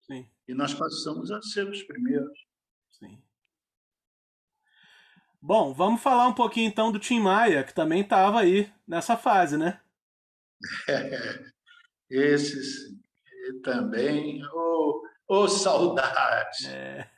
Sim. 0.00 0.28
E 0.48 0.54
nós 0.54 0.74
passamos 0.74 1.30
a 1.30 1.40
ser 1.42 1.68
os 1.68 1.82
primeiros. 1.84 2.38
Sim. 2.90 3.22
Bom, 5.40 5.72
vamos 5.74 6.02
falar 6.02 6.28
um 6.28 6.34
pouquinho 6.34 6.68
então 6.68 6.92
do 6.92 6.98
Tim 6.98 7.20
Maia, 7.20 7.64
que 7.64 7.74
também 7.74 8.02
estava 8.02 8.40
aí 8.40 8.72
nessa 8.86 9.16
fase, 9.16 9.56
né? 9.56 9.81
Esses 12.10 12.92
também, 13.62 14.44
ô 14.46 15.02
oh, 15.28 15.42
oh, 15.42 15.48
saudade. 15.48 16.66
É. 16.68 17.08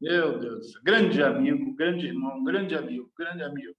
Meu 0.00 0.38
Deus, 0.38 0.72
grande 0.82 1.22
amigo, 1.22 1.74
grande 1.74 2.06
irmão, 2.06 2.42
grande 2.42 2.74
amigo, 2.74 3.10
grande 3.18 3.42
amigo. 3.42 3.74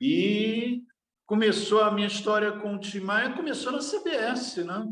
E 0.00 0.82
começou 1.26 1.82
a 1.82 1.90
minha 1.90 2.06
história 2.06 2.52
com 2.52 2.74
o 2.74 2.80
Tim 2.80 3.00
Maia, 3.00 3.34
começou 3.34 3.72
na 3.72 3.78
CBS, 3.78 4.56
né? 4.64 4.86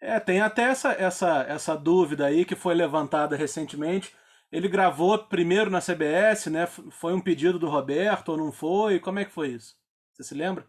É, 0.00 0.20
tem 0.20 0.40
até 0.40 0.64
essa, 0.64 0.92
essa, 0.92 1.42
essa 1.48 1.74
dúvida 1.74 2.26
aí 2.26 2.44
que 2.44 2.54
foi 2.54 2.74
levantada 2.74 3.34
recentemente. 3.34 4.14
Ele 4.52 4.68
gravou 4.68 5.18
primeiro 5.26 5.70
na 5.70 5.80
CBS, 5.80 6.46
né? 6.46 6.66
Foi 6.66 7.14
um 7.14 7.20
pedido 7.20 7.58
do 7.58 7.68
Roberto 7.68 8.30
ou 8.30 8.36
não 8.36 8.52
foi? 8.52 9.00
Como 9.00 9.18
é 9.18 9.24
que 9.24 9.32
foi 9.32 9.48
isso? 9.48 9.74
Você 10.12 10.22
se 10.22 10.34
lembra? 10.34 10.66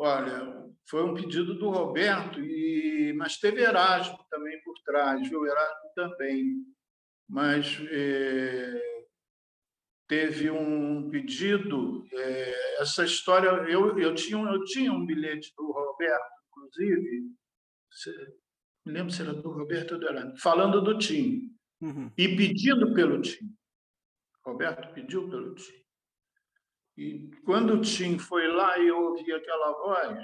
Olha, 0.00 0.64
foi 0.88 1.02
um 1.02 1.12
pedido 1.12 1.58
do 1.58 1.70
Roberto, 1.70 2.40
e, 2.40 3.12
mas 3.16 3.36
teve 3.36 3.62
Erasmo 3.62 4.24
também 4.30 4.62
por 4.62 4.74
trás, 4.84 5.28
viu? 5.28 5.44
Erasmo 5.44 5.90
também. 5.96 6.64
Mas 7.28 7.76
é, 7.90 8.80
teve 10.06 10.52
um 10.52 11.10
pedido, 11.10 12.06
é, 12.12 12.80
essa 12.80 13.04
história, 13.04 13.48
eu, 13.68 13.98
eu, 13.98 14.14
tinha, 14.14 14.38
eu 14.38 14.64
tinha 14.66 14.92
um 14.92 15.04
bilhete 15.04 15.52
do 15.56 15.66
Roberto, 15.72 16.30
inclusive, 16.48 17.32
me 18.86 18.92
lembro 18.92 19.12
se 19.12 19.20
era 19.20 19.34
do 19.34 19.50
Roberto 19.50 19.94
ou 19.94 20.00
do 20.00 20.08
Erasmo, 20.08 20.38
falando 20.38 20.80
do 20.80 20.96
Tim, 20.96 21.50
uhum. 21.80 22.12
e 22.16 22.36
pedindo 22.36 22.94
pelo 22.94 23.20
Tim. 23.20 23.52
Roberto 24.46 24.94
pediu 24.94 25.28
pelo 25.28 25.56
Tim. 25.56 25.87
E 26.98 27.30
quando 27.44 27.74
o 27.74 27.80
Tim 27.80 28.18
foi 28.18 28.48
lá 28.48 28.76
e 28.76 28.88
eu 28.88 29.00
ouvi 29.00 29.32
aquela 29.32 29.70
voz, 29.70 30.18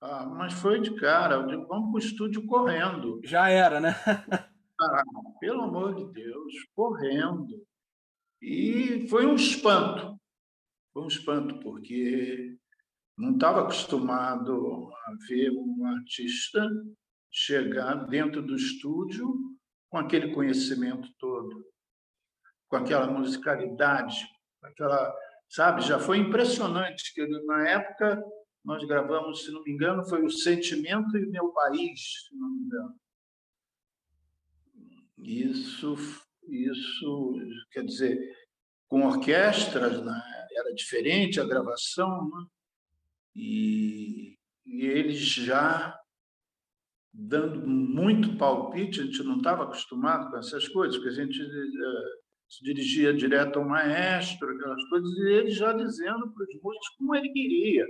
ah, 0.00 0.24
mas 0.24 0.54
foi 0.54 0.80
de 0.80 0.94
cara, 0.96 1.34
eu 1.34 1.46
digo, 1.46 1.66
vamos 1.66 1.90
para 1.90 1.96
o 1.96 1.98
estúdio 1.98 2.46
correndo. 2.46 3.20
Já 3.22 3.50
era, 3.50 3.78
né? 3.78 3.90
ah, 4.80 5.04
pelo 5.38 5.64
amor 5.64 5.94
de 5.94 6.10
Deus, 6.10 6.54
correndo. 6.74 7.66
E 8.40 9.06
foi 9.10 9.26
um 9.26 9.34
espanto. 9.34 10.18
Foi 10.94 11.02
um 11.02 11.08
espanto, 11.08 11.60
porque 11.60 12.56
não 13.18 13.34
estava 13.34 13.60
acostumado 13.60 14.90
a 15.06 15.12
ver 15.28 15.50
um 15.50 15.84
artista 15.84 16.66
chegar 17.30 18.06
dentro 18.06 18.40
do 18.40 18.56
estúdio 18.56 19.28
com 19.90 19.98
aquele 19.98 20.32
conhecimento 20.32 21.12
todo, 21.18 21.62
com 22.68 22.76
aquela 22.76 23.06
musicalidade, 23.06 24.16
aquela, 24.62 25.14
sabe, 25.48 25.82
já 25.82 25.98
foi 25.98 26.18
impressionante 26.18 27.12
que 27.14 27.26
na 27.46 27.68
época 27.68 28.22
nós 28.64 28.84
gravamos, 28.86 29.44
se 29.44 29.50
não 29.50 29.62
me 29.62 29.72
engano, 29.72 30.06
foi 30.08 30.22
o 30.24 30.30
Sentimento 30.30 31.16
e 31.16 31.26
Meu 31.26 31.48
País, 31.52 32.00
se 32.28 32.36
não 32.36 32.50
me 32.50 32.60
engano. 32.60 32.94
Isso, 35.16 35.96
isso, 36.48 37.34
quer 37.72 37.84
dizer, 37.84 38.18
com 38.86 39.06
orquestras, 39.06 40.04
né? 40.04 40.22
era 40.52 40.74
diferente 40.74 41.40
a 41.40 41.44
gravação, 41.44 42.28
né? 42.28 42.46
e, 43.34 44.38
e 44.66 44.86
eles 44.86 45.18
já 45.18 45.98
dando 47.12 47.66
muito 47.66 48.36
palpite, 48.36 49.00
a 49.00 49.04
gente 49.04 49.22
não 49.22 49.38
estava 49.38 49.64
acostumado 49.64 50.30
com 50.30 50.36
essas 50.36 50.68
coisas, 50.68 50.96
porque 50.96 51.10
a 51.10 51.24
gente 51.24 51.42
uh, 51.42 52.27
se 52.48 52.64
dirigia 52.64 53.12
direto 53.12 53.58
ao 53.58 53.68
maestro, 53.68 54.54
aquelas 54.54 54.82
coisas, 54.88 55.10
e 55.18 55.32
ele 55.32 55.50
já 55.50 55.72
dizendo 55.72 56.32
para 56.32 56.44
os 56.44 56.62
músicos 56.62 56.88
como 56.96 57.14
ele 57.14 57.28
queria. 57.28 57.86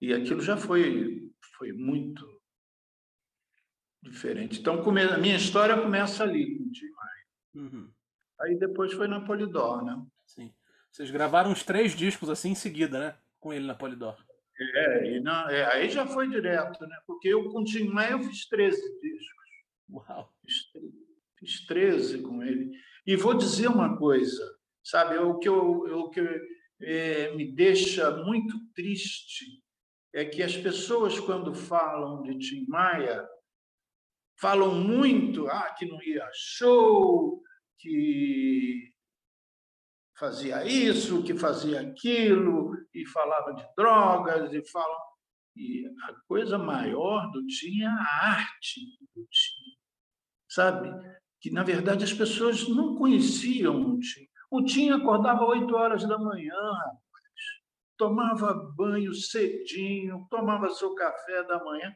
E 0.00 0.12
aquilo 0.14 0.40
já 0.40 0.56
foi, 0.56 1.30
foi 1.56 1.72
muito 1.72 2.40
diferente. 4.02 4.60
Então, 4.60 4.80
a 4.80 5.18
minha 5.18 5.36
história 5.36 5.80
começa 5.80 6.22
ali 6.22 6.56
com 6.56 6.64
o 6.64 6.70
Tim. 6.70 6.86
Uhum. 7.54 7.90
Aí 8.40 8.56
depois 8.56 8.92
foi 8.92 9.08
na 9.08 9.20
Polidor, 9.20 9.84
né? 9.84 10.00
Sim. 10.24 10.54
Vocês 10.90 11.10
gravaram 11.10 11.50
uns 11.50 11.64
três 11.64 11.94
discos 11.94 12.30
assim 12.30 12.50
em 12.50 12.54
seguida, 12.54 12.98
né? 12.98 13.18
Com 13.40 13.52
ele 13.52 13.66
na 13.66 13.74
Polidor. 13.74 14.16
É, 14.60 15.16
e 15.16 15.20
não, 15.20 15.48
é, 15.48 15.64
aí 15.72 15.88
já 15.88 16.06
foi 16.06 16.28
direto, 16.28 16.84
né? 16.86 16.96
Porque 17.06 17.28
eu 17.28 17.48
com 17.50 17.60
o 17.60 17.64
Tim 17.64 17.84
Maia 17.88 18.12
eu 18.12 18.22
fiz 18.22 18.46
13 18.48 18.76
discos. 19.00 19.44
Uau! 19.90 20.32
Fiz, 20.44 20.70
fiz 21.38 21.66
13 21.66 22.22
com 22.22 22.42
ele. 22.42 22.72
E 23.08 23.16
vou 23.16 23.32
dizer 23.32 23.68
uma 23.68 23.96
coisa, 23.96 24.54
sabe? 24.84 25.16
O 25.16 25.38
que, 25.38 25.48
eu, 25.48 25.56
o 25.56 26.10
que 26.10 26.20
é, 26.82 27.34
me 27.34 27.50
deixa 27.50 28.10
muito 28.22 28.54
triste 28.74 29.64
é 30.14 30.26
que 30.26 30.42
as 30.42 30.54
pessoas, 30.54 31.18
quando 31.18 31.54
falam 31.54 32.20
de 32.20 32.38
Tim 32.38 32.66
Maia, 32.68 33.26
falam 34.38 34.74
muito 34.74 35.48
ah, 35.48 35.70
que 35.70 35.86
não 35.86 36.02
ia 36.02 36.28
show, 36.34 37.42
que 37.78 38.92
fazia 40.18 40.66
isso, 40.66 41.24
que 41.24 41.32
fazia 41.32 41.80
aquilo, 41.80 42.76
e 42.92 43.06
falava 43.06 43.54
de 43.54 43.66
drogas, 43.74 44.52
e 44.52 44.62
falam. 44.70 45.00
E 45.56 45.86
a 46.02 46.12
coisa 46.26 46.58
maior 46.58 47.30
do 47.30 47.46
Tim 47.46 47.80
é 47.80 47.86
a 47.86 48.36
arte 48.36 48.82
do 49.16 49.26
Tim, 49.30 49.78
sabe? 50.46 50.90
Que, 51.40 51.50
na 51.50 51.62
verdade, 51.62 52.04
as 52.04 52.12
pessoas 52.12 52.68
não 52.68 52.96
conheciam 52.96 53.92
o 53.92 53.98
Tim. 53.98 54.28
O 54.50 54.64
Tim 54.64 54.90
acordava 54.90 55.44
às 55.44 55.48
8 55.50 55.74
horas 55.74 56.08
da 56.08 56.18
manhã, 56.18 56.54
tomava 57.96 58.54
banho 58.76 59.12
cedinho, 59.12 60.26
tomava 60.30 60.70
seu 60.70 60.94
café 60.94 61.44
da 61.44 61.62
manhã. 61.62 61.94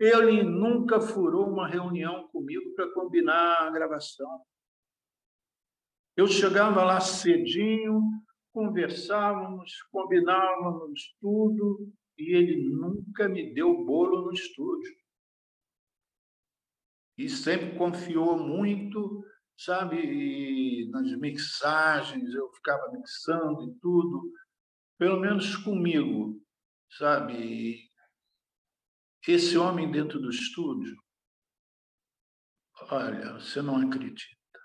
Ele 0.00 0.42
nunca 0.42 1.00
furou 1.00 1.48
uma 1.48 1.68
reunião 1.68 2.26
comigo 2.28 2.74
para 2.74 2.92
combinar 2.92 3.62
a 3.62 3.70
gravação. 3.70 4.40
Eu 6.16 6.26
chegava 6.26 6.84
lá 6.84 7.00
cedinho, 7.00 8.00
conversávamos, 8.52 9.72
combinávamos 9.90 11.16
tudo, 11.20 11.88
e 12.18 12.34
ele 12.34 12.68
nunca 12.68 13.28
me 13.28 13.54
deu 13.54 13.84
bolo 13.84 14.22
no 14.22 14.32
estúdio. 14.32 15.01
E 17.22 17.28
sempre 17.28 17.78
confiou 17.78 18.36
muito, 18.36 19.24
sabe, 19.56 19.96
e 19.96 20.90
nas 20.90 21.16
mixagens, 21.20 22.34
eu 22.34 22.52
ficava 22.54 22.90
mixando 22.90 23.70
e 23.70 23.78
tudo, 23.78 24.32
pelo 24.98 25.20
menos 25.20 25.54
comigo, 25.54 26.44
sabe? 26.98 27.88
Esse 29.28 29.56
homem 29.56 29.88
dentro 29.88 30.18
do 30.18 30.30
estúdio, 30.30 31.00
olha, 32.90 33.34
você 33.34 33.62
não 33.62 33.76
acredita. 33.76 34.60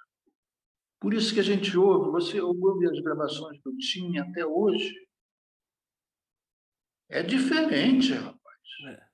Por 0.99 1.13
isso 1.13 1.35
que 1.35 1.39
a 1.39 1.43
gente 1.43 1.77
ouve, 1.77 2.09
você 2.09 2.41
ouve 2.41 2.87
as 2.89 2.99
gravações 3.01 3.61
eu 3.63 3.77
tinha 3.77 4.23
até 4.23 4.43
hoje. 4.43 4.95
É 7.07 7.21
diferente, 7.21 8.13
rapaz. 8.13 8.61
É. 8.87 9.07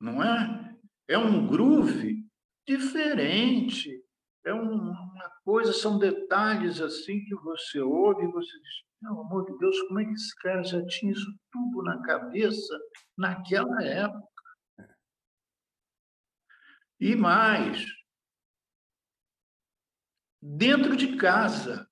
Não 0.00 0.20
é? 0.20 0.61
É 1.08 1.18
um 1.18 1.46
groove 1.46 2.24
diferente. 2.66 4.02
É 4.44 4.52
uma 4.52 5.30
coisa, 5.44 5.72
são 5.72 5.98
detalhes 5.98 6.80
assim 6.80 7.24
que 7.24 7.34
você 7.36 7.80
ouve 7.80 8.24
e 8.24 8.32
você 8.32 8.52
diz, 8.58 8.82
pelo 9.00 9.20
amor 9.20 9.44
de 9.44 9.58
Deus, 9.58 9.80
como 9.82 10.00
é 10.00 10.04
que 10.04 10.12
esse 10.12 10.34
cara 10.36 10.62
já 10.62 10.84
tinha 10.86 11.12
isso 11.12 11.38
tudo 11.50 11.82
na 11.82 12.02
cabeça 12.02 12.78
naquela 13.16 13.82
época? 13.82 14.28
E 17.00 17.16
mais, 17.16 17.84
dentro 20.42 20.96
de 20.96 21.16
casa. 21.16 21.88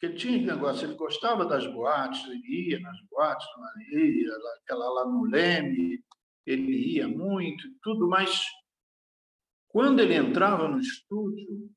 Ele 0.00 0.14
tinha 0.14 0.54
negócio, 0.54 0.86
ele 0.86 0.94
gostava 0.94 1.44
das 1.44 1.66
boates, 1.66 2.24
ele 2.28 2.70
ia 2.70 2.80
nas 2.80 2.96
boates, 3.10 3.46
ia, 3.90 4.30
aquela 4.62 4.88
lá 4.90 5.04
no 5.06 5.24
Leme, 5.24 6.02
ele 6.48 6.94
ia 6.94 7.06
muito 7.06 7.62
tudo, 7.82 8.08
mas 8.08 8.42
quando 9.68 10.00
ele 10.00 10.14
entrava 10.14 10.66
no 10.66 10.80
estúdio, 10.80 11.70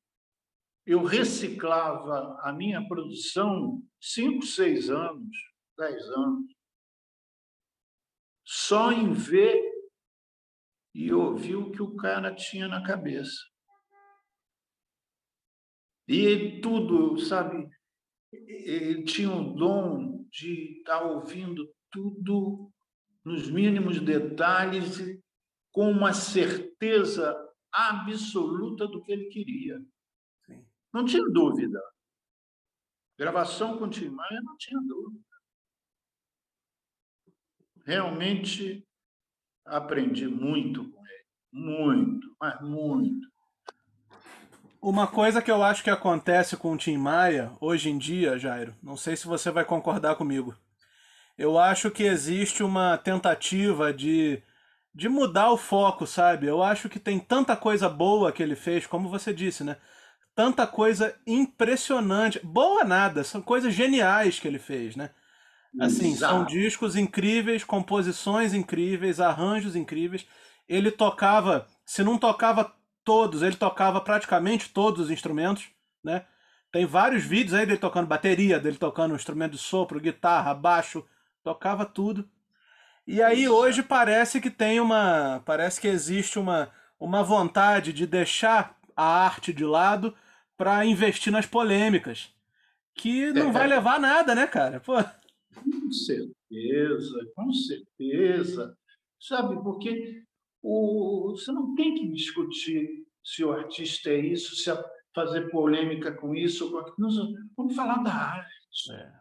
eu 0.86 1.04
reciclava 1.04 2.40
a 2.42 2.54
minha 2.54 2.88
produção 2.88 3.84
cinco, 4.00 4.46
seis 4.46 4.90
anos, 4.90 5.36
dez 5.78 6.02
anos, 6.10 6.56
só 8.46 8.94
em 8.94 9.12
ver 9.12 9.62
e 10.96 11.14
ouvir 11.14 11.56
o 11.56 11.72
que 11.72 11.82
o 11.82 11.96
cara 11.96 12.34
tinha 12.34 12.68
na 12.68 12.82
cabeça. 12.82 13.40
E 16.08 16.62
tudo, 16.62 17.18
sabe, 17.20 17.70
ele 18.32 19.04
tinha 19.04 19.32
o 19.32 19.54
dom 19.54 20.26
de 20.30 20.78
estar 20.80 21.04
ouvindo 21.04 21.70
tudo 21.92 22.72
nos 23.24 23.50
mínimos 23.50 24.00
detalhes, 24.00 25.00
com 25.72 25.90
uma 25.90 26.14
certeza 26.14 27.36
absoluta 27.72 28.88
do 28.88 29.02
que 29.04 29.12
ele 29.12 29.26
queria. 29.26 29.80
Sim. 30.46 30.66
Não 30.94 31.06
tinha 31.06 31.24
dúvida. 31.30 31.82
Gravação 33.18 33.78
com 33.78 33.90
Tim 33.90 34.10
Maia, 34.10 34.42
não 34.44 34.58
tinha 34.58 34.80
dúvida. 34.82 35.24
Realmente 37.86 38.86
aprendi 39.66 40.28
muito 40.28 40.90
com 40.92 41.06
ele. 41.06 41.26
Muito, 41.52 42.36
mas 42.40 42.62
muito. 42.62 43.30
Uma 44.82 45.06
coisa 45.06 45.42
que 45.42 45.52
eu 45.52 45.62
acho 45.62 45.84
que 45.84 45.92
acontece 45.92 46.58
com 46.58 46.74
o 46.74 46.78
Tim 46.78 46.98
Maia 46.98 47.52
hoje 47.62 47.90
em 47.90 47.98
dia, 47.98 48.40
Jairo, 48.40 48.74
não 48.82 48.98
sei 48.98 49.16
se 49.16 49.28
você 49.28 49.52
vai 49.52 49.64
concordar 49.64 50.16
comigo. 50.16 50.56
Eu 51.38 51.58
acho 51.58 51.90
que 51.90 52.04
existe 52.04 52.64
uma 52.64 52.98
tentativa 52.98 53.94
de, 53.94 54.42
de 54.94 55.10
mudar 55.10 55.52
o 55.52 55.58
foco, 55.58 56.06
sabe? 56.06 56.48
Eu 56.48 56.62
acho 56.62 56.90
que 56.90 57.00
tem 57.00 57.20
tanta 57.20 57.56
coisa 57.56 57.90
boa 57.90 58.32
que 58.32 58.44
ele 58.44 58.56
fez, 58.56 58.86
como 58.86 59.10
você 59.10 59.34
disse, 59.34 59.64
né? 59.64 59.78
Tanta 60.36 60.66
coisa 60.66 61.16
impressionante. 61.26 62.40
Boa 62.44 62.84
nada, 62.84 63.24
são 63.24 63.42
coisas 63.42 63.74
geniais 63.74 64.40
que 64.40 64.48
ele 64.48 64.60
fez, 64.60 64.96
né? 64.96 65.10
Assim, 65.80 66.12
Exato. 66.12 66.34
são 66.34 66.46
discos 66.46 66.96
incríveis, 66.96 67.64
composições 67.64 68.54
incríveis, 68.54 69.20
arranjos 69.20 69.76
incríveis. 69.76 70.28
Ele 70.68 70.92
tocava, 70.92 71.68
se 71.86 72.04
não 72.04 72.18
tocava 72.18 72.74
todos, 73.04 73.42
ele 73.42 73.56
tocava 73.56 74.02
praticamente 74.02 74.70
todos 74.70 75.06
os 75.06 75.12
instrumentos, 75.12 75.70
né? 76.04 76.26
Tem 76.72 76.86
vários 76.86 77.24
vídeos 77.24 77.54
aí 77.54 77.66
dele 77.66 77.78
tocando 77.78 78.08
bateria, 78.08 78.60
dele 78.60 78.78
tocando 78.78 79.16
instrumento 79.16 79.54
de 79.54 79.58
sopro, 79.58 80.00
guitarra, 80.00 80.54
baixo, 80.54 81.06
tocava 81.44 81.86
tudo. 81.86 82.30
E 83.06 83.22
aí 83.22 83.48
hoje 83.50 83.84
parece 83.84 84.40
que 84.40 84.50
tem 84.50 84.80
uma, 84.80 85.42
parece 85.46 85.82
que 85.82 85.88
existe 85.88 86.38
uma 86.38 86.72
uma 87.02 87.24
vontade 87.24 87.92
de 87.92 88.06
deixar 88.06 88.80
a 88.96 89.04
arte 89.04 89.52
de 89.52 89.66
lado 89.66 90.16
para 90.56 90.86
investir 90.86 91.34
nas 91.34 91.48
polêmicas, 91.48 92.32
que 92.94 93.34
não 93.34 93.50
é. 93.50 93.52
vai 93.52 93.68
levar 93.68 93.96
a 93.96 94.00
nada, 94.00 94.36
né, 94.36 94.46
cara? 94.46 94.80
Pô. 94.80 94.94
Com 94.94 95.92
certeza, 95.92 97.32
com 97.36 97.52
certeza. 97.52 98.78
Sabe, 99.20 99.56
porque 99.64 100.24
o, 100.62 101.32
você 101.32 101.52
não 101.52 101.74
tem 101.74 101.96
que 101.96 102.08
discutir 102.10 102.88
se 103.24 103.44
o 103.44 103.52
artista 103.52 104.12
é 104.12 104.20
isso, 104.20 104.56
se 104.56 104.70
é 104.70 104.84
fazer 105.14 105.50
polêmica 105.50 106.12
com 106.12 106.36
isso 106.36 106.66
ou 106.66 106.72
com 106.72 106.78
aquilo. 106.78 107.10
Vamos 107.58 107.76
falar 107.76 108.04
da 108.04 108.14
arte. 108.14 108.54
É. 108.92 109.21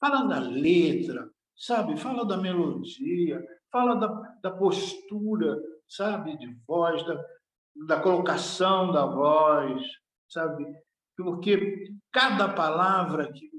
Fala 0.00 0.26
da 0.26 0.38
letra, 0.38 1.30
sabe? 1.56 1.96
Fala 1.96 2.24
da 2.24 2.36
melodia, 2.36 3.44
fala 3.70 3.96
da, 3.96 4.08
da 4.42 4.50
postura, 4.50 5.60
sabe, 5.88 6.36
de 6.38 6.46
voz, 6.66 7.04
da, 7.04 7.24
da 7.86 8.00
colocação 8.00 8.92
da 8.92 9.06
voz, 9.06 9.82
sabe? 10.28 10.64
Porque 11.16 11.92
cada 12.12 12.48
palavra 12.52 13.32
que 13.32 13.50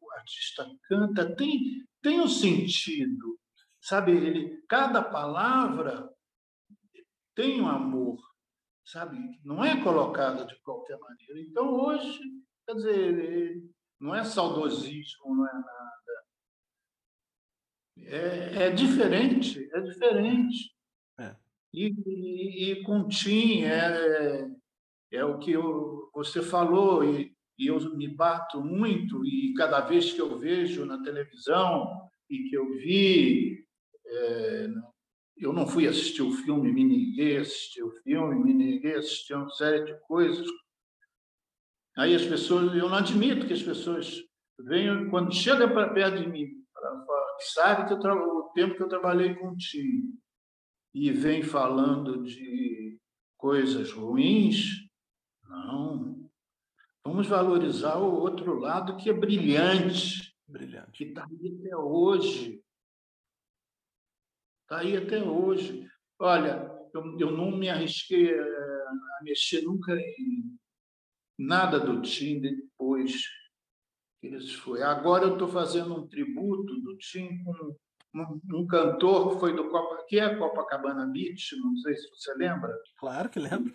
o 0.00 0.12
artista 0.12 0.66
canta 0.88 1.34
tem, 1.34 1.84
tem 2.02 2.20
um 2.20 2.28
sentido, 2.28 3.38
sabe? 3.80 4.12
Ele, 4.12 4.62
cada 4.68 5.02
palavra 5.02 6.10
tem 7.34 7.60
um 7.60 7.68
amor, 7.68 8.18
sabe? 8.84 9.16
Não 9.42 9.64
é 9.64 9.82
colocada 9.82 10.44
de 10.44 10.60
qualquer 10.60 10.98
maneira. 10.98 11.40
Então, 11.40 11.72
hoje, 11.72 12.20
quer 12.66 12.74
dizer, 12.74 13.62
não 14.00 14.14
é 14.14 14.24
saudosismo, 14.24 15.36
não 15.36 15.46
é 15.46 15.52
nada. 15.52 15.90
É, 17.98 18.66
é 18.66 18.70
diferente, 18.70 19.68
é 19.72 19.80
diferente. 19.80 20.74
É. 21.18 21.36
E, 21.72 21.94
e, 22.06 22.72
e 22.72 22.82
com 22.82 23.06
Tim 23.06 23.64
é, 23.64 24.50
é 25.12 25.24
o 25.24 25.38
que 25.38 25.52
eu, 25.52 26.10
você 26.14 26.42
falou, 26.42 27.04
e, 27.04 27.36
e 27.58 27.66
eu 27.66 27.78
me 27.94 28.08
bato 28.08 28.64
muito, 28.64 29.24
e 29.24 29.52
cada 29.54 29.80
vez 29.80 30.12
que 30.12 30.20
eu 30.20 30.38
vejo 30.38 30.86
na 30.86 31.02
televisão 31.02 32.08
e 32.28 32.48
que 32.48 32.56
eu 32.56 32.72
vi, 32.78 33.64
é, 34.06 34.68
eu 35.36 35.52
não 35.52 35.66
fui 35.66 35.86
assistir 35.86 36.22
o 36.22 36.32
filme, 36.32 36.72
me 36.72 36.84
neguei 36.84 37.38
a 37.38 37.42
assistir 37.42 37.82
o 37.82 37.90
filme, 38.02 38.42
me 38.42 38.54
neguei 38.54 38.96
a 38.96 38.98
assistir 38.98 39.34
uma 39.34 39.50
série 39.50 39.84
de 39.84 39.94
coisas. 40.06 40.46
Aí 42.00 42.14
as 42.14 42.24
pessoas, 42.24 42.74
eu 42.74 42.88
não 42.88 42.96
admito 42.96 43.46
que 43.46 43.52
as 43.52 43.62
pessoas 43.62 44.22
venham, 44.58 45.10
quando 45.10 45.34
chega 45.34 45.68
para 45.68 45.92
perto 45.92 46.22
de 46.22 46.26
mim, 46.26 46.46
para 46.72 47.06
sabe 47.52 47.86
que 47.86 47.92
eu, 47.92 47.98
o 47.98 48.52
tempo 48.54 48.74
que 48.74 48.82
eu 48.82 48.88
trabalhei 48.88 49.34
contigo, 49.34 50.08
e 50.94 51.12
vem 51.12 51.42
falando 51.42 52.22
de 52.22 52.98
coisas 53.36 53.92
ruins, 53.92 54.88
não. 55.46 56.30
Vamos 57.04 57.26
valorizar 57.26 57.98
o 57.98 58.14
outro 58.14 58.58
lado 58.58 58.96
que 58.96 59.10
é 59.10 59.12
brilhante, 59.12 60.34
brilhante. 60.48 60.92
que 60.92 61.04
está 61.04 61.26
aí 61.26 61.58
até 61.60 61.76
hoje. 61.76 62.64
Está 64.62 64.78
aí 64.78 64.96
até 64.96 65.22
hoje. 65.22 65.86
Olha, 66.18 66.66
eu, 66.94 67.18
eu 67.20 67.30
não 67.30 67.50
me 67.50 67.68
arrisquei 67.68 68.32
a 68.40 69.22
mexer 69.22 69.60
nunca 69.60 69.94
em 69.94 70.58
nada 71.40 71.80
do 71.80 72.02
Tim 72.02 72.40
depois 72.40 73.12
que 74.20 74.26
eles 74.26 74.52
foi. 74.52 74.82
Agora 74.82 75.24
eu 75.24 75.32
estou 75.32 75.48
fazendo 75.48 75.96
um 75.96 76.06
tributo 76.06 76.78
do 76.82 76.96
Tim 76.98 77.42
com 77.42 77.74
um, 78.14 78.60
um, 78.60 78.66
cantor 78.66 79.32
que 79.32 79.40
foi 79.40 79.56
do 79.56 79.70
Copa, 79.70 80.04
que 80.06 80.18
é 80.18 80.36
Copacabana 80.36 81.06
Beach, 81.06 81.56
não 81.56 81.74
sei 81.76 81.96
se 81.96 82.10
você 82.10 82.34
lembra. 82.34 82.70
Claro 82.98 83.30
que 83.30 83.38
lembro. 83.38 83.74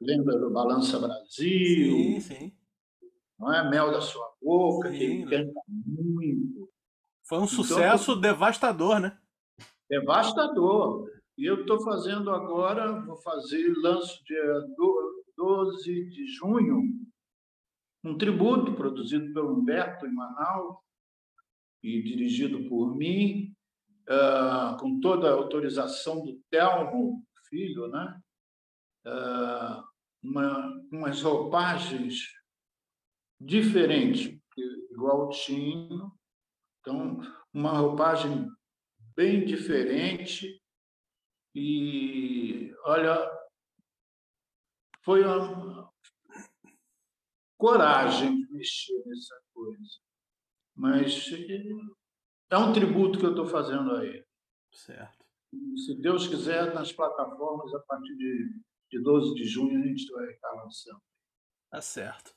Lembra 0.00 0.38
do 0.38 0.50
Balança 0.50 0.98
Brasil? 0.98 1.26
Sim, 1.28 2.20
sim. 2.20 2.52
Não 3.38 3.52
é 3.52 3.68
Mel 3.68 3.90
da 3.90 4.00
Sua 4.00 4.30
Boca, 4.42 4.90
sim, 4.90 4.98
que 4.98 5.04
ele 5.04 5.26
canta 5.26 5.60
muito. 5.68 6.68
Foi 7.24 7.38
um 7.38 7.44
então, 7.44 7.56
sucesso 7.56 8.16
devastador, 8.16 9.00
né? 9.00 9.18
Devastador. 9.88 11.08
E 11.36 11.46
eu 11.46 11.60
estou 11.60 11.80
fazendo 11.82 12.30
agora, 12.30 13.00
vou 13.00 13.16
fazer, 13.16 13.72
lanço 13.78 14.22
dia 14.24 14.60
12 15.38 16.10
de 16.10 16.26
junho, 16.26 16.82
um 18.04 18.18
tributo 18.18 18.74
produzido 18.74 19.32
pelo 19.32 19.56
Humberto 19.56 20.04
em 20.04 20.12
Manaus, 20.12 20.76
e 21.80 22.02
dirigido 22.02 22.68
por 22.68 22.96
mim, 22.96 23.54
uh, 24.08 24.76
com 24.80 24.98
toda 24.98 25.30
a 25.30 25.34
autorização 25.34 26.24
do 26.24 26.42
Telmo, 26.50 27.24
filho, 27.48 27.86
né? 27.86 28.20
Uh, 29.06 29.84
uma, 30.20 30.82
umas 30.90 31.22
roupagens 31.22 32.32
diferentes, 33.40 34.36
igual 34.90 35.28
tinha. 35.28 36.10
Então, 36.80 37.20
uma 37.54 37.70
roupagem 37.70 38.48
bem 39.14 39.44
diferente. 39.44 40.60
E, 41.54 42.74
olha, 42.84 43.37
foi 45.08 45.24
uma 45.24 45.90
coragem 47.56 48.44
de 48.44 48.52
mexer 48.52 49.02
nessa 49.06 49.40
coisa. 49.54 49.88
Mas 50.76 51.30
é 52.50 52.58
um 52.58 52.74
tributo 52.74 53.18
que 53.18 53.24
eu 53.24 53.30
estou 53.30 53.46
fazendo 53.46 53.96
a 53.96 54.04
ele. 54.04 54.26
Certo. 54.70 55.24
Se 55.86 55.98
Deus 55.98 56.28
quiser, 56.28 56.74
nas 56.74 56.92
plataformas, 56.92 57.72
a 57.72 57.80
partir 57.88 58.14
de, 58.16 58.60
de 58.90 59.02
12 59.02 59.34
de 59.34 59.44
junho, 59.44 59.82
a 59.82 59.86
gente 59.86 60.12
vai 60.12 60.26
estar 60.26 60.50
lançando. 60.52 61.00
Tá 61.70 61.80
certo. 61.80 62.34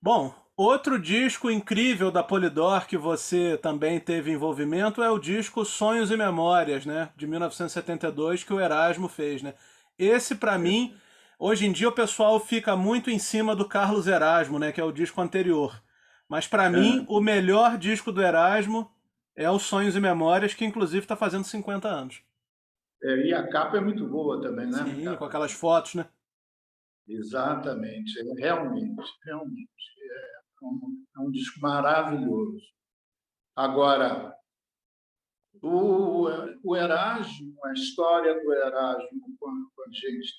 Bom, 0.00 0.34
outro 0.56 0.98
disco 0.98 1.50
incrível 1.50 2.10
da 2.10 2.24
Polydor 2.24 2.86
que 2.86 2.96
você 2.96 3.58
também 3.58 4.00
teve 4.00 4.32
envolvimento 4.32 5.02
é 5.02 5.10
o 5.10 5.18
disco 5.18 5.62
Sonhos 5.62 6.10
e 6.10 6.16
Memórias, 6.16 6.86
né, 6.86 7.12
de 7.16 7.26
1972 7.26 8.44
que 8.44 8.54
o 8.54 8.60
Erasmo 8.60 9.08
fez, 9.08 9.42
né? 9.42 9.54
Esse 9.98 10.34
para 10.34 10.58
mim, 10.58 10.98
hoje 11.42 11.66
em 11.66 11.72
dia 11.72 11.88
o 11.88 11.92
pessoal 11.92 12.38
fica 12.38 12.76
muito 12.76 13.10
em 13.10 13.18
cima 13.18 13.56
do 13.56 13.68
Carlos 13.68 14.06
Erasmo, 14.06 14.60
né, 14.60 14.70
que 14.70 14.80
é 14.80 14.84
o 14.84 14.92
disco 14.92 15.20
anterior. 15.20 15.82
Mas 16.28 16.46
para 16.46 16.66
é. 16.66 16.70
mim, 16.70 17.04
o 17.08 17.20
melhor 17.20 17.76
disco 17.76 18.12
do 18.12 18.22
Erasmo 18.22 18.88
é 19.36 19.50
o 19.50 19.58
Sonhos 19.58 19.96
e 19.96 20.00
Memórias, 20.00 20.54
que 20.54 20.64
inclusive 20.64 21.04
está 21.04 21.16
fazendo 21.16 21.44
50 21.44 21.88
anos. 21.88 22.22
É, 23.02 23.26
e 23.26 23.34
a 23.34 23.48
capa 23.48 23.78
é 23.78 23.80
muito 23.80 24.06
boa 24.08 24.40
também, 24.40 24.66
né? 24.66 24.84
Sim, 24.84 25.16
com 25.16 25.24
aquelas 25.24 25.52
fotos, 25.52 25.96
né? 25.96 26.08
Exatamente, 27.08 28.20
é, 28.20 28.40
realmente, 28.40 29.02
realmente. 29.24 29.68
É 30.62 30.64
um, 30.64 31.04
é 31.16 31.20
um 31.20 31.30
disco 31.32 31.58
maravilhoso. 31.60 32.62
Agora, 33.56 34.32
o, 35.60 36.28
o 36.62 36.76
Erasmo, 36.76 37.54
a 37.64 37.72
história 37.72 38.40
do 38.40 38.52
Erasmo 38.52 39.20
a, 39.24 39.74
com 39.74 39.82
a 39.82 39.92
gente 39.92 40.32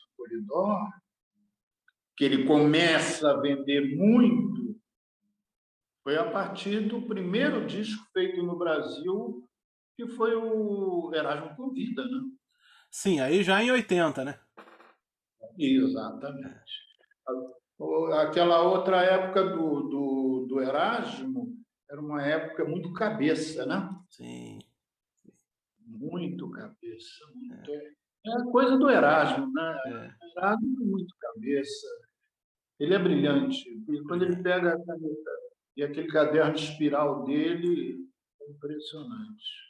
que 2.15 2.23
ele 2.23 2.45
começa 2.45 3.31
a 3.31 3.41
vender 3.41 3.95
muito 3.95 4.79
foi 6.03 6.17
a 6.17 6.29
partir 6.29 6.81
do 6.81 7.01
primeiro 7.01 7.65
disco 7.65 8.05
feito 8.11 8.43
no 8.43 8.57
Brasil, 8.57 9.47
que 9.95 10.07
foi 10.07 10.35
o 10.35 11.11
Erasmo 11.13 11.55
Convida, 11.55 12.03
né? 12.05 12.19
Sim, 12.91 13.19
aí 13.21 13.41
já 13.41 13.63
em 13.63 13.71
80, 13.71 14.25
né? 14.25 14.39
Exatamente. 15.57 16.83
Aquela 18.21 18.61
outra 18.61 19.01
época 19.01 19.43
do, 19.43 19.81
do, 19.89 20.45
do 20.47 20.61
Erasmo 20.61 21.57
era 21.89 22.01
uma 22.01 22.21
época 22.21 22.65
muito 22.65 22.91
cabeça, 22.93 23.65
né? 23.65 23.89
Sim. 24.09 24.59
Muito 25.79 26.49
cabeça. 26.51 27.25
Muito... 27.33 27.71
É. 27.71 28.02
é 28.25 28.51
coisa 28.51 28.77
do 28.77 28.89
Erasmo, 28.89 29.51
né? 29.51 29.79
É. 29.85 30.39
Erasmo 30.39 30.81
é 30.81 30.85
muito 30.85 31.15
cabeça. 31.19 31.87
Ele 32.79 32.93
é 32.93 32.99
brilhante. 32.99 33.69
E 33.69 34.01
quando 34.03 34.23
ele 34.23 34.41
pega 34.41 34.73
a 34.73 34.85
caneta 34.85 35.31
e 35.75 35.83
aquele 35.83 36.07
caderno 36.07 36.55
espiral 36.55 37.23
dele 37.23 38.07
é 38.41 38.51
impressionante. 38.51 39.63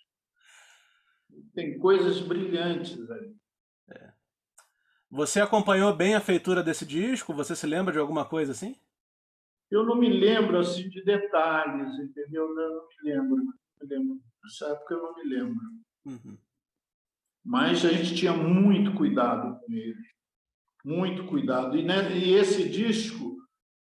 Tem 1.53 1.77
coisas 1.79 2.19
brilhantes 2.21 3.09
ali. 3.09 3.35
É. 3.89 4.13
Você 5.09 5.39
acompanhou 5.39 5.95
bem 5.95 6.15
a 6.15 6.21
feitura 6.21 6.63
desse 6.63 6.85
disco? 6.85 7.33
Você 7.33 7.55
se 7.55 7.67
lembra 7.67 7.93
de 7.93 7.99
alguma 7.99 8.25
coisa 8.25 8.51
assim? 8.51 8.75
Eu 9.69 9.83
não 9.83 9.95
me 9.95 10.09
lembro 10.09 10.59
assim 10.59 10.87
de 10.89 11.03
detalhes, 11.03 11.93
entendeu? 11.99 12.47
Eu 12.47 12.55
não 12.55 12.87
me 12.87 13.11
lembro. 13.11 13.37
Não 13.37 13.53
me 13.81 13.87
lembro. 13.87 14.21
Nessa 14.43 14.67
época 14.67 14.93
eu 14.93 15.01
não 15.01 15.15
me 15.15 15.23
lembro. 15.23 15.61
Uhum. 16.05 16.37
Mas 17.45 17.83
a 17.85 17.91
gente 17.91 18.15
tinha 18.15 18.33
muito 18.33 18.93
cuidado 18.93 19.59
com 19.59 19.73
ele. 19.73 20.13
Muito 20.85 21.25
cuidado. 21.25 21.77
E, 21.77 21.83
né, 21.83 22.11
e 22.15 22.33
esse 22.33 22.67
disco 22.67 23.37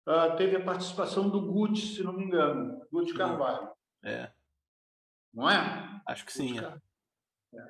uh, 0.09 0.37
teve 0.37 0.57
a 0.57 0.65
participação 0.65 1.29
do 1.29 1.41
Gucci, 1.41 1.97
se 1.97 2.03
não 2.03 2.13
me 2.13 2.25
engano, 2.25 2.81
Gucci 2.93 3.15
Carvalho. 3.15 3.69
É. 4.05 4.31
Não 5.33 5.51
é? 5.51 6.01
Acho 6.07 6.25
que 6.25 6.33
sim. 6.33 6.59
É. 6.59 6.63
É, 6.63 7.67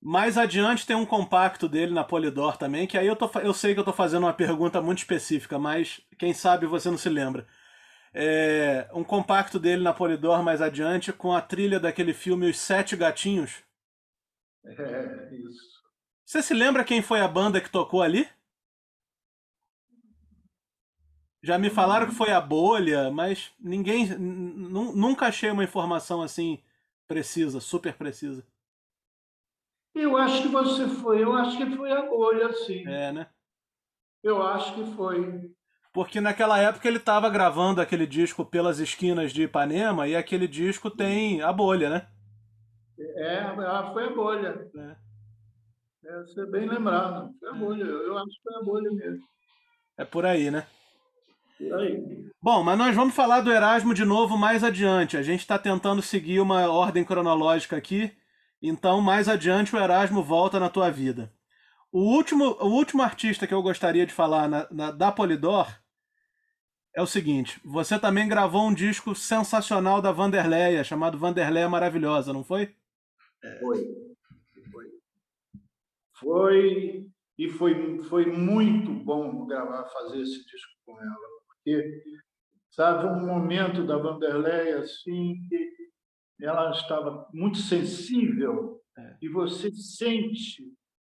Mais 0.00 0.36
adiante 0.36 0.86
tem 0.86 0.96
um 0.96 1.06
compacto 1.06 1.68
dele 1.68 1.92
na 1.92 2.04
Polydor 2.04 2.56
também, 2.56 2.86
que 2.86 2.98
aí 2.98 3.06
eu, 3.06 3.16
tô, 3.16 3.30
eu 3.40 3.54
sei 3.54 3.72
que 3.72 3.80
eu 3.80 3.82
estou 3.82 3.94
fazendo 3.94 4.24
uma 4.24 4.34
pergunta 4.34 4.80
muito 4.82 4.98
específica, 4.98 5.58
mas 5.58 6.00
quem 6.18 6.34
sabe 6.34 6.66
você 6.66 6.90
não 6.90 6.98
se 6.98 7.08
lembra. 7.08 7.46
É, 8.12 8.88
um 8.94 9.04
compacto 9.04 9.58
dele 9.58 9.82
na 9.82 9.92
Polydor 9.92 10.42
mais 10.42 10.60
adiante 10.60 11.12
com 11.12 11.32
a 11.32 11.40
trilha 11.40 11.78
daquele 11.78 12.14
filme 12.14 12.48
Os 12.48 12.58
Sete 12.58 12.96
Gatinhos. 12.96 13.62
É, 14.64 15.34
isso. 15.34 15.82
Você 16.24 16.42
se 16.42 16.52
lembra 16.52 16.84
quem 16.84 17.00
foi 17.00 17.20
a 17.20 17.28
banda 17.28 17.60
que 17.60 17.70
tocou 17.70 18.02
ali? 18.02 18.28
Já 21.42 21.58
me 21.58 21.70
falaram 21.70 22.06
que 22.06 22.14
foi 22.14 22.30
a 22.30 22.40
bolha, 22.40 23.10
mas 23.10 23.52
ninguém. 23.58 24.06
Nunca 24.18 25.26
achei 25.26 25.50
uma 25.50 25.64
informação 25.64 26.20
assim 26.20 26.62
precisa, 27.06 27.60
super 27.60 27.94
precisa. 27.94 28.44
Eu 29.94 30.16
acho 30.16 30.42
que 30.42 30.48
você 30.48 30.86
foi, 30.86 31.22
eu 31.22 31.32
acho 31.32 31.56
que 31.56 31.76
foi 31.76 31.90
a 31.90 32.02
bolha, 32.02 32.52
sim. 32.52 32.86
É, 32.86 33.10
né? 33.10 33.26
Eu 34.22 34.42
acho 34.42 34.74
que 34.74 34.84
foi. 34.94 35.50
Porque 35.92 36.20
naquela 36.20 36.58
época 36.58 36.86
ele 36.86 36.98
estava 36.98 37.30
gravando 37.30 37.80
aquele 37.80 38.06
disco 38.06 38.44
pelas 38.44 38.78
esquinas 38.78 39.32
de 39.32 39.44
Ipanema 39.44 40.06
e 40.06 40.14
aquele 40.14 40.46
disco 40.46 40.90
tem 40.90 41.40
a 41.40 41.52
bolha, 41.52 41.88
né? 41.88 42.08
É, 42.98 43.54
foi 43.92 44.04
a 44.04 44.10
bolha. 44.10 44.70
É. 44.76 45.08
É, 46.04 46.20
você 46.20 46.40
é 46.40 46.46
bem 46.46 46.66
lembrado. 46.66 47.30
Foi 47.38 47.48
a 47.48 47.52
bolha. 47.52 47.84
Eu 47.84 48.16
acho 48.16 48.26
que 48.28 48.42
foi 48.42 48.54
a 48.54 48.64
bolha 48.64 48.90
mesmo. 48.90 49.22
É 49.98 50.04
por 50.04 50.24
aí, 50.24 50.50
né? 50.50 50.66
Por 51.58 51.74
aí. 51.74 52.30
Bom, 52.40 52.62
mas 52.62 52.78
nós 52.78 52.94
vamos 52.94 53.14
falar 53.14 53.40
do 53.40 53.52
Erasmo 53.52 53.92
de 53.92 54.04
novo 54.04 54.38
mais 54.38 54.64
adiante. 54.64 55.16
A 55.16 55.22
gente 55.22 55.40
está 55.40 55.58
tentando 55.58 56.00
seguir 56.00 56.40
uma 56.40 56.68
ordem 56.70 57.04
cronológica 57.04 57.76
aqui. 57.76 58.12
Então, 58.62 59.00
mais 59.00 59.28
adiante, 59.28 59.74
o 59.74 59.78
Erasmo 59.78 60.22
volta 60.22 60.58
na 60.58 60.68
tua 60.68 60.90
vida. 60.90 61.32
O 61.92 62.00
último, 62.00 62.56
o 62.60 62.68
último 62.68 63.02
artista 63.02 63.46
que 63.46 63.54
eu 63.54 63.62
gostaria 63.62 64.06
de 64.06 64.12
falar 64.12 64.48
na, 64.48 64.66
na, 64.70 64.90
da 64.90 65.12
Polydor 65.12 65.68
é 66.94 67.02
o 67.02 67.06
seguinte: 67.06 67.60
você 67.64 67.98
também 67.98 68.28
gravou 68.28 68.66
um 68.66 68.74
disco 68.74 69.14
sensacional 69.14 70.00
da 70.00 70.12
Vanderleia, 70.12 70.84
chamado 70.84 71.18
Vanderleia 71.18 71.68
Maravilhosa, 71.68 72.32
não 72.32 72.44
foi? 72.44 72.74
Foi. 73.60 74.16
Foi. 74.70 74.90
Foi. 76.18 77.06
E 77.38 77.48
foi, 77.48 77.98
foi 78.04 78.26
muito 78.26 78.92
bom 78.92 79.46
gravar, 79.46 79.84
fazer 79.90 80.20
esse 80.20 80.44
disco 80.44 80.72
com 80.84 81.00
ela, 81.00 81.28
porque, 81.46 82.02
sabe, 82.68 83.06
um 83.06 83.24
momento 83.24 83.86
da 83.86 83.96
Vanderleia 83.96 84.80
assim, 84.80 85.36
que 85.48 86.44
ela 86.44 86.72
estava 86.72 87.28
muito 87.32 87.58
sensível 87.58 88.82
é. 88.96 89.16
e 89.22 89.28
você 89.28 89.70
sente 89.72 90.72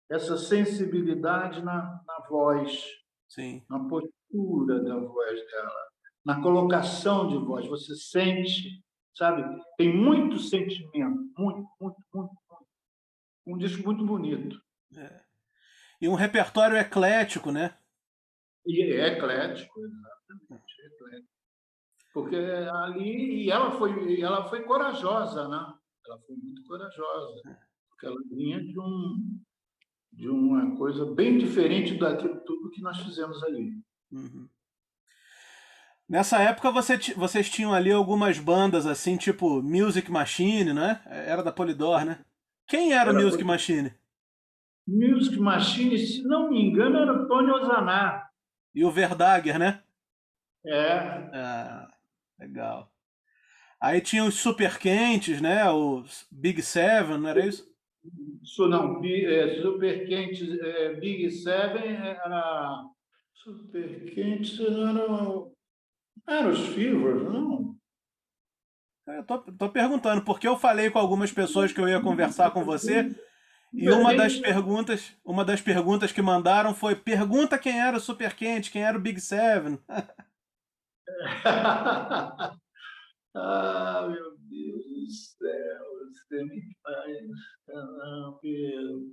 essa 0.09 0.37
sensibilidade 0.37 1.63
na, 1.63 2.01
na 2.05 2.27
voz, 2.27 2.83
Sim. 3.27 3.63
na 3.69 3.79
postura 3.87 4.83
da 4.83 4.97
voz 4.97 5.51
dela, 5.51 5.87
na 6.25 6.41
colocação 6.41 7.27
de 7.27 7.37
voz. 7.37 7.67
Você 7.67 7.95
sente, 7.95 8.83
sabe? 9.15 9.43
Tem 9.77 9.95
muito 9.95 10.39
sentimento, 10.39 11.31
muito, 11.37 11.67
muito, 11.79 11.97
muito, 12.13 12.31
muito. 12.49 12.67
Um 13.47 13.57
disco 13.57 13.83
muito 13.83 14.05
bonito. 14.05 14.59
É. 14.97 15.21
E 16.01 16.07
um 16.07 16.15
repertório 16.15 16.77
eclético, 16.77 17.51
né? 17.51 17.77
E 18.65 18.81
é 18.81 19.07
eclético, 19.13 19.79
exatamente, 19.79 20.81
é 20.81 20.87
eclético. 20.87 21.35
Porque 22.13 22.35
ali 22.35 23.45
e 23.45 23.51
ela 23.51 23.71
foi, 23.71 24.21
ela 24.21 24.49
foi 24.49 24.63
corajosa, 24.63 25.47
né? 25.47 25.73
Ela 26.07 26.19
foi 26.25 26.35
muito 26.35 26.63
corajosa, 26.63 27.41
porque 27.89 28.05
ela 28.05 28.21
vinha 28.31 28.63
de 28.63 28.79
um 28.79 29.41
de 30.11 30.29
uma 30.29 30.77
coisa 30.77 31.13
bem 31.13 31.37
diferente 31.37 31.97
daquilo 31.97 32.39
tudo 32.45 32.71
que 32.71 32.81
nós 32.81 32.97
fizemos 33.01 33.43
ali. 33.43 33.83
Uhum. 34.11 34.47
Nessa 36.07 36.39
época 36.39 36.71
você, 36.71 36.97
vocês 37.15 37.49
tinham 37.49 37.73
ali 37.73 37.91
algumas 37.91 38.37
bandas 38.37 38.85
assim, 38.85 39.17
tipo 39.17 39.61
Music 39.63 40.11
Machine, 40.11 40.71
né? 40.71 41.01
Era 41.07 41.41
da 41.41 41.51
Polydor, 41.51 42.05
né? 42.05 42.23
Quem 42.67 42.93
era, 42.93 43.09
era 43.09 43.19
o 43.19 43.23
Music 43.23 43.43
Machine? 43.43 43.93
Music 44.87 45.37
Machine, 45.39 45.97
se 45.97 46.23
não 46.23 46.49
me 46.49 46.61
engano, 46.61 46.97
era 46.97 47.11
o 47.11 47.27
Tony 47.27 47.49
Ozanar. 47.51 48.29
E 48.73 48.85
o 48.85 48.91
Verdager, 48.91 49.57
né? 49.57 49.81
É. 50.65 50.97
Ah, 51.33 51.87
legal. 52.39 52.91
Aí 53.81 53.99
tinha 54.01 54.23
os 54.23 54.35
super 54.35 54.77
quentes, 54.77 55.41
né? 55.41 55.69
Os 55.71 56.27
Big 56.31 56.61
Seven, 56.61 57.17
não 57.17 57.29
era 57.29 57.45
isso? 57.45 57.67
Isso 58.43 58.67
não, 58.67 59.03
é, 59.03 59.61
super 59.61 60.07
quente, 60.07 60.59
é, 60.61 60.93
Big 60.95 61.31
Seven 61.31 61.95
era. 61.95 62.83
Super 63.33 64.05
quente 64.13 64.65
eram. 64.65 65.54
Eram 66.27 66.51
os 66.51 66.67
Fevers, 66.67 67.23
não? 67.23 67.75
Eu 69.07 69.23
tô, 69.23 69.37
tô 69.39 69.69
perguntando, 69.69 70.23
porque 70.23 70.47
eu 70.47 70.57
falei 70.57 70.89
com 70.89 70.97
algumas 70.97 71.31
pessoas 71.31 71.71
que 71.71 71.79
eu 71.79 71.87
ia 71.87 72.01
conversar 72.01 72.49
com 72.51 72.63
você. 72.63 73.15
E 73.71 73.89
uma 73.89 74.15
das 74.15 74.35
perguntas, 74.37 75.13
uma 75.23 75.45
das 75.45 75.61
perguntas 75.61 76.11
que 76.11 76.21
mandaram 76.21 76.73
foi: 76.73 76.95
pergunta 76.95 77.59
quem 77.59 77.79
era 77.79 77.97
o 77.97 77.99
Super 77.99 78.33
Quente, 78.33 78.71
quem 78.71 78.83
era 78.83 78.97
o 78.97 79.01
Big 79.01 79.19
Seven. 79.19 79.77
ah, 83.35 84.07
meu 84.09 84.37
Deus 84.37 84.85
do 84.85 85.11
céu. 85.11 85.85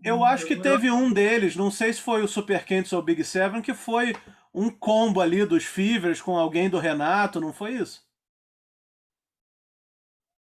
Eu 0.05 0.25
acho 0.25 0.47
que 0.47 0.57
teve 0.57 0.91
um 0.91 1.13
deles, 1.13 1.57
não 1.57 1.71
sei 1.71 1.93
se 1.93 2.01
foi 2.01 2.23
o 2.23 2.29
Super 2.29 2.65
Quentes 2.65 2.93
ou 2.93 3.01
o 3.01 3.05
Big 3.05 3.23
Seven, 3.25 3.61
que 3.63 3.75
foi 3.75 4.15
um 4.55 4.71
combo 4.71 5.21
ali 5.21 5.45
dos 5.47 5.65
Fevers 5.65 6.21
com 6.21 6.37
alguém 6.37 6.69
do 6.69 6.79
Renato, 6.79 7.41
não 7.41 7.53
foi 7.53 7.73
isso? 7.73 8.07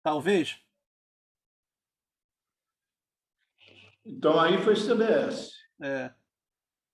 Talvez. 0.01 0.61
Então 4.05 4.39
aí 4.39 4.57
foi 4.63 4.75
CBS. 4.75 5.51
É. 5.81 6.13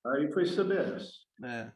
Aí 0.06 0.32
foi 0.32 0.46
CBS. 0.46 1.26
É. 1.44 1.72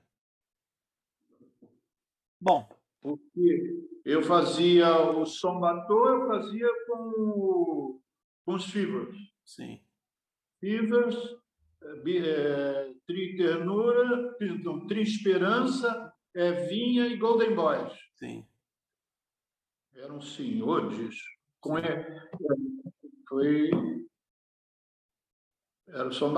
Bom. 2.39 2.67
Porque 3.01 3.87
eu 4.03 4.21
fazia 4.23 4.93
o 5.11 5.25
som 5.25 5.59
eu 5.63 6.27
fazia 6.27 6.67
com, 6.87 8.01
com 8.45 8.53
os 8.53 8.65
Fevers. 8.65 9.17
Sim. 9.45 9.81
Fevers, 10.59 11.15
é, 11.81 12.93
Tri 13.07 13.37
Ternura, 13.37 14.33
perdão, 14.37 14.85
Tri 14.87 15.01
Esperança, 15.01 16.13
é, 16.35 16.67
Vinha 16.67 17.07
e 17.07 17.17
Golden 17.17 17.55
Boys. 17.55 17.93
Sim. 18.15 18.45
Eram 19.95 20.21
senhores. 20.21 21.15
Com, 21.59 21.77
é, 21.77 22.29
foi. 23.27 23.69
Era 25.87 26.07
o 26.07 26.13
som 26.13 26.31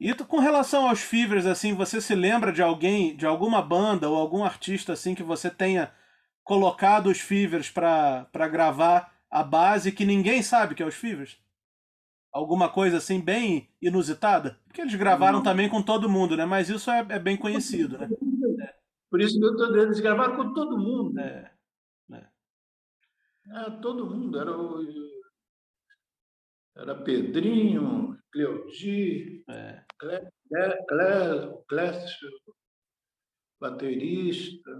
e 0.00 0.12
com 0.12 0.38
relação 0.38 0.88
aos 0.88 1.00
Fevers, 1.00 1.46
assim, 1.46 1.72
você 1.72 2.00
se 2.00 2.14
lembra 2.14 2.52
de 2.52 2.60
alguém, 2.60 3.16
de 3.16 3.24
alguma 3.24 3.62
banda 3.62 4.08
ou 4.08 4.16
algum 4.16 4.44
artista 4.44 4.92
assim 4.92 5.14
que 5.14 5.22
você 5.22 5.48
tenha 5.48 5.92
colocado 6.42 7.06
os 7.06 7.20
Fevers 7.20 7.70
para 7.70 8.48
gravar 8.48 9.14
a 9.30 9.42
base 9.42 9.92
que 9.92 10.04
ninguém 10.04 10.42
sabe 10.42 10.74
que 10.74 10.82
é 10.82 10.86
os 10.86 10.94
Fevers? 10.94 11.38
Alguma 12.34 12.68
coisa 12.68 12.96
assim 12.96 13.20
bem 13.20 13.70
inusitada? 13.80 14.58
Porque 14.66 14.80
eles 14.80 14.96
gravaram 14.96 15.38
Não. 15.38 15.44
também 15.44 15.68
com 15.68 15.80
todo 15.80 16.10
mundo, 16.10 16.36
né? 16.36 16.44
Mas 16.44 16.68
isso 16.68 16.90
é, 16.90 17.06
é 17.10 17.18
bem 17.20 17.36
conhecido, 17.36 17.96
né? 17.96 18.08
É. 18.60 18.74
Por 19.08 19.20
isso 19.20 19.38
que 19.38 19.44
eu 19.44 19.52
estou 19.52 19.68
dizendo, 19.68 19.84
eles 19.84 20.00
gravaram 20.00 20.34
com 20.34 20.52
todo 20.52 20.76
mundo. 20.76 21.16
É. 21.20 21.52
é. 22.12 23.70
todo 23.80 24.10
mundo. 24.10 24.40
Era, 24.40 24.50
o, 24.50 24.84
era 26.76 27.04
Pedrinho, 27.04 28.18
Cleodi, 28.32 29.44
é. 29.48 29.84
Clécio, 31.68 32.28
baterista. 33.60 34.70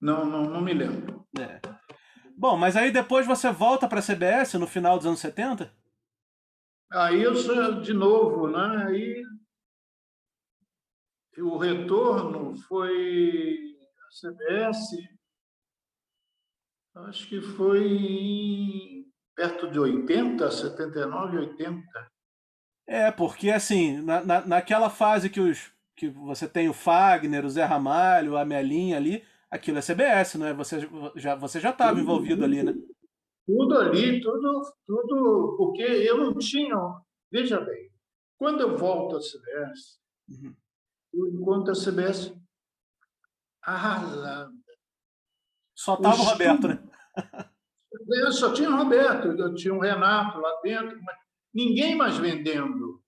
Não, 0.00 0.24
não, 0.24 0.44
não 0.44 0.60
me 0.60 0.72
lembro. 0.72 1.26
É. 1.36 1.60
Bom, 2.36 2.56
mas 2.56 2.76
aí 2.76 2.92
depois 2.92 3.26
você 3.26 3.50
volta 3.50 3.88
para 3.88 3.98
a 3.98 4.02
CBS 4.02 4.54
no 4.54 4.68
final 4.68 4.96
dos 4.96 5.06
anos 5.08 5.18
70? 5.18 5.74
Aí 6.94 7.24
eu 7.24 7.34
sou 7.34 7.80
de 7.80 7.92
novo, 7.92 8.46
né? 8.46 8.84
Aí 8.86 9.24
o 11.38 11.56
retorno 11.56 12.54
foi 12.68 13.58
a 13.98 14.28
CBS, 14.30 14.96
acho 16.94 17.28
que 17.28 17.40
foi 17.40 19.04
perto 19.34 19.68
de 19.68 19.80
80, 19.80 20.48
79, 20.48 21.38
80. 21.38 21.82
É, 22.86 23.10
porque 23.10 23.50
assim, 23.50 24.00
na, 24.00 24.24
na, 24.24 24.46
naquela 24.46 24.88
fase 24.88 25.28
que, 25.28 25.40
os, 25.40 25.72
que 25.96 26.08
você 26.10 26.46
tem 26.46 26.68
o 26.68 26.72
Fagner, 26.72 27.44
o 27.44 27.50
Zé 27.50 27.64
Ramalho, 27.64 28.36
a 28.36 28.44
Melinha 28.44 28.98
ali, 28.98 29.24
aquilo 29.50 29.78
é 29.78 29.82
CBS, 29.82 30.36
não 30.36 30.46
é? 30.46 30.54
Você 30.54 30.88
já 31.16 31.34
você 31.34 31.58
já 31.58 31.70
estava 31.70 31.98
envolvido 31.98 32.44
ali, 32.44 32.62
né? 32.62 32.72
Tudo 33.46 33.78
ali, 33.78 34.20
tudo, 34.22 34.62
tudo, 34.86 35.54
porque 35.58 35.82
eu 35.82 36.18
não 36.18 36.38
tinha. 36.38 36.76
Veja 37.30 37.60
bem, 37.60 37.90
quando 38.38 38.62
eu 38.62 38.76
volto 38.76 39.16
à 39.16 39.20
CBS, 39.20 40.00
uhum. 40.28 40.54
eu 41.12 41.28
encontro 41.28 41.72
a 41.72 41.74
CBS 41.74 42.34
arrasada. 43.62 44.52
Só 45.74 45.96
tava 45.96 46.22
o 46.22 46.24
Roberto, 46.24 46.68
né? 46.68 46.82
Eu 48.08 48.32
só 48.32 48.52
tinha 48.52 48.70
o 48.70 48.76
Roberto, 48.76 49.28
eu 49.28 49.54
tinha 49.54 49.74
o 49.74 49.80
Renato 49.80 50.38
lá 50.38 50.60
dentro, 50.62 51.00
mas 51.02 51.16
ninguém 51.52 51.96
mais 51.96 52.16
vendendo. 52.18 53.02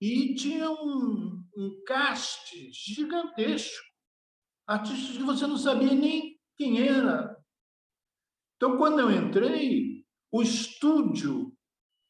E 0.00 0.34
tinha 0.34 0.70
um, 0.70 1.42
um 1.56 1.82
caste 1.86 2.70
gigantesco, 2.72 3.84
artistas 4.66 5.16
que 5.16 5.22
você 5.22 5.46
não 5.46 5.56
sabia 5.56 5.94
nem 5.94 6.38
quem 6.56 6.86
era. 6.86 7.33
Então, 8.64 8.78
quando 8.78 8.98
eu 8.98 9.10
entrei, 9.10 10.06
o 10.32 10.40
estúdio 10.40 11.54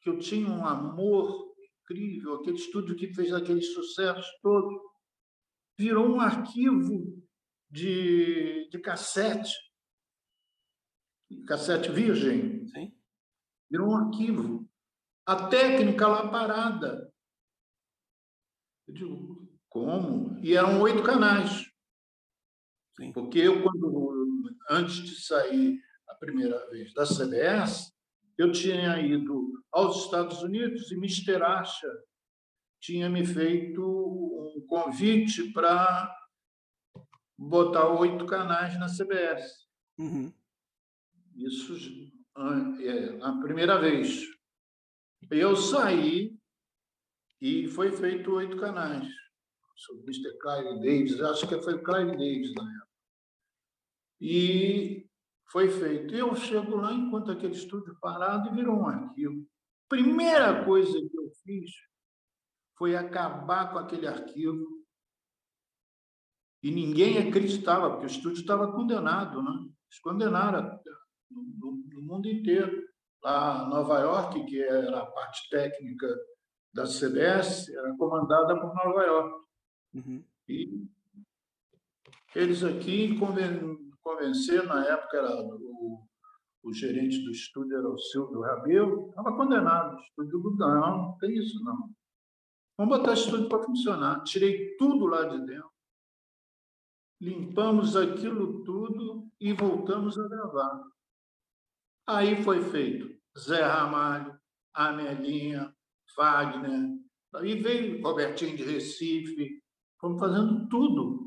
que 0.01 0.09
eu 0.09 0.21
tinha 0.21 0.47
um 0.47 0.65
amor 0.65 1.53
incrível, 1.83 2.37
aquele 2.37 2.57
estúdio 2.57 2.95
que 2.95 3.13
fez 3.13 3.33
aquele 3.33 3.61
sucesso 3.61 4.31
todo, 4.41 4.81
virou 5.77 6.07
um 6.07 6.21
arquivo 6.21 7.21
de, 7.69 8.69
de 8.69 8.79
cassete, 8.79 9.53
cassete 11.45 11.91
virgem. 11.91 12.69
Sim. 12.69 12.97
Virou 13.69 13.89
um 13.89 13.97
arquivo. 13.97 14.71
A 15.27 15.49
técnica 15.49 16.07
lá 16.07 16.31
parada. 16.31 17.13
Eu 18.87 18.95
digo, 18.95 19.59
como? 19.69 20.39
E 20.39 20.55
eram 20.57 20.81
oito 20.83 21.03
canais. 21.03 21.69
Sim. 22.97 23.13
Porque 23.13 23.41
eu, 23.41 23.61
quando, 23.61 24.57
antes 24.71 24.95
de 24.99 25.17
sair 25.17 25.83
a 26.15 26.19
primeira 26.19 26.71
vez 26.71 26.95
da 26.95 27.05
CBS, 27.05 27.93
eu 28.39 28.53
tinha 28.53 29.01
ido 29.01 29.65
aos 29.73 30.05
Estados 30.05 30.43
Unidos 30.43 30.91
e 30.91 30.95
Mr. 30.95 31.43
Asha 31.43 31.91
tinha 32.81 33.09
me 33.09 33.25
feito 33.27 33.83
um 33.83 34.65
convite 34.69 35.53
para 35.53 36.15
botar 37.37 37.89
oito 37.99 38.27
canais 38.27 38.79
na 38.79 38.87
CBS. 38.87 39.67
Uhum. 39.99 40.33
Isso 41.35 41.75
é 42.81 43.23
a 43.23 43.33
primeira 43.43 43.81
vez. 43.81 44.23
Eu 45.31 45.57
saí 45.57 46.39
e 47.41 47.67
foi 47.69 47.91
feito 47.91 48.35
oito 48.35 48.57
canais. 48.59 49.09
Sobre 49.77 50.05
Mr. 50.05 50.39
Clyde 50.39 50.81
Davis, 50.81 51.21
acho 51.21 51.49
que 51.49 51.61
foi 51.61 51.75
o 51.75 51.83
Clyde 51.83 52.13
Davis 52.13 52.55
na 52.55 52.71
época. 52.71 52.89
E 54.21 55.04
foi 55.55 55.71
feito. 55.71 56.13
Eu 56.13 56.35
chego 56.35 56.75
lá, 56.75 56.93
enquanto 56.93 57.31
aquele 57.31 57.55
estúdio 57.55 57.97
parado, 58.01 58.49
e 58.49 58.57
virou 58.57 58.77
um 58.77 58.89
arquivo. 58.89 59.47
Primeira 59.89 60.65
coisa 60.65 60.93
que 60.93 61.17
eu 61.17 61.31
fiz 61.45 61.71
foi 62.77 62.97
acabar 62.97 63.73
com 63.73 63.79
aquele 63.79 64.09
arquivo. 64.09 64.85
E 66.61 66.73
ninguém 66.73 67.19
acreditava, 67.19 67.89
porque 67.91 68.07
o 68.07 68.09
estúdio 68.09 68.41
estava 68.41 68.73
condenado, 68.73 69.41
né? 69.41 69.53
Eles 69.53 70.01
condenaram 70.03 70.81
no, 71.31 72.03
mundo 72.03 72.29
inteiro. 72.29 72.89
Lá 73.23 73.65
em 73.65 73.71
Nova 73.71 74.01
York, 74.01 74.45
que 74.47 74.61
era 74.61 75.03
a 75.03 75.07
parte 75.07 75.49
técnica 75.51 76.09
da 76.73 76.83
CBS, 76.85 77.69
era 77.69 77.97
comandada 77.97 78.61
por 78.61 78.75
Nova 78.75 79.05
York. 79.05 79.47
Uhum. 79.95 80.25
E 80.49 80.85
eles 82.35 82.65
aqui 82.65 83.17
convenceram, 84.05 84.67
na 84.67 84.87
época 84.87 85.17
era 85.17 85.41
o, 85.41 86.07
o 86.63 86.73
gerente 86.73 87.25
do 87.25 87.31
estúdio 87.31 87.77
era 87.77 87.89
o 87.89 87.99
Silvio 87.99 88.43
Rabelo, 88.43 89.09
estava 89.09 89.35
condenado. 89.37 89.97
O 89.97 90.01
estúdio 90.01 90.57
não, 90.57 90.99
não 90.99 91.19
tem 91.19 91.37
isso 91.37 91.63
não. 91.65 91.91
Vamos 92.79 92.99
botar 92.99 93.13
o 93.13 93.15
estúdio 93.15 93.49
para 93.49 93.63
funcionar. 93.63 94.23
Tirei 94.25 94.77
tudo 94.77 95.07
lá 95.07 95.25
de 95.25 95.45
dentro. 95.47 95.73
Limpamos 97.21 97.97
aquilo 97.97 98.63
tudo 98.65 99.31
e 99.41 99.53
voltamos 99.53 100.19
a 100.19 100.29
gravar. 100.29 100.85
Aí 102.07 102.43
foi 102.43 102.61
feito 102.61 103.19
Zé 103.39 103.63
Ramalho, 103.63 104.39
Amelinha, 104.75 105.75
Wagner, 106.17 106.99
aí 107.35 107.61
veio 107.61 108.03
Robertinho 108.03 108.57
de 108.57 108.65
Recife, 108.65 109.63
fomos 110.01 110.21
fazendo 110.21 110.69
tudo. 110.69 111.24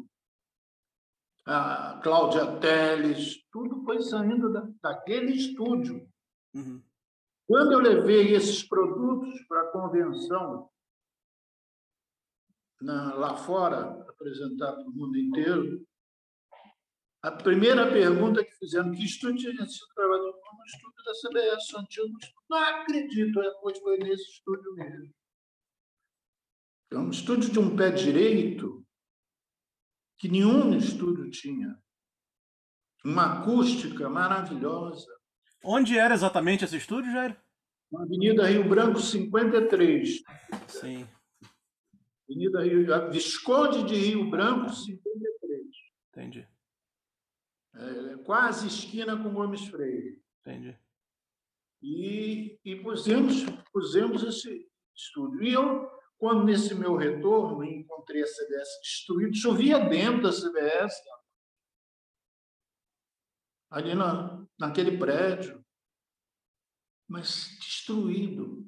A 1.50 1.98
Cláudia 2.04 2.60
Teles, 2.60 3.41
tudo 3.50 3.82
foi 3.86 4.02
saindo 4.02 4.52
da, 4.52 4.68
daquele 4.82 5.32
estúdio. 5.32 6.06
Uhum. 6.54 6.84
Quando 7.48 7.72
eu 7.72 7.80
levei 7.80 8.36
esses 8.36 8.64
produtos 8.64 9.41
para 9.48 9.62
a 9.62 9.72
convenção 9.72 10.70
na, 12.82 13.14
lá 13.16 13.38
fora, 13.38 14.06
apresentar 14.10 14.74
para 14.74 14.84
o 14.84 14.91
mundo 14.91 15.18
inteiro, 15.18 15.88
a 17.24 17.32
primeira 17.32 17.89
pergunta 17.89 18.43
que 18.43 18.52
fizeram, 18.58 18.91
que 18.91 19.06
estúdio 19.06 19.50
tinha 19.52 19.66
sido 19.66 19.88
trabalhado 19.95 20.26
no 20.26 20.66
estúdio 20.66 21.04
da 21.06 21.14
CBS, 21.14 21.76
antigo 21.78 22.18
Não 22.50 22.58
acredito, 22.58 23.41
depois 23.41 23.80
foi 23.80 23.98
nesse 24.00 24.30
estúdio 24.32 24.74
mesmo. 24.74 25.16
É 26.91 26.98
um 26.98 27.10
estúdio 27.10 27.50
de 27.50 27.60
um 27.60 27.74
pé 27.74 27.89
direito 27.89 28.86
que 30.18 30.28
nenhum 30.28 30.76
estúdio 30.76 31.30
tinha. 31.30 31.78
Uma 33.03 33.39
acústica 33.39 34.09
maravilhosa. 34.09 35.07
Onde 35.63 35.97
era 35.97 36.13
exatamente 36.13 36.65
esse 36.65 36.78
estúdio, 36.78 37.11
Jair? 37.11 37.38
Na 37.91 38.03
Avenida 38.03 38.45
Rio 38.47 38.68
Branco 38.68 38.99
53. 38.99 40.24
Sim. 40.68 41.07
Avenida 42.30 42.63
Rio, 42.63 43.11
Visconde 43.11 43.86
de 43.86 43.95
Rio 43.95 44.30
Branco 44.30 44.70
53. 44.70 45.61
Entendi. 46.11 46.47
É, 47.76 48.18
quase 48.26 48.68
esquina 48.68 49.15
com 49.15 49.34
Gomes 49.34 49.65
Freire. 49.68 50.22
Entendi. 50.41 50.78
E, 51.82 52.59
e 52.65 52.76
pusemos, 52.78 53.45
pusemos 53.72 54.24
esse 54.24 54.68
estúdio. 54.95 55.43
E 55.43 55.53
eu, 55.53 55.89
quando 56.18 56.43
nesse 56.43 56.74
meu 56.74 56.95
retorno 56.95 57.63
encontrei 57.63 58.24
a 58.24 58.26
CBS 58.26 58.80
destruída, 58.82 59.36
chovia 59.36 59.80
dentro 59.80 60.24
da 60.24 60.32
CBS, 60.32 60.93
ali 63.70 63.93
na, 63.93 64.45
naquele 64.59 64.97
prédio, 64.97 65.63
mas 67.07 67.57
destruído. 67.59 68.68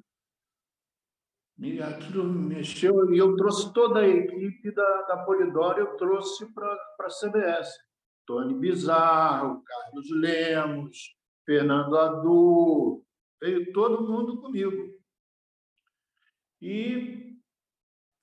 E 1.58 1.82
aquilo 1.82 2.24
mexeu, 2.24 3.14
e 3.14 3.18
eu 3.18 3.36
trouxe 3.36 3.74
toda 3.74 4.00
a 4.00 4.08
equipe 4.08 4.72
da, 4.72 5.02
da 5.04 5.26
Polidoro, 5.26 5.80
eu 5.80 5.98
trouxe 5.98 6.46
para 6.54 6.72
a 7.02 7.10
CBS. 7.10 7.70
Tony 8.26 8.54
Bizarro, 8.54 9.62
Carlos 9.64 10.10
Lemos, 10.12 11.18
Fernando 11.46 11.98
Adu, 11.98 13.04
veio 13.42 13.74
todo 13.74 14.08
mundo 14.08 14.40
comigo. 14.40 14.98
E 16.62 17.29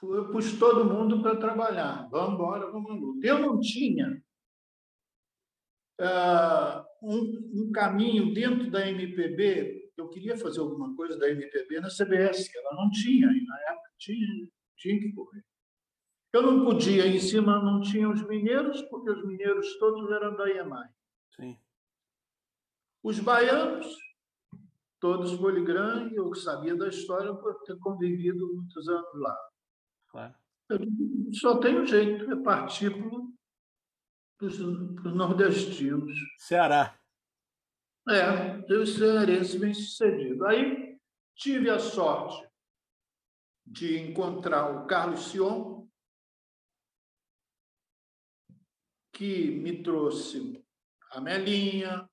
eu 0.03 0.31
pus 0.31 0.59
todo 0.59 0.85
mundo 0.85 1.23
para 1.23 1.37
trabalhar. 1.37 2.09
Vamos 2.11 2.35
embora, 2.35 2.71
vamos 2.71 2.91
à 2.91 2.95
luta. 2.95 3.27
Eu 3.27 3.39
não 3.39 3.59
tinha 3.59 4.23
uh, 6.01 6.85
um, 7.03 7.63
um, 7.63 7.73
caminho 7.73 8.33
dentro 8.33 8.71
da 8.71 8.89
MPB. 8.89 9.93
Eu 9.97 10.09
queria 10.09 10.37
fazer 10.37 10.61
alguma 10.61 10.95
coisa 10.95 11.19
da 11.19 11.31
MPB 11.31 11.81
na 11.81 11.89
CBS, 11.89 12.49
que 12.49 12.59
ela 12.59 12.75
não 12.75 12.91
tinha, 12.91 13.27
e 13.29 13.45
na 13.45 13.61
época 13.71 13.91
tinha, 13.99 14.49
tinha 14.77 15.01
que 15.01 15.13
correr. 15.13 15.45
Eu 16.33 16.43
não 16.43 16.65
podia, 16.65 17.07
em 17.07 17.19
cima 17.19 17.63
não 17.63 17.81
tinha 17.81 18.11
os 18.11 18.23
mineiros, 18.27 18.83
porque 18.83 19.11
os 19.11 19.27
mineiros 19.27 19.79
todos 19.79 20.11
eram 20.11 20.37
da 20.37 20.47
IEMAI. 20.51 20.89
Sim. 21.35 21.59
Os 23.03 23.19
baianos, 23.21 23.87
todos 25.01 25.35
Poligram, 25.37 26.11
e 26.13 26.17
eu 26.17 26.35
sabia 26.35 26.77
da 26.77 26.89
história 26.89 27.33
por 27.35 27.63
ter 27.63 27.79
convivido 27.79 28.53
muitos 28.55 28.87
anos 28.87 29.15
lá. 29.15 29.46
Claro. 30.17 30.35
Eu 30.71 30.79
só 31.35 31.59
tem 31.59 31.79
um 31.79 31.87
jeito, 31.87 32.33
é 32.33 32.43
partir 32.43 32.91
para 34.39 34.47
os 34.47 35.15
nordestinos. 35.15 36.19
Ceará. 36.39 36.99
É, 38.09 38.65
eu 38.73 38.87
cearense 38.87 39.59
bem 39.59 39.75
sucedido. 39.75 40.47
Aí 40.47 40.99
tive 41.35 41.69
a 41.69 41.79
sorte 41.79 42.49
de 43.67 43.99
encontrar 43.99 44.71
o 44.71 44.87
Carlos 44.87 45.21
Sion, 45.29 45.87
que 49.13 49.51
me 49.51 49.83
trouxe 49.83 50.65
a 51.11 51.21
Melinha, 51.21 52.09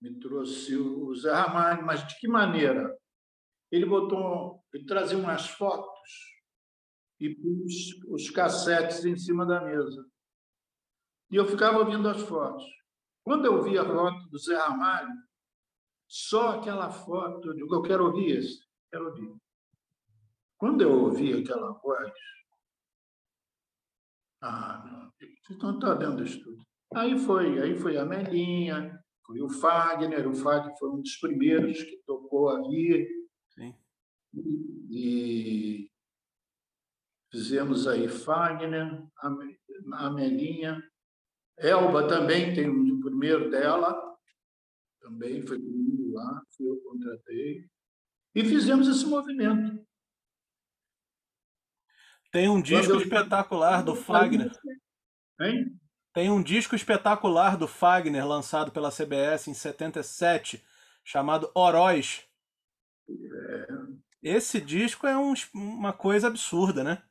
me 0.00 0.20
trouxe 0.20 0.76
o 0.76 1.12
Zé 1.16 1.32
Ramalho, 1.32 1.84
mas 1.84 2.06
de 2.06 2.16
que 2.20 2.28
maneira? 2.28 2.96
Ele 3.72 3.86
botou, 3.86 4.64
ele 4.72 4.84
trazia 4.84 5.18
umas 5.18 5.48
fotos 5.48 6.39
e 7.20 7.34
pus 7.34 8.02
os 8.08 8.30
cassetes 8.30 9.04
em 9.04 9.16
cima 9.16 9.44
da 9.44 9.60
mesa. 9.60 10.06
E 11.30 11.36
eu 11.36 11.46
ficava 11.46 11.78
ouvindo 11.78 12.08
as 12.08 12.22
fotos. 12.22 12.64
Quando 13.22 13.44
eu 13.44 13.62
vi 13.62 13.78
a 13.78 13.84
foto 13.84 14.28
do 14.30 14.38
Zé 14.38 14.56
Ramalho, 14.56 15.12
só 16.08 16.58
aquela 16.58 16.90
foto, 16.90 17.48
eu 17.48 17.54
digo, 17.54 17.74
eu 17.74 17.82
quero 17.82 18.06
ouvir 18.06 18.38
esse, 18.38 18.66
quero 18.90 19.08
ouvir. 19.08 19.36
Quando 20.56 20.80
eu 20.80 20.90
ouvi 20.90 21.34
aquela 21.34 21.72
voz, 21.72 22.12
ah, 24.42 24.82
meu 24.84 25.12
Deus, 25.18 25.62
não 25.62 25.74
está 25.74 25.94
dentro 25.94 26.16
do 26.16 26.24
estudo. 26.24 26.62
Aí 26.94 27.18
foi, 27.18 27.60
aí 27.60 27.76
foi 27.76 27.98
a 27.98 28.04
Melinha, 28.04 28.98
foi 29.24 29.40
o 29.42 29.48
Fagner, 29.48 30.26
o 30.26 30.34
Fagner 30.34 30.76
foi 30.78 30.90
um 30.90 31.00
dos 31.00 31.16
primeiros 31.18 31.80
que 31.82 32.02
tocou 32.06 32.48
ali. 32.48 33.06
Sim. 33.50 33.76
E 34.90 35.89
fizemos 37.30 37.86
aí 37.86 38.08
Fagner, 38.08 39.02
a 39.94 40.10
Melinha. 40.10 40.82
Elba 41.58 42.08
também 42.08 42.54
tem 42.54 42.68
um 42.68 43.00
primeiro 43.00 43.50
dela, 43.50 44.16
também 45.00 45.46
foi 45.46 45.58
comigo 45.58 46.12
lá, 46.12 46.42
fui 46.56 46.68
eu 46.68 46.80
contratei. 46.80 47.68
E 48.34 48.44
fizemos 48.44 48.88
esse 48.88 49.04
movimento. 49.06 49.84
Tem 52.30 52.48
um 52.48 52.62
disco 52.62 52.94
espetacular 52.96 53.82
do 53.82 53.96
Fagner. 53.96 54.50
Hein? 55.40 55.76
Tem 56.12 56.30
um 56.30 56.42
disco 56.42 56.74
espetacular 56.74 57.56
do 57.56 57.66
Fagner 57.66 58.26
lançado 58.26 58.70
pela 58.70 58.90
CBS 58.90 59.48
em 59.48 59.54
77, 59.54 60.64
chamado 61.04 61.50
Oroz. 61.54 62.24
É. 63.08 63.66
Esse 64.22 64.60
disco 64.60 65.06
é 65.06 65.16
um, 65.16 65.34
uma 65.54 65.92
coisa 65.92 66.28
absurda, 66.28 66.84
né? 66.84 67.02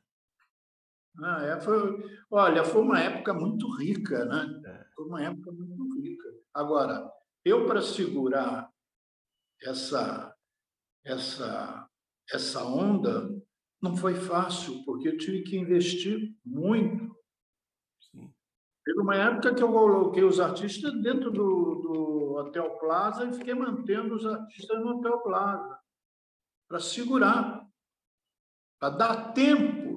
Ah, 1.18 1.44
é, 1.44 1.60
foi, 1.60 2.20
olha, 2.30 2.64
foi 2.64 2.80
uma 2.82 3.00
época 3.00 3.34
muito 3.34 3.68
rica, 3.76 4.24
né? 4.24 4.62
É. 4.64 4.86
Foi 4.94 5.06
uma 5.06 5.22
época 5.22 5.52
muito 5.52 6.00
rica. 6.00 6.28
Agora, 6.54 7.10
eu 7.44 7.66
para 7.66 7.82
segurar 7.82 8.70
essa 9.62 10.34
essa 11.04 11.88
essa 12.32 12.64
onda 12.64 13.28
não 13.82 13.96
foi 13.96 14.14
fácil, 14.14 14.84
porque 14.84 15.08
eu 15.08 15.16
tive 15.18 15.42
que 15.42 15.56
investir 15.56 16.34
muito. 16.44 17.16
Sim. 18.10 18.32
Teve 18.84 19.00
uma 19.00 19.16
época 19.16 19.54
que 19.54 19.62
eu 19.62 19.72
coloquei 19.72 20.22
os 20.22 20.38
artistas 20.38 20.92
dentro 21.02 21.30
do, 21.30 21.74
do 21.76 22.34
Hotel 22.34 22.78
Plaza 22.78 23.24
e 23.24 23.32
fiquei 23.32 23.54
mantendo 23.54 24.14
os 24.14 24.26
artistas 24.26 24.78
no 24.80 24.98
Hotel 24.98 25.18
Plaza 25.20 25.78
para 26.68 26.78
segurar, 26.78 27.66
para 28.78 28.90
dar 28.90 29.32
tempo. 29.32 29.89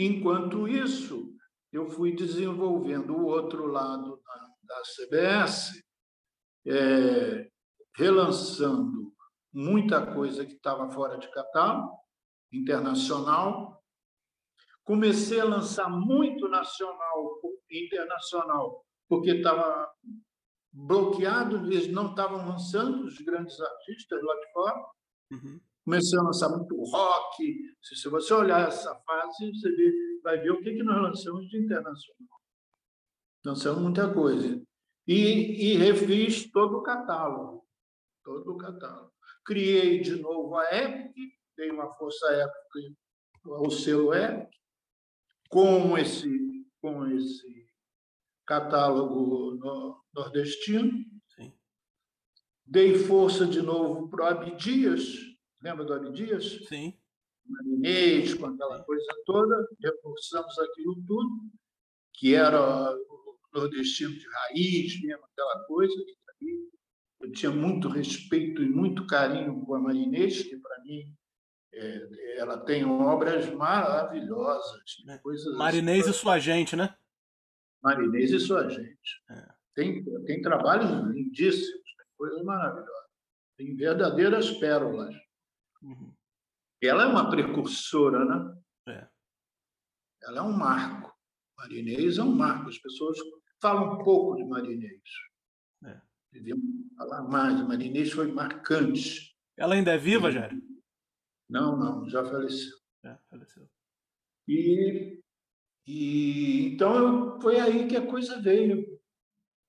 Enquanto 0.00 0.68
isso, 0.68 1.36
eu 1.72 1.90
fui 1.90 2.14
desenvolvendo 2.14 3.16
o 3.16 3.26
outro 3.26 3.66
lado 3.66 4.22
da, 4.24 4.76
da 4.76 4.82
CBS, 4.84 5.84
é, 6.64 7.50
relançando 7.96 9.12
muita 9.52 10.14
coisa 10.14 10.46
que 10.46 10.52
estava 10.52 10.88
fora 10.92 11.18
de 11.18 11.28
catálogo, 11.32 11.98
internacional. 12.52 13.82
Comecei 14.84 15.40
a 15.40 15.44
lançar 15.44 15.90
muito 15.90 16.48
nacional 16.48 17.40
e 17.68 17.84
internacional, 17.84 18.86
porque 19.08 19.32
estava 19.32 19.92
bloqueado, 20.72 21.56
eles 21.56 21.88
não 21.88 22.10
estavam 22.10 22.46
lançando 22.46 23.04
os 23.04 23.18
grandes 23.18 23.60
artistas 23.60 24.22
lá 24.22 24.34
de 24.36 24.52
fora. 24.52 24.86
Uhum. 25.32 25.60
Comecei 25.88 26.18
a 26.18 26.22
lançar 26.22 26.50
muito 26.50 26.76
rock. 26.84 27.74
Se 27.80 28.10
você 28.10 28.34
olhar 28.34 28.68
essa 28.68 28.94
fase, 28.94 29.50
você 29.50 29.70
vê, 29.70 30.20
vai 30.22 30.38
ver 30.38 30.50
o 30.50 30.60
que, 30.60 30.74
que 30.74 30.82
nós 30.82 31.00
lançamos 31.00 31.48
de 31.48 31.56
internacional. 31.56 32.38
Lançamos 33.42 33.80
muita 33.80 34.12
coisa. 34.12 34.62
E, 35.06 35.72
e 35.72 35.76
refiz 35.78 36.50
todo 36.52 36.76
o 36.76 36.82
catálogo. 36.82 37.66
Todo 38.22 38.52
o 38.52 38.58
catálogo. 38.58 39.10
Criei 39.46 40.02
de 40.02 40.16
novo 40.16 40.56
a 40.56 40.64
Epic, 40.76 41.14
dei 41.56 41.70
uma 41.70 41.90
força 41.94 42.26
Epic 42.34 42.94
ao 43.46 43.70
selo 43.70 44.12
Epic, 44.12 44.50
com 45.48 45.96
esse, 45.96 46.66
com 46.82 47.06
esse 47.06 47.66
catálogo 48.46 49.58
nordestino. 50.12 50.92
Sim. 51.34 51.50
Dei 52.66 52.98
força 52.98 53.46
de 53.46 53.62
novo 53.62 54.10
para 54.10 54.24
o 54.24 54.28
Abdias, 54.28 55.27
lembra 55.62 55.84
do 55.84 55.92
Abdias? 55.94 56.66
Sim. 56.68 56.98
Marinês, 57.46 58.34
com 58.34 58.46
aquela 58.46 58.82
coisa 58.84 59.06
toda, 59.24 59.68
reforçamos 59.82 60.58
aquilo 60.58 61.02
tudo, 61.06 61.30
que 62.14 62.34
era 62.34 62.94
o 62.94 63.38
nordestino 63.54 64.12
de 64.12 64.26
raiz, 64.28 65.00
mesmo 65.02 65.24
aquela 65.24 65.64
coisa, 65.64 65.94
eu 67.20 67.32
tinha 67.32 67.50
muito 67.50 67.88
respeito 67.88 68.62
e 68.62 68.68
muito 68.68 69.06
carinho 69.06 69.64
por 69.64 69.76
a 69.76 69.80
Marinês, 69.80 70.42
que 70.42 70.56
para 70.56 70.82
mim 70.82 71.14
é, 71.74 72.38
ela 72.38 72.58
tem 72.58 72.84
obras 72.84 73.52
maravilhosas. 73.52 75.04
É. 75.08 75.18
Coisas 75.18 75.56
Marinês 75.56 76.02
assim, 76.02 76.10
e 76.10 76.14
sua 76.14 76.38
gente, 76.38 76.76
né? 76.76 76.96
Marinês 77.82 78.30
e 78.30 78.40
sua 78.40 78.68
gente. 78.68 79.22
É. 79.30 79.48
Tem, 79.74 80.04
tem 80.24 80.40
trabalhos 80.40 80.90
lindíssimos, 81.14 81.82
coisas 82.16 82.42
maravilhosas. 82.44 83.08
Tem 83.56 83.74
verdadeiras 83.76 84.50
pérolas. 84.52 85.14
Uhum. 85.82 86.12
Ela 86.82 87.04
é 87.04 87.06
uma 87.06 87.28
precursora, 87.28 88.24
né? 88.24 88.58
É. 88.88 89.08
Ela 90.22 90.38
é 90.38 90.42
um 90.42 90.52
marco. 90.52 91.16
Marinês 91.56 92.18
é 92.18 92.22
um 92.22 92.34
marco. 92.34 92.68
As 92.68 92.78
pessoas 92.78 93.18
falam 93.60 93.98
pouco 93.98 94.36
de 94.36 94.44
Marinês. 94.44 95.02
É. 95.84 96.00
Deviam 96.32 96.58
falar 96.96 97.22
mais. 97.22 97.60
Marinês 97.66 98.12
foi 98.12 98.30
marcante. 98.30 99.36
Ela 99.56 99.74
ainda 99.74 99.92
é 99.92 99.98
viva, 99.98 100.30
Jair? 100.30 100.52
Não, 101.48 101.76
não, 101.76 102.08
já 102.08 102.24
faleceu. 102.24 102.76
É, 103.04 103.16
faleceu. 103.28 103.68
E, 104.46 105.20
e 105.86 106.66
então 106.66 107.40
foi 107.40 107.58
aí 107.58 107.88
que 107.88 107.96
a 107.96 108.06
coisa 108.06 108.40
veio. 108.40 108.98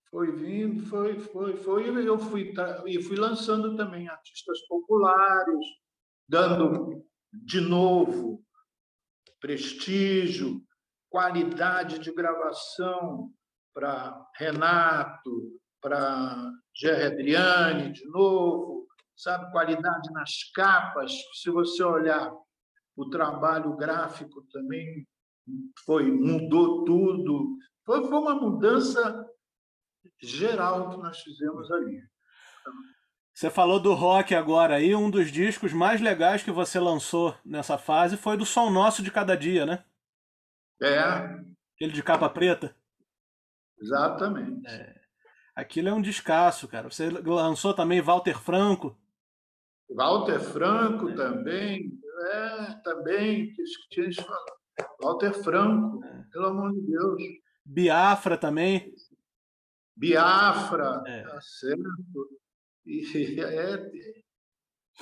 Foi 0.10 0.32
vindo, 0.32 0.86
foi, 0.86 1.20
foi, 1.20 1.55
foi. 1.55 1.84
E 1.89 2.05
eu 2.05 2.18
fui, 2.18 2.53
e 2.88 3.01
fui 3.01 3.16
lançando 3.16 3.76
também 3.76 4.07
artistas 4.07 4.60
populares, 4.68 5.66
dando 6.30 7.04
de 7.34 7.60
novo 7.60 8.42
prestígio, 9.42 10.62
qualidade 11.10 11.98
de 11.98 12.14
gravação 12.14 13.34
para 13.74 14.30
Renato, 14.36 15.60
para 15.82 16.52
Gerry 16.76 17.04
Adriane, 17.04 17.92
de 17.92 18.06
novo, 18.10 18.88
sabe, 19.16 19.52
qualidade 19.52 20.12
nas 20.12 20.52
capas. 20.54 21.12
Se 21.42 21.50
você 21.50 21.84
olhar 21.84 22.32
o 22.96 23.10
trabalho 23.10 23.76
gráfico 23.76 24.44
também 24.52 25.08
foi 25.86 26.12
mudou 26.12 26.84
tudo. 26.84 27.58
Foi, 27.86 28.06
foi 28.06 28.20
uma 28.20 28.36
mudança 28.36 29.26
geral 30.22 30.90
que 30.90 30.98
nós 30.98 31.20
fizemos 31.22 31.72
ali. 31.72 32.04
Você 33.40 33.50
falou 33.50 33.80
do 33.80 33.94
rock 33.94 34.36
agora 34.36 34.76
aí, 34.76 34.94
um 34.94 35.10
dos 35.10 35.32
discos 35.32 35.72
mais 35.72 36.02
legais 36.02 36.44
que 36.44 36.52
você 36.52 36.78
lançou 36.78 37.34
nessa 37.46 37.78
fase 37.78 38.18
foi 38.18 38.36
do 38.36 38.46
Som 38.46 38.70
Nosso 38.70 39.02
de 39.02 39.10
Cada 39.10 39.38
Dia, 39.38 39.66
né? 39.66 39.86
É. 40.82 41.00
Aquele 41.74 41.94
de 41.94 42.04
capa 42.04 42.30
preta? 42.30 42.76
Exatamente. 43.82 44.68
É. 44.68 44.94
Aquilo 45.56 45.88
é 45.88 45.94
um 45.94 46.02
descasso, 46.02 46.68
cara. 46.68 46.92
Você 46.92 47.10
lançou 47.10 47.74
também 47.74 48.02
Walter 48.02 48.38
Franco. 48.38 49.00
Walter 49.90 50.42
Franco 50.42 51.16
também. 51.16 51.98
É, 52.34 52.74
também. 52.84 53.54
Que 53.54 53.64
Walter 55.02 55.32
Franco, 55.32 56.04
é. 56.04 56.24
pelo 56.30 56.48
amor 56.48 56.74
de 56.74 56.82
Deus. 56.82 57.24
Biafra 57.64 58.38
também. 58.38 58.94
Biafra, 59.96 61.02
é. 61.08 61.24
tá 61.24 61.40
certo. 61.40 62.40
E, 62.86 63.42
é, 63.42 63.92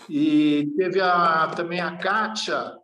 e 0.09 0.73
teve 0.75 1.01
a, 1.01 1.47
também 1.55 1.79
a 1.79 1.97
Kátia. 1.97 2.77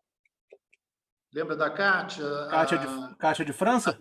Lembra 1.33 1.55
da 1.55 1.69
Kátia? 1.69 2.25
Kátia, 2.49 2.77
de, 2.77 3.15
Kátia 3.17 3.45
de 3.45 3.53
França? 3.53 3.99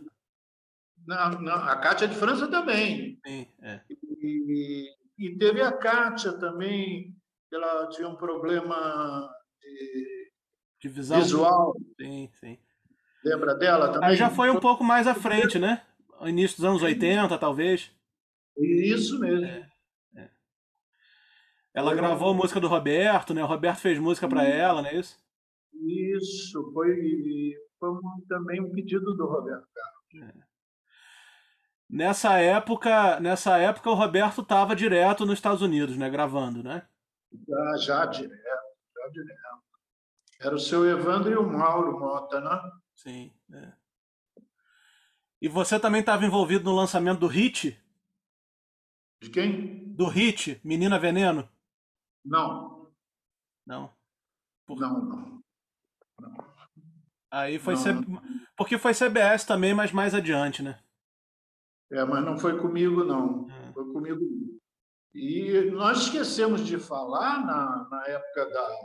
Não, 1.07 1.30
não, 1.40 1.55
a 1.55 1.76
Kátia 1.76 2.07
de 2.07 2.14
França 2.14 2.47
também. 2.49 3.18
Sim, 3.26 3.49
é. 3.62 3.80
e, 3.90 4.95
e 5.18 5.38
teve 5.38 5.61
a 5.61 5.72
Kátia 5.72 6.32
também, 6.32 7.16
ela 7.53 7.88
tinha 7.88 8.09
um 8.09 8.16
problema 8.16 9.30
de, 9.61 10.32
de 10.80 10.88
visão. 10.88 11.20
visual. 11.20 11.76
Sim, 12.01 12.30
sim. 12.34 12.59
Lembra 13.24 13.55
dela 13.55 13.93
também? 13.93 14.11
Aí 14.11 14.16
já 14.16 14.30
foi 14.30 14.51
um 14.51 14.61
pouco 14.61 14.82
mais 14.82 15.07
à 15.07 15.14
frente, 15.14 15.59
né? 15.59 15.82
Início 16.22 16.57
dos 16.57 16.64
anos 16.64 16.82
80, 16.82 17.36
talvez. 17.38 17.90
Isso 18.57 19.18
mesmo. 19.18 19.45
É, 19.45 19.59
é. 19.59 19.71
Ela 21.74 21.94
gravou 21.94 22.30
a 22.30 22.34
música 22.34 22.60
do 22.60 22.68
Roberto, 22.68 23.32
né? 23.32 23.42
O 23.42 23.46
Roberto 23.46 23.80
fez 23.80 23.98
música 23.98 24.28
para 24.28 24.44
ela, 24.44 24.82
não 24.82 24.88
é 24.88 24.96
isso? 24.96 25.18
Isso, 25.72 26.70
foi, 26.72 27.54
foi 27.78 27.90
também 28.28 28.60
um 28.60 28.70
pedido 28.70 29.14
do 29.16 29.26
Roberto 29.26 29.66
Carlos. 29.74 30.34
É. 30.36 30.42
Nessa 31.88 32.38
época, 32.38 33.20
nessa 33.20 33.58
época 33.58 33.90
o 33.90 33.94
Roberto 33.94 34.42
estava 34.42 34.76
direto 34.76 35.26
nos 35.26 35.34
Estados 35.34 35.62
Unidos, 35.62 35.96
né, 35.96 36.08
gravando, 36.08 36.62
né? 36.62 36.86
Já, 37.46 37.76
já 37.76 38.06
direto, 38.06 38.32
já 38.96 39.08
direto. 39.08 39.42
Era 40.40 40.54
o 40.54 40.58
seu 40.58 40.88
Evandro 40.88 41.30
e 41.30 41.36
o 41.36 41.46
Mauro 41.46 41.98
Mota, 41.98 42.40
né? 42.40 42.60
Sim. 42.94 43.32
É. 43.52 43.72
E 45.40 45.48
você 45.48 45.78
também 45.78 46.00
estava 46.00 46.24
envolvido 46.24 46.64
no 46.64 46.76
lançamento 46.76 47.20
do 47.20 47.26
Hit? 47.26 47.80
De 49.20 49.30
quem? 49.30 49.92
Do 49.94 50.06
Hit, 50.06 50.60
Menina 50.64 50.98
Veneno? 50.98 51.48
Não. 52.24 52.90
Não? 53.66 53.90
Por... 54.66 54.78
Não, 54.78 55.02
não. 55.04 55.42
não. 56.20 56.52
Aí 57.30 57.58
foi 57.58 57.74
não, 57.74 57.80
C... 57.80 57.90
Porque 58.56 58.78
foi 58.78 58.92
CBS 58.92 59.44
também, 59.44 59.74
mas 59.74 59.92
mais 59.92 60.14
adiante, 60.14 60.62
né? 60.62 60.78
É, 61.90 62.04
mas 62.04 62.24
não 62.24 62.38
foi 62.38 62.58
comigo, 62.58 63.04
não. 63.04 63.50
É. 63.50 63.72
Foi 63.72 63.92
comigo. 63.92 64.20
E 65.14 65.70
nós 65.72 66.02
esquecemos 66.02 66.64
de 66.64 66.78
falar, 66.78 67.44
na, 67.44 67.88
na 67.90 68.06
época 68.06 68.50
da, 68.50 68.76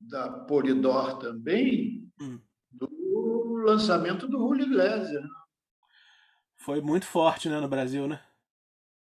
da 0.00 0.32
Polidor 0.44 1.18
também, 1.18 2.10
hum. 2.20 2.40
do 2.70 3.56
lançamento 3.64 4.26
do 4.26 4.38
Julio 4.38 4.66
Iglesias. 4.66 5.22
Né? 5.22 5.28
Foi 6.56 6.80
muito 6.80 7.06
forte 7.06 7.48
né, 7.48 7.60
no 7.60 7.68
Brasil, 7.68 8.06
né? 8.06 8.22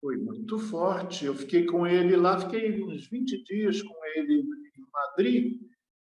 Foi 0.01 0.15
muito 0.17 0.57
forte. 0.57 1.25
Eu 1.25 1.35
fiquei 1.35 1.65
com 1.65 1.85
ele 1.85 2.15
lá, 2.15 2.39
fiquei 2.39 2.83
uns 2.83 3.07
20 3.07 3.43
dias 3.43 3.81
com 3.81 3.95
ele 4.15 4.41
em 4.41 4.85
Madrid, 4.91 5.61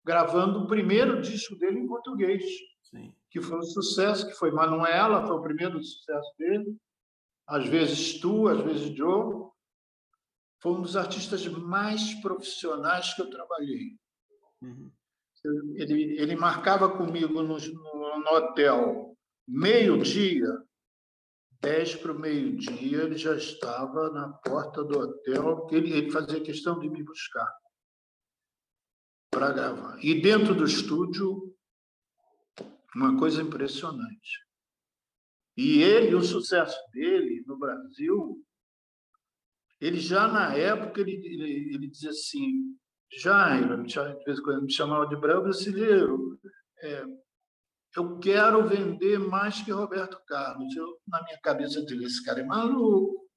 gravando 0.05 0.61
o 0.61 0.67
primeiro 0.67 1.21
disco 1.21 1.57
dele 1.57 1.81
em 1.81 1.87
português, 1.87 2.43
Sim. 2.83 3.15
que 3.31 3.41
foi 3.41 3.59
um 3.59 3.63
sucesso, 3.63 4.27
que 4.27 4.35
foi 4.35 4.51
Manuela, 4.51 5.27
foi 5.27 5.37
o 5.37 5.43
primeiro 5.43 5.83
sucesso 5.83 6.31
dele. 6.39 6.77
Às 7.47 7.67
vezes 7.67 8.21
tu, 8.21 8.49
às 8.49 8.61
vezes 8.61 8.97
Joe. 8.97 9.51
Foi 10.61 10.73
um 10.73 10.83
dos 10.83 10.97
artistas 10.97 11.45
mais 11.49 12.15
profissionais 12.21 13.13
que 13.15 13.21
eu 13.21 13.29
trabalhei. 13.29 13.99
Uhum. 14.63 14.93
Ele, 15.75 16.17
ele 16.21 16.37
marcava 16.37 16.89
comigo 16.89 17.43
no, 17.43 17.59
no, 17.59 18.19
no 18.21 18.31
hotel 18.31 19.17
meio-dia, 19.47 20.47
10 21.63 21.95
para 21.97 22.13
o 22.13 22.19
meio-dia, 22.19 23.05
ele 23.05 23.17
já 23.17 23.37
estava 23.37 24.11
na 24.11 24.29
porta 24.29 24.83
do 24.83 24.99
hotel, 24.99 25.69
ele, 25.71 25.93
ele 25.93 26.11
fazia 26.11 26.43
questão 26.43 26.79
de 26.79 26.91
me 26.91 27.05
buscar 27.05 27.49
para 29.31 29.53
gravar. 29.53 30.05
E 30.05 30.21
dentro 30.21 30.55
do 30.55 30.65
estúdio, 30.65 31.57
uma 32.95 33.17
coisa 33.17 33.41
impressionante. 33.41 34.45
E 35.57 35.83
ele, 35.83 36.17
o 36.17 36.23
sucesso 36.23 36.77
dele 36.91 37.45
no 37.47 37.57
Brasil, 37.57 38.45
ele 39.81 40.01
já 40.01 40.27
na 40.27 40.55
época, 40.55 41.01
ele, 41.01 41.13
ele, 41.13 41.75
ele 41.75 41.89
dizia 41.89 42.11
assim, 42.11 42.77
Jairo, 43.21 43.85
de 43.85 43.95
vez 44.25 44.39
em 44.39 44.43
quando 44.43 44.63
me 44.63 44.73
chamava 44.73 45.07
de 45.07 45.17
brasileiro, 45.17 46.41
é, 46.81 47.05
eu 47.97 48.19
quero 48.19 48.67
vender 48.69 49.19
mais 49.19 49.61
que 49.61 49.71
Roberto 49.71 50.19
Carlos. 50.27 50.75
Eu, 50.75 51.01
na 51.07 51.23
minha 51.23 51.39
cabeça, 51.41 51.83
dele, 51.83 52.07
esse 52.07 52.25
cara 52.25 52.41
é 52.41 52.45
maluco. 52.45 53.29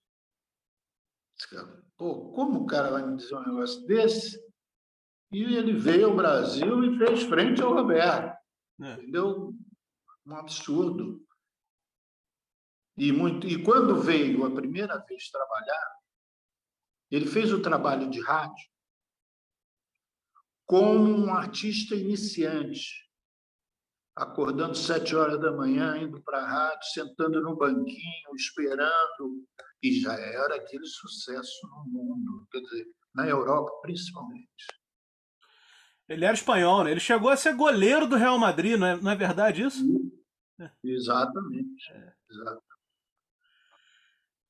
Cara, 1.49 1.84
Pô, 1.97 2.32
como 2.32 2.62
o 2.62 2.66
cara 2.66 2.91
vai 2.91 3.06
me 3.06 3.16
dizer 3.18 3.36
um 3.36 3.45
negócio 3.45 3.86
desse? 3.86 4.43
E 5.32 5.43
ele 5.43 5.74
veio 5.74 6.10
ao 6.10 6.16
Brasil 6.16 6.84
e 6.84 6.97
fez 6.97 7.24
frente 7.24 7.62
ao 7.62 7.74
Roberto. 7.74 8.38
É. 8.82 8.93
Entendeu? 8.93 9.53
Um 10.26 10.36
absurdo. 10.36 11.26
E, 12.97 13.12
muito, 13.12 13.47
e 13.47 13.62
quando 13.62 14.01
veio 14.01 14.45
a 14.45 14.53
primeira 14.53 14.97
vez 14.99 15.30
trabalhar, 15.30 15.95
ele 17.12 17.26
fez 17.26 17.51
o 17.51 17.62
trabalho 17.62 18.10
de 18.10 18.22
rádio 18.22 18.70
como 20.66 21.14
um 21.14 21.34
artista 21.34 21.93
iniciante 21.93 23.05
acordando 24.16 24.76
sete 24.76 25.16
horas 25.16 25.39
da 25.39 25.51
manhã, 25.51 25.97
indo 25.97 26.22
para 26.22 26.39
a 26.39 26.47
rádio, 26.47 26.88
sentando 26.93 27.41
no 27.41 27.55
banquinho, 27.55 28.36
esperando, 28.36 29.45
e 29.84 29.99
já 29.99 30.13
era 30.13 30.55
aquele 30.55 30.86
sucesso 30.86 31.68
no 31.68 31.86
mundo, 31.91 32.47
quer 32.51 32.61
dizer, 32.61 32.86
na 33.13 33.28
Europa 33.28 33.72
principalmente. 33.82 34.66
Ele 36.07 36.24
era 36.24 36.34
espanhol, 36.34 36.84
né? 36.84 36.91
Ele 36.91 36.99
chegou 36.99 37.30
a 37.30 37.38
ser 37.38 37.55
goleiro 37.55 38.07
do 38.07 38.16
Real 38.16 38.38
Madrid, 38.38 38.78
não 38.78 38.88
é, 38.88 39.01
não 39.01 39.11
é 39.11 39.16
verdade 39.16 39.63
isso? 39.63 39.84
Exatamente. 40.84 41.91
É. 41.91 42.13
Exatamente. 42.30 42.76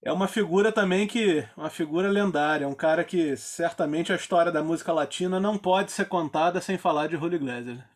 É 0.03 0.11
uma 0.11 0.27
figura 0.27 0.71
também 0.71 1.07
que. 1.07 1.47
Uma 1.57 1.69
figura 1.69 2.09
lendária, 2.11 2.67
um 2.67 2.75
cara 2.75 3.03
que 3.03 3.35
certamente 3.35 4.13
a 4.13 4.15
história 4.15 4.51
da 4.51 4.61
música 4.61 4.93
latina 4.93 5.39
não 5.39 5.57
pode 5.57 5.91
ser 5.91 6.05
contada 6.05 6.61
sem 6.61 6.77
falar 6.77 7.07
de 7.07 7.17
Julio 7.17 7.37
Iglesias. 7.37 7.94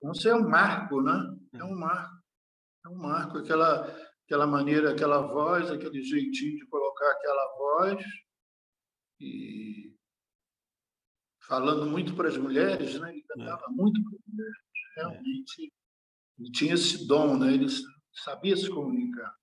Então, 0.00 0.12
isso 0.12 0.28
é 0.30 0.34
um 0.34 0.48
marco, 0.48 1.02
né? 1.02 1.36
É 1.52 1.62
um 1.62 1.76
marco. 1.78 2.18
É 2.86 2.88
um 2.88 2.96
marco, 2.96 3.36
aquela, 3.36 3.86
aquela 4.24 4.46
maneira, 4.46 4.92
aquela 4.92 5.20
voz, 5.20 5.70
aquele 5.70 6.02
jeitinho 6.02 6.56
de 6.56 6.66
colocar 6.68 7.10
aquela 7.10 7.56
voz. 7.58 8.02
E 9.20 9.94
falando 11.46 11.84
muito 11.84 12.16
para 12.16 12.28
as 12.28 12.38
mulheres, 12.38 12.98
né? 12.98 13.12
Ele 13.12 13.22
cantava 13.28 13.66
é. 13.68 13.72
muito 13.72 14.02
para 14.02 14.18
as 14.18 14.24
mulheres. 14.26 14.56
Realmente, 14.96 15.72
ele 16.38 16.50
tinha 16.50 16.72
esse 16.72 17.06
dom, 17.06 17.36
né? 17.38 17.52
Ele 17.52 17.66
sabia 18.10 18.56
se 18.56 18.70
comunicar. 18.70 19.36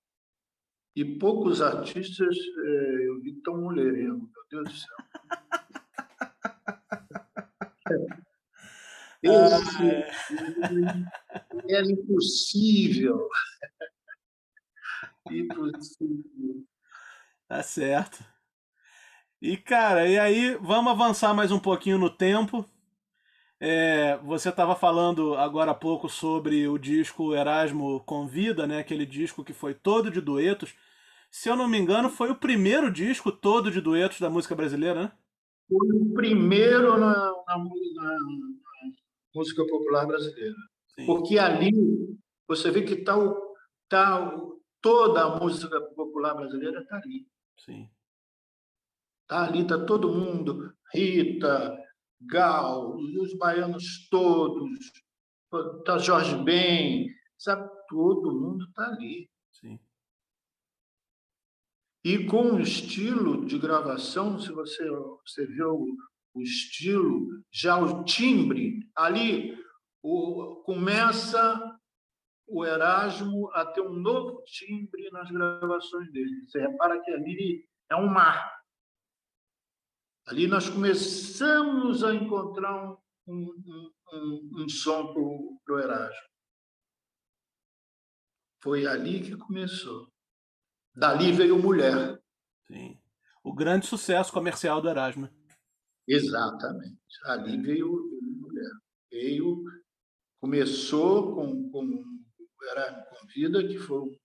E 0.96 1.06
poucos 1.06 1.62
artistas 1.62 2.36
é, 2.36 3.08
eu 3.08 3.22
vi 3.22 3.34
tão 3.44 3.62
mulherengo, 3.62 4.32
meu 4.34 4.44
Deus 4.50 4.68
do 4.68 4.76
céu. 4.76 4.98
Ah, 9.30 9.60
era 11.70 11.86
impossível. 11.92 13.28
impossível. 15.32 16.66
Tá 17.48 17.62
certo. 17.64 18.24
E, 19.42 19.56
cara, 19.56 20.08
e 20.08 20.18
aí, 20.18 20.56
vamos 20.56 20.92
avançar 20.92 21.34
mais 21.34 21.52
um 21.52 21.60
pouquinho 21.60 21.98
no 21.98 22.10
tempo. 22.10 22.66
É, 23.60 24.18
você 24.18 24.50
estava 24.50 24.76
falando 24.76 25.36
agora 25.36 25.72
há 25.72 25.76
pouco 25.76 26.08
sobre 26.08 26.68
o 26.68 26.78
disco 26.78 27.34
Erasmo 27.34 28.00
Convida, 28.02 28.68
né? 28.68 28.80
Aquele 28.80 29.06
disco 29.06 29.44
que 29.44 29.54
foi 29.54 29.74
todo 29.74 30.12
de 30.12 30.22
duetos. 30.22 30.76
Se 31.32 31.50
eu 31.50 31.56
não 31.56 31.68
me 31.68 31.78
engano, 31.78 32.10
foi 32.10 32.30
o 32.32 32.36
primeiro 32.36 32.92
disco 32.92 33.32
todo 33.32 33.72
de 33.72 33.82
duetos 33.82 34.20
da 34.20 34.30
música 34.30 34.56
brasileira, 34.56 35.04
né? 35.04 35.12
Foi 35.68 35.88
o 35.90 36.14
primeiro 36.14 36.98
na, 36.98 37.14
na, 37.14 37.58
na 37.58 38.18
música 39.38 39.66
popular 39.66 40.06
brasileira. 40.06 40.56
Sim. 40.96 41.06
Porque 41.06 41.38
ali 41.38 41.72
você 42.48 42.72
vê 42.72 42.82
que 42.82 42.96
tá, 42.98 43.16
tá, 43.88 44.36
toda 44.82 45.24
a 45.24 45.40
música 45.40 45.80
popular 45.96 46.34
brasileira 46.34 46.82
está 46.82 46.98
ali. 46.98 47.28
Sim. 47.60 47.90
Está 49.24 49.44
ali, 49.44 49.62
está 49.62 49.86
todo 49.86 50.14
mundo, 50.14 50.74
Rita, 50.94 51.78
Gal, 52.22 52.96
os 52.96 53.38
baianos 53.38 54.08
todos, 54.10 54.92
tá 55.86 55.98
Jorge 55.98 56.36
Ben, 56.44 57.14
sabe? 57.38 57.70
Todo 57.90 58.34
mundo 58.34 58.66
está 58.66 58.88
ali. 58.88 59.30
Sim. 59.52 59.80
E 62.04 62.26
com 62.26 62.54
o 62.54 62.60
estilo 62.62 63.46
de 63.46 63.60
gravação, 63.60 64.40
se 64.40 64.52
você, 64.52 64.90
você 64.90 65.46
vê 65.46 65.64
o, 66.34 66.42
estilo, 66.42 67.44
já 67.52 67.78
o 67.78 68.04
timbre, 68.04 68.90
ali 68.96 69.58
o, 70.02 70.62
começa 70.66 71.80
o 72.48 72.66
Erasmo 72.66 73.50
a 73.54 73.66
ter 73.66 73.82
um 73.82 73.94
novo 73.94 74.42
timbre 74.44 75.10
nas 75.12 75.30
gravações 75.30 76.12
dele. 76.12 76.46
Você 76.46 76.60
repara 76.60 77.02
que 77.02 77.12
ali 77.12 77.68
é 77.90 77.96
um 77.96 78.08
mar. 78.08 78.58
Ali 80.26 80.48
nós 80.48 80.70
começamos 80.70 82.04
a 82.04 82.14
encontrar 82.14 82.86
um, 82.86 82.98
um, 83.28 83.92
um, 84.14 84.52
um 84.64 84.70
som 84.70 85.14
para 85.14 85.76
o 85.76 85.80
Erasmo. 85.80 86.28
Foi 88.62 88.86
ali 88.86 89.22
que 89.22 89.38
começou. 89.38 90.12
Dali 90.96 91.32
veio 91.32 91.62
Mulher. 91.62 92.20
Sim. 92.66 93.00
O 93.44 93.54
grande 93.54 93.86
sucesso 93.86 94.34
comercial 94.34 94.82
do 94.82 94.90
Erasmo. 94.90 95.30
Exatamente. 96.08 96.98
Ali 97.26 97.62
veio 97.62 98.10
mulher. 98.22 98.72
Veio, 99.12 99.64
começou 100.40 101.36
com, 101.36 101.70
com 101.70 102.18
era 102.70 103.06
Convida, 103.06 103.66
que 103.66 103.78
foi 103.78 104.02
um, 104.02 104.18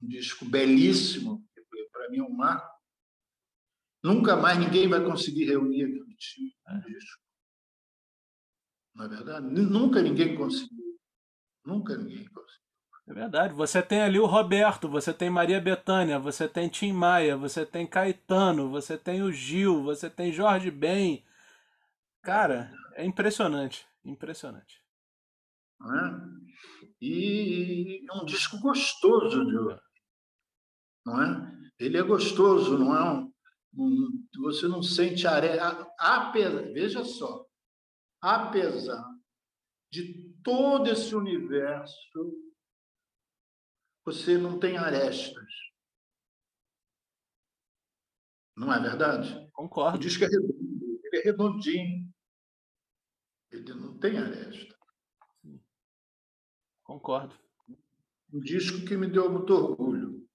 disco 0.00 0.44
belíssimo, 0.44 1.44
para 1.92 2.08
mim 2.10 2.18
é 2.18 2.22
um 2.22 2.30
marco. 2.30 2.78
Nunca 4.02 4.36
mais 4.36 4.58
ninguém 4.58 4.88
vai 4.88 5.04
conseguir 5.04 5.44
reunir 5.44 5.84
aquele 5.84 6.14
tipo 6.14 6.54
de 6.68 6.92
disco. 6.92 7.22
Não 8.94 9.04
é 9.04 9.08
verdade? 9.08 9.46
Nunca 9.46 10.00
ninguém 10.00 10.36
conseguiu. 10.36 10.98
Nunca 11.64 11.96
ninguém 11.96 12.28
conseguiu. 12.28 12.67
É 13.08 13.14
verdade. 13.14 13.54
Você 13.54 13.82
tem 13.82 14.02
ali 14.02 14.18
o 14.18 14.26
Roberto, 14.26 14.86
você 14.86 15.14
tem 15.14 15.30
Maria 15.30 15.58
Bethânia, 15.58 16.18
você 16.18 16.46
tem 16.46 16.68
Tim 16.68 16.92
Maia, 16.92 17.38
você 17.38 17.64
tem 17.64 17.86
Caetano, 17.86 18.68
você 18.68 18.98
tem 18.98 19.22
o 19.22 19.32
Gil, 19.32 19.82
você 19.82 20.10
tem 20.10 20.30
Jorge 20.30 20.70
Ben. 20.70 21.24
Cara, 22.22 22.70
é 22.94 23.06
impressionante. 23.06 23.86
Impressionante. 24.04 24.82
É? 25.80 26.88
E 27.00 28.04
é 28.10 28.12
um 28.12 28.26
disco 28.26 28.58
gostoso 28.60 29.44
de 29.46 29.78
não 31.06 31.22
é? 31.22 31.58
Ele 31.78 31.96
é 31.96 32.02
gostoso, 32.02 32.76
não 32.76 32.94
é? 32.94 33.02
Um, 33.10 33.32
um, 33.74 34.26
você 34.42 34.68
não 34.68 34.82
sente 34.82 35.26
areia. 35.26 35.62
Apesar, 35.98 36.62
veja 36.74 37.02
só, 37.04 37.46
apesar 38.20 39.02
de 39.90 40.34
todo 40.44 40.90
esse 40.90 41.14
universo 41.14 41.96
você 44.08 44.38
não 44.38 44.58
tem 44.58 44.78
arestas. 44.78 45.46
Não 48.56 48.72
é 48.72 48.80
verdade? 48.80 49.50
Concordo. 49.52 49.98
O 49.98 50.00
disco 50.00 50.24
é 50.24 50.26
redondo, 50.26 51.00
ele 51.04 51.16
é 51.16 51.24
redondinho. 51.24 52.14
Ele 53.50 53.74
não 53.74 53.98
tem 53.98 54.16
aresta. 54.16 54.74
Concordo. 56.82 57.34
Um 58.32 58.40
disco 58.40 58.86
que 58.86 58.96
me 58.96 59.06
deu 59.06 59.30
muito 59.30 59.52
orgulho. 59.52 60.26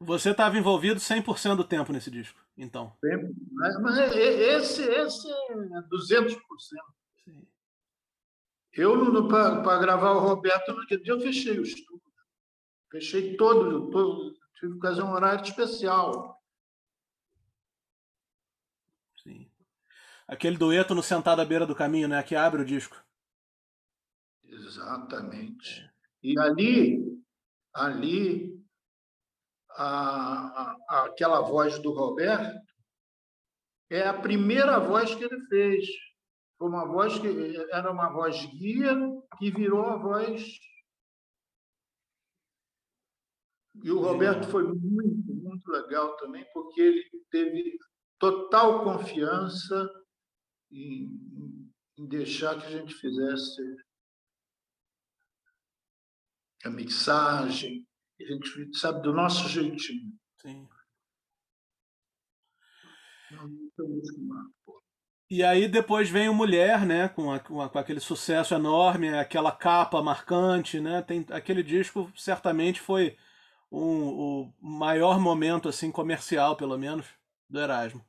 Você 0.00 0.30
estava 0.30 0.56
envolvido 0.56 0.98
100% 0.98 1.54
do 1.54 1.64
tempo 1.64 1.92
nesse 1.92 2.10
disco, 2.10 2.40
então? 2.56 2.96
Mas, 3.52 3.80
mas 3.80 3.98
é, 3.98 4.18
é, 4.18 4.56
esse, 4.56 4.82
esse 4.82 5.30
é 5.30 5.54
200%. 5.82 6.38
Sim. 7.24 7.46
Eu, 8.72 9.28
para 9.28 9.78
gravar 9.78 10.12
o 10.12 10.20
Roberto, 10.20 10.72
naquele 10.72 11.02
dia 11.02 11.12
eu 11.12 11.20
fechei 11.20 11.58
o 11.58 11.62
estúdio. 11.62 12.11
Fechei 12.92 13.38
todo, 13.38 13.90
todo 13.90 14.36
tive 14.60 14.74
que 14.74 14.80
fazer 14.80 15.02
um 15.02 15.12
horário 15.12 15.42
especial. 15.42 16.38
Sim. 19.22 19.50
Aquele 20.28 20.58
dueto 20.58 20.94
no 20.94 21.02
Sentado 21.02 21.40
à 21.40 21.44
Beira 21.44 21.66
do 21.66 21.74
Caminho, 21.74 22.06
né? 22.06 22.22
Que 22.22 22.36
abre 22.36 22.60
o 22.60 22.66
disco. 22.66 23.02
Exatamente. 24.44 25.80
É. 25.80 25.90
E 26.22 26.38
ali, 26.38 27.18
ali, 27.72 28.62
a, 29.70 30.76
a, 30.86 31.04
aquela 31.06 31.40
voz 31.40 31.78
do 31.78 31.94
Roberto 31.94 32.60
é 33.88 34.06
a 34.06 34.20
primeira 34.20 34.78
voz 34.78 35.14
que 35.14 35.24
ele 35.24 35.40
fez. 35.46 35.86
Foi 36.58 36.68
uma 36.68 36.86
voz 36.86 37.18
que 37.18 37.56
era 37.72 37.90
uma 37.90 38.10
voz 38.10 38.44
guia 38.44 38.94
que 39.38 39.50
virou 39.50 39.86
a 39.86 39.96
voz. 39.96 40.60
E 43.82 43.90
o 43.90 44.00
Roberto 44.00 44.48
foi 44.48 44.62
muito, 44.62 45.34
muito 45.34 45.70
legal 45.70 46.16
também, 46.16 46.44
porque 46.52 46.80
ele 46.80 47.10
teve 47.30 47.78
total 48.18 48.84
confiança 48.84 49.90
em, 50.70 51.10
em 51.98 52.06
deixar 52.06 52.60
que 52.60 52.66
a 52.66 52.70
gente 52.70 52.94
fizesse 52.94 53.60
a 56.64 56.70
mixagem, 56.70 57.84
a 58.20 58.24
gente 58.24 58.78
sabe 58.78 59.02
do 59.02 59.12
nosso 59.12 59.48
jeitinho. 59.48 60.12
Sim. 60.40 60.68
E 65.28 65.42
aí 65.42 65.66
depois 65.66 66.08
vem 66.08 66.28
o 66.28 66.34
Mulher, 66.34 66.86
né, 66.86 67.08
com, 67.08 67.32
a, 67.32 67.40
com, 67.40 67.60
aquele 67.60 68.00
sucesso 68.00 68.54
enorme, 68.54 69.08
aquela 69.08 69.50
capa 69.50 70.02
marcante, 70.02 70.78
né? 70.78 71.02
Tem 71.02 71.26
aquele 71.30 71.62
disco 71.62 72.12
certamente 72.14 72.80
foi 72.80 73.16
um, 73.72 74.42
o 74.42 74.54
maior 74.60 75.18
momento 75.18 75.68
assim 75.68 75.90
comercial, 75.90 76.56
pelo 76.56 76.78
menos, 76.78 77.06
do 77.48 77.58
Erasmo. 77.58 78.04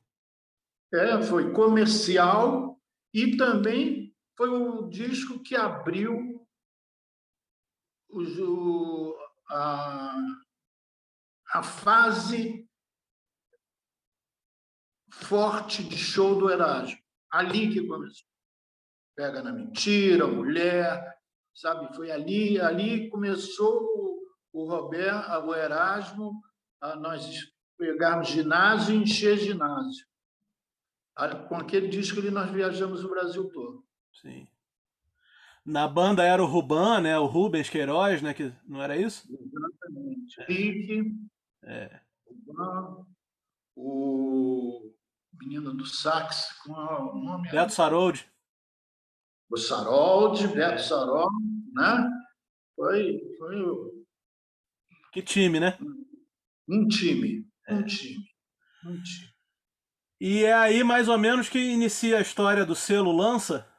É, 0.94 1.22
foi 1.24 1.52
comercial 1.54 2.80
e 3.14 3.38
também 3.38 4.14
foi 4.36 4.50
o 4.50 4.90
disco 4.90 5.40
que 5.40 5.56
abriu 5.56 6.46
o, 8.10 9.16
a, 9.50 10.18
a 11.54 11.64
fase 11.64 12.70
forte 15.12 15.84
de 15.84 15.98
show 15.98 16.38
do 16.38 16.52
Erasmo. 16.52 17.00
Ali 17.32 17.72
que 17.72 17.88
começou. 17.88 18.28
Pega 19.16 19.42
na 19.42 19.52
mentira, 19.52 20.28
mulher, 20.28 21.18
sabe? 21.56 21.96
Foi 21.96 22.12
ali, 22.12 22.60
ali 22.60 23.10
começou 23.10 24.13
o 24.54 24.66
Roberto, 24.66 25.32
o 25.46 25.56
Erasmo, 25.56 26.42
nós 27.00 27.52
pegarmos 27.78 28.30
ginásio 28.30 28.96
e 28.96 29.00
encher 29.00 29.38
ginásio. 29.38 30.06
Com 31.50 31.56
aquele 31.56 31.88
disco 31.88 32.20
ali 32.20 32.30
nós 32.30 32.50
viajamos 32.52 33.04
o 33.04 33.10
Brasil 33.10 33.50
todo. 33.50 33.84
Sim. 34.22 34.48
Na 35.66 35.88
banda 35.88 36.24
era 36.24 36.44
o 36.44 36.46
Ruban, 36.46 37.02
né? 37.02 37.18
O 37.18 37.26
Rubens 37.26 37.70
Queiroz, 37.70 38.22
né? 38.22 38.34
Que 38.34 38.54
não 38.68 38.82
era 38.82 38.98
isso? 38.98 39.28
Exatamente. 39.32 40.42
É. 40.42 40.46
Rick, 40.46 41.16
é. 41.64 42.00
Ruban, 42.26 43.06
o 43.76 44.94
menino 45.34 45.74
do 45.74 45.86
sax, 45.86 46.60
com 46.64 46.74
o 46.74 47.24
nome. 47.24 47.50
Beto 47.50 47.74
Saroldi. 47.74 48.30
O 49.50 49.58
Saroldi, 49.58 50.48
Beto 50.48 50.74
é. 50.74 50.78
Saroldi, 50.80 51.72
né? 51.74 52.10
Foi, 52.76 53.36
foi 53.38 53.62
o... 53.62 54.03
Que 55.14 55.22
time, 55.22 55.60
né? 55.60 55.78
Um 56.68 56.88
time, 56.88 57.48
um 57.70 57.80
é. 57.80 57.84
time, 57.84 58.26
um 58.84 59.00
time. 59.04 59.34
E 60.20 60.44
é 60.44 60.54
aí 60.54 60.84
mais 60.84 61.08
ou 61.08 61.20
menos 61.20 61.50
que 61.50 61.60
inicia 61.60 62.18
a 62.18 62.22
história 62.22 62.66
do 62.66 62.74
selo 62.74 63.12
Lança? 63.12 63.72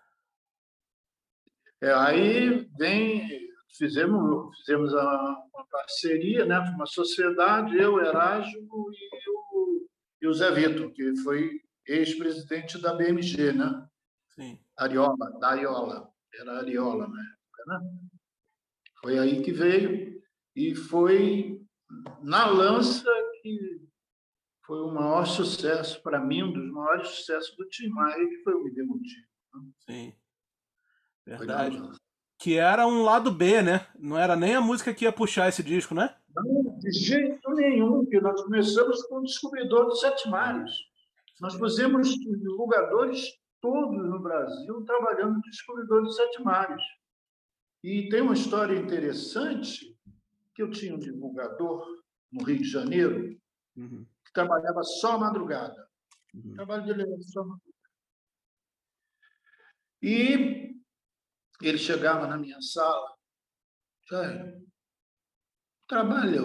É, 1.83 1.93
aí 1.93 2.69
vem, 2.79 3.49
fizemos, 3.77 4.57
fizemos 4.59 4.93
uma 4.93 5.67
parceria, 5.73 6.45
né, 6.45 6.57
uma 6.61 6.87
sociedade, 6.87 7.77
eu, 7.79 7.99
Erasmo 7.99 8.91
e 8.93 9.31
o, 9.31 9.89
e 10.23 10.27
o 10.29 10.33
Zé 10.33 10.53
Vitor, 10.53 10.93
que 10.93 11.17
foi 11.17 11.51
ex-presidente 11.85 12.81
da 12.81 12.95
BMG, 12.95 13.53
né? 13.53 13.89
Sim. 14.37 14.61
Ariola, 14.79 15.37
da 15.41 15.49
Ariola, 15.49 16.09
era 16.33 16.59
Ariola 16.59 17.09
na 17.09 17.21
época, 17.21 17.65
né? 17.67 17.81
Foi 19.01 19.19
aí 19.19 19.43
que 19.43 19.53
veio 19.53 20.15
e 20.55 20.75
foi 20.75 21.61
na 22.23 22.47
lança 22.47 23.11
que 23.43 23.83
foi 24.65 24.81
o 24.81 24.93
maior 24.93 25.27
sucesso 25.27 26.03
para 26.03 26.21
mim, 26.21 26.43
um 26.43 26.53
dos 26.53 26.71
maiores 26.71 27.09
sucessos 27.09 27.55
do 27.57 27.69
Tim 27.69 27.89
Maia, 27.89 28.29
que 28.29 28.39
foi 28.39 28.55
o 28.55 28.65
Me. 28.65 28.73
Né? 28.73 29.05
Sim. 29.87 30.15
Verdade. 31.27 31.81
Que 32.39 32.57
era 32.57 32.87
um 32.87 33.03
lado 33.03 33.31
B, 33.31 33.63
né? 33.63 33.87
Não 33.99 34.19
era 34.19 34.37
nem 34.37 34.55
a 34.55 34.61
música 34.61 34.93
que 34.95 35.05
ia 35.05 35.13
puxar 35.13 35.49
esse 35.49 35.63
disco, 35.63 35.95
né? 35.95 36.15
Não, 36.35 36.79
de 36.79 36.91
jeito 36.93 37.51
nenhum, 37.51 38.01
porque 38.01 38.21
nós 38.21 38.43
começamos 38.43 39.03
com 39.05 39.17
o 39.17 39.23
Descobridor 39.23 39.87
dos 39.87 40.01
Sete 40.01 40.29
Mares. 40.29 40.73
Nós 41.41 41.55
fizemos 41.55 42.09
divulgadores 42.09 43.39
todos 43.61 44.09
no 44.09 44.21
Brasil 44.21 44.83
trabalhando 44.85 45.35
no 45.35 45.43
Descobridor 45.43 46.03
dos 46.03 46.17
Sete 46.17 46.43
Mares. 46.43 46.83
E 47.83 48.09
tem 48.09 48.23
uma 48.23 48.35
história 48.35 48.77
interessante 48.77 49.94
que 50.55 50.63
eu 50.63 50.71
tinha 50.71 50.95
um 50.95 50.99
divulgador 50.99 51.85
no 52.33 52.45
Rio 52.45 52.59
de 52.59 52.69
Janeiro 52.69 53.39
uhum. 53.77 54.07
que 54.25 54.33
trabalhava 54.33 54.83
só 54.83 55.19
madrugada. 55.19 55.89
Uhum. 56.35 56.53
O 56.53 56.55
trabalho 56.55 56.87
dele 56.87 57.03
era 57.03 57.23
só 57.23 57.41
madrugada. 57.41 57.75
E 60.03 60.75
ele 61.63 61.79
chegava 61.79 62.27
na 62.27 62.37
minha 62.37 62.61
sala, 62.61 63.17
Jair, 64.11 64.63
trabalha 65.89 66.43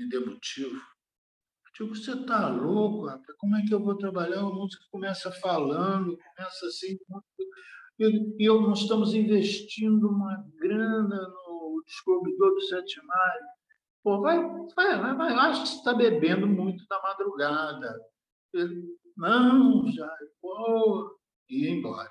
me 0.00 0.08
deu 0.08 0.26
motivo. 0.26 0.74
Eu 0.74 1.86
digo, 1.86 1.94
você 1.94 2.12
está 2.12 2.48
louco, 2.48 3.06
rapaz? 3.06 3.36
Como 3.38 3.56
é 3.56 3.62
que 3.62 3.74
eu 3.74 3.82
vou 3.82 3.96
trabalhar? 3.96 4.40
A 4.40 4.44
música 4.44 4.82
começa 4.90 5.30
falando, 5.32 6.16
começa 6.16 6.66
assim. 6.66 6.98
E 7.98 8.48
eu, 8.48 8.62
nós 8.62 8.80
estamos 8.80 9.12
investindo 9.14 10.08
uma 10.08 10.42
grana 10.56 11.18
descobridor 11.90 12.54
do 12.54 12.60
Sete 12.62 13.04
Mares. 13.04 13.46
Pô, 14.02 14.20
vai, 14.20 14.38
vai, 14.74 15.14
vai, 15.16 15.32
acho 15.34 15.62
que 15.62 15.68
você 15.68 15.76
está 15.76 15.92
bebendo 15.92 16.46
muito 16.46 16.84
na 16.88 17.02
madrugada. 17.02 18.00
Ele, 18.54 18.96
não, 19.16 19.86
já, 19.92 20.08
pô, 20.40 21.18
e 21.48 21.64
ia 21.64 21.70
embora. 21.70 22.10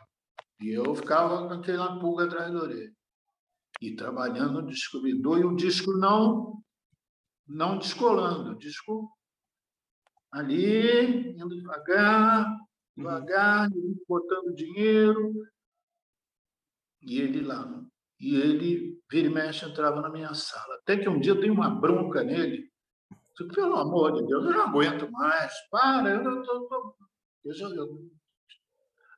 E 0.62 0.70
eu 0.70 0.94
ficava 0.94 1.48
com 1.48 1.54
aquela 1.54 2.00
pulga 2.00 2.26
atrás 2.26 2.54
da 2.54 2.60
orelha. 2.60 2.94
E 3.82 3.96
trabalhando 3.96 4.62
no 4.62 4.68
descobridor, 4.68 5.40
e 5.40 5.46
o 5.46 5.56
disco 5.56 5.94
não, 5.94 6.62
não 7.48 7.78
descolando, 7.78 8.52
o 8.52 8.58
disco 8.58 9.10
ali, 10.32 11.32
indo 11.32 11.56
devagar, 11.56 12.46
devagar, 12.96 13.70
botando 14.08 14.54
dinheiro. 14.54 15.34
E 17.02 17.20
ele 17.22 17.42
lá. 17.42 17.66
E 18.20 18.36
ele, 18.36 19.02
vira 19.10 19.28
e 19.28 19.30
mexe, 19.30 19.66
entrava 19.66 20.02
na 20.02 20.10
minha 20.10 20.34
sala. 20.34 20.76
Até 20.76 20.98
que 20.98 21.08
um 21.08 21.20
dia 21.20 21.32
eu 21.32 21.40
dei 21.40 21.50
uma 21.50 21.70
bronca 21.70 22.24
nele. 22.24 22.70
Eu 23.40 23.48
disse, 23.48 23.56
pelo 23.56 23.76
amor 23.76 24.14
de 24.14 24.28
Deus, 24.28 24.46
eu 24.46 24.52
não 24.52 24.62
aguento 24.62 25.10
mais. 25.10 25.54
Para, 25.70 26.10
eu, 26.10 26.24
não 26.24 26.44
tô, 26.44 26.96
eu 27.46 27.54
já, 27.54 27.68
eu, 27.68 28.12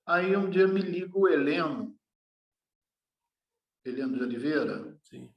Aí 0.06 0.36
um 0.36 0.50
dia 0.50 0.68
me 0.68 0.82
liga 0.82 1.18
o 1.18 1.28
Heleno, 1.28 1.98
Heleno 3.86 4.18
de 4.18 4.24
Oliveira, 4.24 5.00
Sim. 5.04 5.34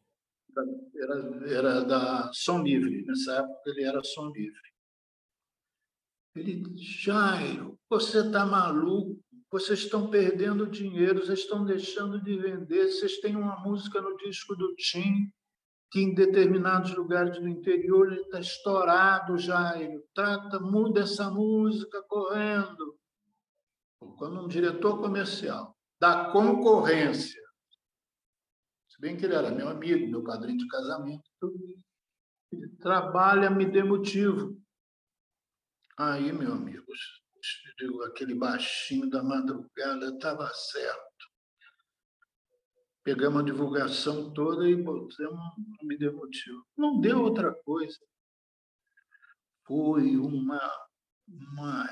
Era, 0.97 1.49
era 1.49 1.85
da 1.85 2.31
Som 2.33 2.63
Livre, 2.63 3.05
nessa 3.05 3.39
época 3.39 3.71
ele 3.71 3.85
era 3.85 4.05
Som 4.05 4.31
Livre. 4.31 4.75
Ele 6.37 6.63
disse, 6.63 7.03
Jairo, 7.03 7.79
você 7.89 8.19
está 8.19 8.47
maluco, 8.47 9.24
vocês 9.55 9.79
estão 9.79 10.11
perdendo 10.11 10.67
dinheiro, 10.67 11.25
vocês 11.25 11.39
estão 11.39 11.65
deixando 11.65 12.21
de 12.21 12.37
vender, 12.37 12.89
vocês 12.89 13.21
têm 13.21 13.37
uma 13.37 13.57
música 13.61 14.01
no 14.01 14.17
disco 14.17 14.57
do 14.57 14.75
Tim 14.75 15.33
que 15.93 16.01
em 16.01 16.13
determinados 16.13 16.93
lugares 16.97 17.39
do 17.39 17.49
interior 17.49 18.11
ele 18.11 18.23
está 18.23 18.41
estourado, 18.41 19.39
Jairo. 19.39 20.03
Trata, 20.13 20.59
muda 20.59 21.03
essa 21.03 21.31
música 21.31 22.03
correndo. 22.09 22.99
Quando 24.19 24.45
um 24.45 24.49
diretor 24.49 24.99
comercial 25.01 25.73
da 26.01 26.33
concorrência, 26.33 27.41
se 28.89 29.01
bem 29.01 29.17
que 29.17 29.25
ele 29.25 29.37
era 29.37 29.53
meu 29.53 29.69
amigo, 29.69 30.11
meu 30.11 30.25
padrinho 30.25 30.59
de 30.59 30.67
casamento, 30.67 31.23
ele 32.51 32.71
trabalha, 32.81 33.51
me 33.51 33.67
dê 33.67 33.85
motivo. 33.85 34.61
Aí, 35.97 36.33
meu 36.33 36.53
amigo, 37.81 38.03
aquele 38.05 38.35
baixinho 38.35 39.09
da 39.09 39.23
madrugada 39.23 40.07
estava 40.07 40.49
certo 40.53 41.15
pegamos 43.05 43.43
a 43.43 43.45
divulgação 43.45 44.33
toda 44.33 44.69
e 44.69 44.75
botamos 44.75 45.39
no 45.59 45.87
Me 45.87 45.97
Deu 45.97 46.17
Motivo. 46.17 46.65
Não 46.77 46.99
deu 47.01 47.21
outra 47.21 47.53
coisa. 47.53 47.99
Foi 49.67 50.17
uma, 50.17 50.61
uma 51.29 51.87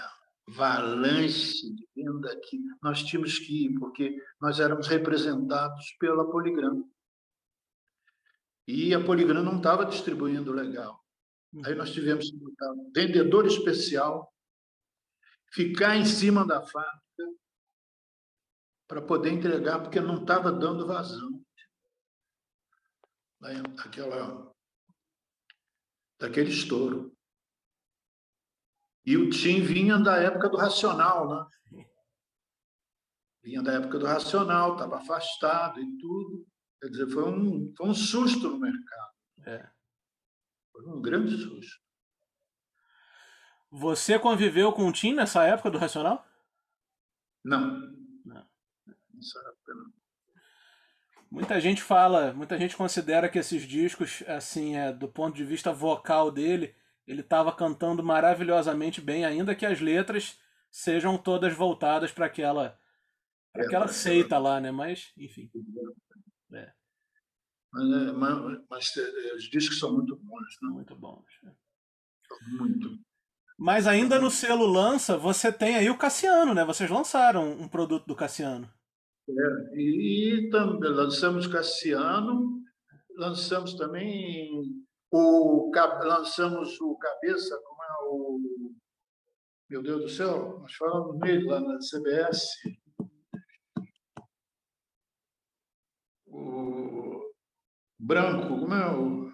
avalanche 0.49 1.71
de 1.75 1.87
venda 1.95 2.33
aqui. 2.33 2.59
Nós 2.83 3.03
tínhamos 3.03 3.39
que 3.39 3.67
ir, 3.67 3.79
porque 3.79 4.17
nós 4.41 4.59
éramos 4.59 4.89
representados 4.89 5.95
pela 6.01 6.29
Poligram. 6.31 6.83
E 8.67 8.95
a 8.95 9.05
Poligram 9.05 9.43
não 9.43 9.59
estava 9.59 9.85
distribuindo 9.85 10.53
legal. 10.53 10.99
Aí 11.67 11.75
nós 11.75 11.93
tivemos 11.93 12.31
que 12.31 12.39
botar 12.39 12.73
um 12.73 12.91
vendedor 12.95 13.47
especial, 13.47 14.33
ficar 15.53 15.97
em 15.97 16.05
cima 16.05 16.47
da 16.47 16.61
fábrica, 16.61 17.03
para 18.89 19.03
poder 19.03 19.31
entregar, 19.33 19.81
porque 19.81 20.01
não 20.01 20.23
estava 20.23 20.51
dando 20.51 20.87
vazão. 20.87 21.43
Daquela, 23.41 24.55
daquele 26.19 26.51
estouro. 26.51 27.17
E 29.05 29.17
o 29.17 29.31
Tim 29.31 29.61
vinha 29.63 29.99
da 29.99 30.17
época 30.19 30.49
do 30.49 30.57
Racional, 30.57 31.29
né? 31.29 31.85
Vinha 33.43 33.61
da 33.63 33.73
época 33.73 33.99
do 33.99 34.07
Racional, 34.07 34.75
estava 34.75 34.99
afastado 34.99 35.81
e 35.81 35.99
tudo. 35.99 36.47
Quer 36.81 36.89
dizer, 36.89 37.11
foi 37.11 37.25
um, 37.25 37.75
foi 37.77 37.89
um 37.89 37.95
susto 37.95 38.49
no 38.49 38.61
mercado. 38.61 39.13
É. 39.45 39.73
Foi 40.71 40.87
um 40.87 41.03
grande 41.03 41.37
susto. 41.37 41.82
Você 43.75 44.19
conviveu 44.19 44.71
com 44.71 44.87
o 44.87 44.93
Tim 44.93 45.15
nessa 45.15 45.45
época 45.45 45.71
do 45.71 45.79
Racional? 45.79 46.27
Não. 47.43 47.91
Muita 51.31 51.59
gente 51.59 51.83
fala, 51.83 52.35
muita 52.35 52.59
gente 52.59 52.77
considera 52.77 53.31
que 53.31 53.39
esses 53.39 53.63
discos, 53.63 54.23
assim, 54.29 54.77
é, 54.77 54.93
do 54.93 55.09
ponto 55.09 55.35
de 55.35 55.43
vista 55.43 55.73
vocal 55.73 56.31
dele, 56.31 56.75
ele 57.07 57.23
estava 57.23 57.51
cantando 57.51 58.03
maravilhosamente 58.03 59.01
bem, 59.01 59.25
ainda 59.25 59.55
que 59.55 59.65
as 59.65 59.81
letras 59.81 60.39
sejam 60.71 61.17
todas 61.17 61.55
voltadas 61.55 62.13
para 62.13 62.27
aquela, 62.27 62.79
pra 63.55 63.63
é, 63.63 63.67
aquela 63.67 63.89
seita 63.89 64.37
lá, 64.37 64.61
né? 64.61 64.71
Mas, 64.71 65.15
enfim. 65.17 65.51
É. 66.53 66.71
Mas, 67.73 67.91
é, 67.91 68.13
mas, 68.13 68.65
mas, 68.69 68.97
é, 68.99 69.35
os 69.35 69.45
discos 69.45 69.79
são 69.79 69.95
muito 69.95 70.15
bons, 70.17 70.59
né? 70.61 70.69
Muito 70.69 70.95
bons. 70.95 71.25
É. 71.47 71.53
Muito. 72.59 73.01
Mas 73.63 73.87
ainda 73.87 74.19
no 74.19 74.29
selo 74.29 74.67
Lança, 74.67 75.17
você 75.17 75.53
tem 75.53 75.77
aí 75.77 75.89
o 75.89 75.97
Cassiano, 75.97 76.53
né? 76.53 76.65
Vocês 76.65 76.91
lançaram 76.91 77.49
um 77.53 77.69
produto 77.69 78.05
do 78.07 78.17
Cassiano. 78.17 78.69
É, 79.29 79.81
e 79.81 80.49
também 80.51 80.91
lançamos 80.91 81.47
Cassiano, 81.47 82.61
lançamos 83.17 83.75
também 83.75 84.51
o 85.13 85.71
lançamos 85.71 86.77
o 86.81 86.97
cabeça, 86.97 87.57
como 87.65 87.85
é 87.85 87.93
o 88.09 88.41
meu 89.71 89.81
Deus 89.81 90.03
do 90.03 90.09
céu, 90.09 90.59
nós 90.59 90.75
falamos 90.75 91.21
nele 91.21 91.45
lá 91.45 91.61
na 91.61 91.79
CBS. 91.79 92.49
O 96.27 97.33
branco, 97.97 98.59
como 98.59 98.75
é 98.75 98.93
o 98.93 99.33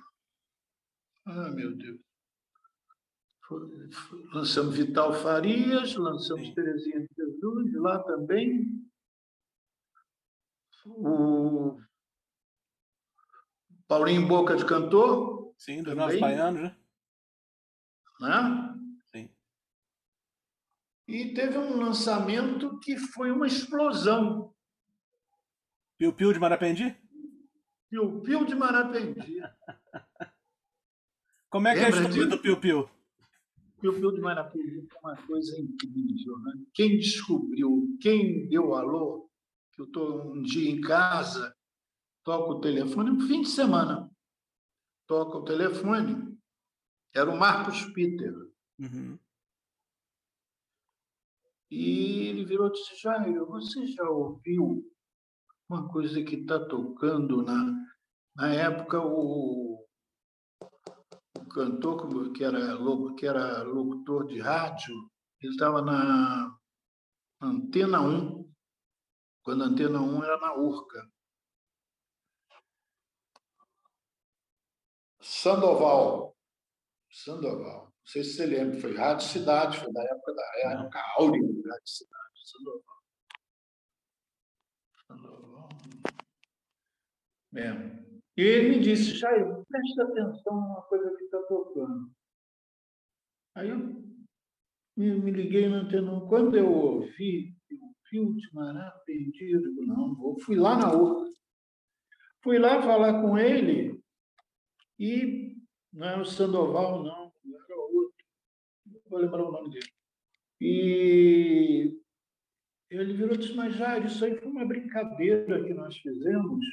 Ah, 1.27 1.51
meu 1.51 1.75
Deus. 1.75 2.08
Lançamos 4.33 4.77
Vital 4.77 5.12
Farias, 5.15 5.95
lançamos. 5.95 6.53
Terezinha 6.55 7.01
de 7.01 7.09
Jesus, 7.16 7.75
lá 7.75 8.03
também 8.03 8.89
o 10.97 11.81
Paulinho 13.87 14.27
Boca 14.27 14.57
de 14.57 14.65
Cantor. 14.65 15.55
Sim, 15.57 15.83
dos 15.83 15.95
Novos 15.95 16.19
Baianos, 16.20 16.62
né? 16.62 16.77
né? 18.20 18.75
Sim. 19.11 19.31
E 21.07 21.35
teve 21.35 21.59
um 21.59 21.79
lançamento 21.79 22.79
que 22.81 22.97
foi 22.97 23.31
uma 23.31 23.47
explosão. 23.47 24.55
Piu 25.97 26.12
Piu 26.12 26.33
de 26.33 26.39
Marapendi? 26.39 26.97
Piu 27.91 28.20
Piu 28.20 28.45
de 28.45 28.55
Marapendi. 28.55 29.43
Como 31.51 31.66
é 31.66 31.75
que 31.75 31.81
Lembra 31.81 31.97
é 31.97 32.03
a 32.03 32.09
história 32.09 32.27
do 32.29 32.39
Piu 32.39 32.61
Piu? 32.61 32.91
Piu 33.81 33.95
Piu 33.95 34.13
de 34.13 34.21
Marapendi 34.21 34.87
foi 34.89 35.01
uma 35.03 35.17
coisa 35.27 35.59
incrível. 35.61 36.39
Né? 36.41 36.53
Quem 36.75 36.99
descobriu, 36.99 37.97
quem 38.01 38.49
deu 38.49 38.69
valor 38.69 39.29
eu 39.79 39.85
estou 39.85 40.33
um 40.33 40.43
dia 40.43 40.71
em 40.71 40.81
casa, 40.81 41.57
toco 42.25 42.55
o 42.55 42.61
telefone, 42.61 43.11
um 43.11 43.21
fim 43.21 43.43
de 43.43 43.49
semana, 43.49 44.11
toco 45.07 45.39
o 45.39 45.45
telefone, 45.45 46.37
era 47.15 47.31
o 47.31 47.39
Marcos 47.39 47.85
Peter. 47.93 48.35
Uhum. 48.79 49.19
E 51.71 52.27
ele 52.29 52.45
virou 52.45 52.69
e 52.69 52.73
disse, 52.73 52.97
Jairo, 53.01 53.47
você 53.47 53.87
já 53.87 54.09
ouviu 54.11 54.85
uma 55.69 55.89
coisa 55.89 56.23
que 56.25 56.37
está 56.37 56.59
tocando 56.67 57.43
na, 57.43 57.87
na 58.35 58.55
época 58.55 59.01
o, 59.01 59.78
cantor 61.59 62.33
que 62.33 62.45
era, 62.45 62.61
que 63.17 63.27
era 63.27 63.63
locutor 63.65 64.27
de 64.27 64.41
rádio, 64.41 64.95
ele 65.41 65.53
estava 65.53 65.83
na 65.83 66.57
Antena 67.41 68.01
1, 68.01 68.55
quando 69.43 69.65
a 69.65 69.67
Antena 69.67 70.01
1 70.01 70.25
era 70.25 70.39
na 70.39 70.55
Urca. 70.55 71.11
Sandoval. 75.21 76.37
Sandoval. 77.11 77.87
Não 77.87 78.07
sei 78.07 78.23
se 78.23 78.35
você 78.35 78.47
lembra, 78.47 78.81
foi 78.81 78.97
Rádio 78.97 79.27
Cidade, 79.27 79.79
foi 79.79 79.93
da 79.93 80.03
época 80.03 80.35
da 80.35 80.43
época 80.73 81.01
áurea 81.19 81.43
da 81.43 81.73
Rádio 81.73 81.89
Cidade. 81.89 82.29
Sandoval. 82.45 83.03
Sandoval. 85.07 85.69
Mesmo. 87.51 88.08
E 88.39 88.40
ele 88.40 88.77
me 88.77 88.78
disse, 88.81 89.16
Jair, 89.16 89.44
preste 89.69 90.01
atenção 90.01 90.55
numa 90.55 90.82
coisa 90.82 91.12
que 91.16 91.24
está 91.24 91.43
tocando. 91.43 92.09
Aí 93.56 93.69
eu 93.69 93.78
me, 94.97 95.10
me 95.20 95.32
liguei 95.32 95.69
na 95.69 95.78
antena. 95.78 96.20
Quando 96.28 96.56
eu 96.56 96.73
ouvi, 96.73 97.52
fio 98.09 98.32
de 98.36 98.55
mará 98.55 98.93
perdido. 99.05 99.74
Não, 99.85 100.16
eu 100.23 100.36
fui 100.39 100.55
lá 100.55 100.78
na 100.78 100.93
urca. 100.93 101.32
Fui 102.40 102.60
lá 102.60 102.81
falar 102.81 103.20
com 103.20 103.36
ele 103.36 104.01
e 105.01 105.56
não 105.93 106.09
é 106.09 106.20
o 106.20 106.24
Sandoval, 106.24 107.02
não, 107.02 107.32
era 107.65 107.77
outro. 107.77 108.24
Não 108.86 109.01
vou 109.10 109.19
lembrar 109.19 109.48
o 109.48 109.51
nome 109.51 109.70
dele. 109.70 109.93
E 110.60 112.01
ele 112.89 113.15
virou 113.15 113.35
e 113.35 113.39
disse, 113.39 113.55
mas 113.55 113.74
Jair, 113.74 114.06
isso 114.06 114.24
aí 114.24 114.36
foi 114.39 114.48
uma 114.48 114.65
brincadeira 114.65 115.65
que 115.65 115.74
nós 115.74 115.97
fizemos. 115.97 116.65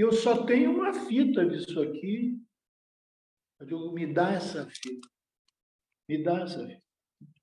Eu 0.00 0.12
só 0.12 0.46
tenho 0.46 0.70
uma 0.72 0.94
fita 0.94 1.46
disso 1.46 1.78
aqui. 1.82 2.42
Eu 3.58 3.66
digo, 3.66 3.92
me 3.92 4.10
dá 4.10 4.32
essa 4.32 4.66
fita. 4.66 5.06
Me 6.08 6.22
dá 6.22 6.40
essa 6.40 6.66
fita. 6.66 6.82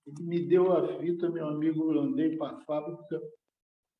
Ele 0.07 0.23
me 0.23 0.47
deu 0.47 0.75
a 0.75 0.99
fita, 0.99 1.29
meu 1.29 1.47
amigo, 1.49 1.93
eu 1.93 2.01
andei 2.01 2.35
para 2.35 2.57
a 2.57 2.61
fábrica, 2.61 3.21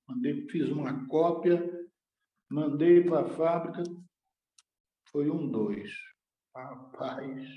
mandei, 0.08 0.50
fiz 0.50 0.70
uma 0.70 1.08
cópia, 1.08 1.62
mandei 2.50 3.04
para 3.04 3.28
a 3.28 3.30
fábrica, 3.30 3.84
foi 5.12 5.30
um 5.30 5.52
dois. 5.52 5.94
Rapaz, 6.56 7.48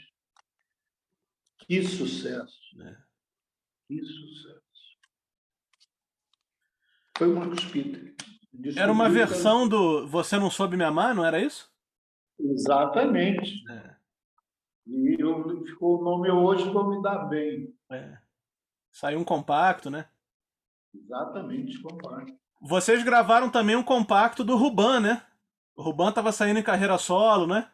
que 1.61 1.83
sucesso! 1.83 2.83
É. 2.83 3.03
Que 3.89 4.05
sucesso! 4.05 4.99
Foi 7.17 7.33
o 7.33 7.37
Marcos 7.37 7.65
Era 8.77 8.91
uma 8.91 9.09
versão 9.09 9.69
do 9.69 10.07
Você 10.09 10.39
Não 10.39 10.51
Soube 10.51 10.77
Me 10.77 10.85
Amar, 10.85 11.15
não 11.15 11.25
era 11.25 11.41
isso? 11.41 11.71
Exatamente. 12.39 13.63
É. 13.71 13.97
E 14.87 15.17
eu, 15.21 15.65
ficou 15.65 16.01
o 16.01 16.05
nome 16.05 16.31
hoje 16.31 16.69
vou 16.71 16.91
me 16.91 17.03
dar 17.03 17.19
bem. 17.29 17.73
É. 17.91 18.19
Saiu 18.91 19.21
um 19.21 19.25
compacto, 19.25 19.91
né? 19.91 20.09
Exatamente, 20.93 21.81
compacto. 21.81 22.35
Vocês 22.61 23.03
gravaram 23.05 23.49
também 23.51 23.77
um 23.77 23.83
compacto 23.83 24.43
do 24.43 24.57
Ruban, 24.57 25.01
né? 25.01 25.23
O 25.77 25.83
Ruban 25.83 26.09
estava 26.11 26.33
saindo 26.33 26.59
em 26.59 26.63
carreira 26.63 26.99
solo, 26.99 27.47
né? 27.47 27.71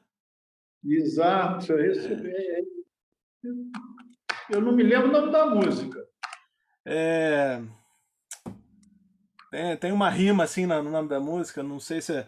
Exato, 0.84 1.72
esse 1.72 2.12
é... 2.12 2.60
Eu 4.50 4.60
não 4.60 4.72
me 4.72 4.82
lembro 4.82 5.08
o 5.08 5.12
nome 5.12 5.32
da 5.32 5.46
música. 5.46 6.06
É... 6.84 7.60
Tem, 9.50 9.76
tem 9.76 9.92
uma 9.92 10.10
rima 10.10 10.44
assim 10.44 10.66
no 10.66 10.82
nome 10.82 11.08
da 11.08 11.20
música, 11.20 11.62
não 11.62 11.78
sei 11.78 12.00
se 12.00 12.14
é 12.14 12.26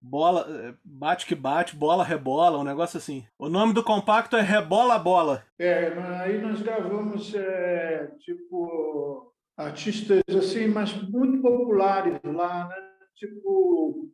bola, 0.00 0.46
é, 0.48 0.74
bate 0.84 1.26
que 1.26 1.34
bate, 1.34 1.76
bola 1.76 2.04
rebola, 2.04 2.58
um 2.58 2.64
negócio 2.64 2.98
assim. 2.98 3.26
O 3.38 3.48
nome 3.48 3.72
do 3.72 3.82
compacto 3.82 4.36
é 4.36 4.40
Rebola 4.40 4.98
Bola. 4.98 5.44
É, 5.58 5.88
aí 6.20 6.40
nós 6.40 6.62
gravamos 6.62 7.34
é, 7.34 8.06
tipo 8.20 9.32
artistas 9.56 10.22
assim, 10.28 10.68
mas 10.68 10.92
muito 11.08 11.42
populares 11.42 12.20
lá, 12.24 12.68
né? 12.68 12.76
Tipo 13.16 14.08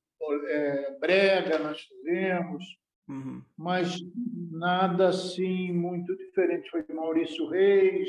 é, 0.48 0.98
Brega 0.98 1.58
nós 1.58 1.80
fizemos, 1.80 2.64
uhum. 3.06 3.42
mas 3.56 3.98
nada 4.50 5.08
assim 5.08 5.72
muito 5.72 6.16
diferente. 6.16 6.70
Foi 6.70 6.84
Maurício 6.88 7.46
Reis, 7.48 8.08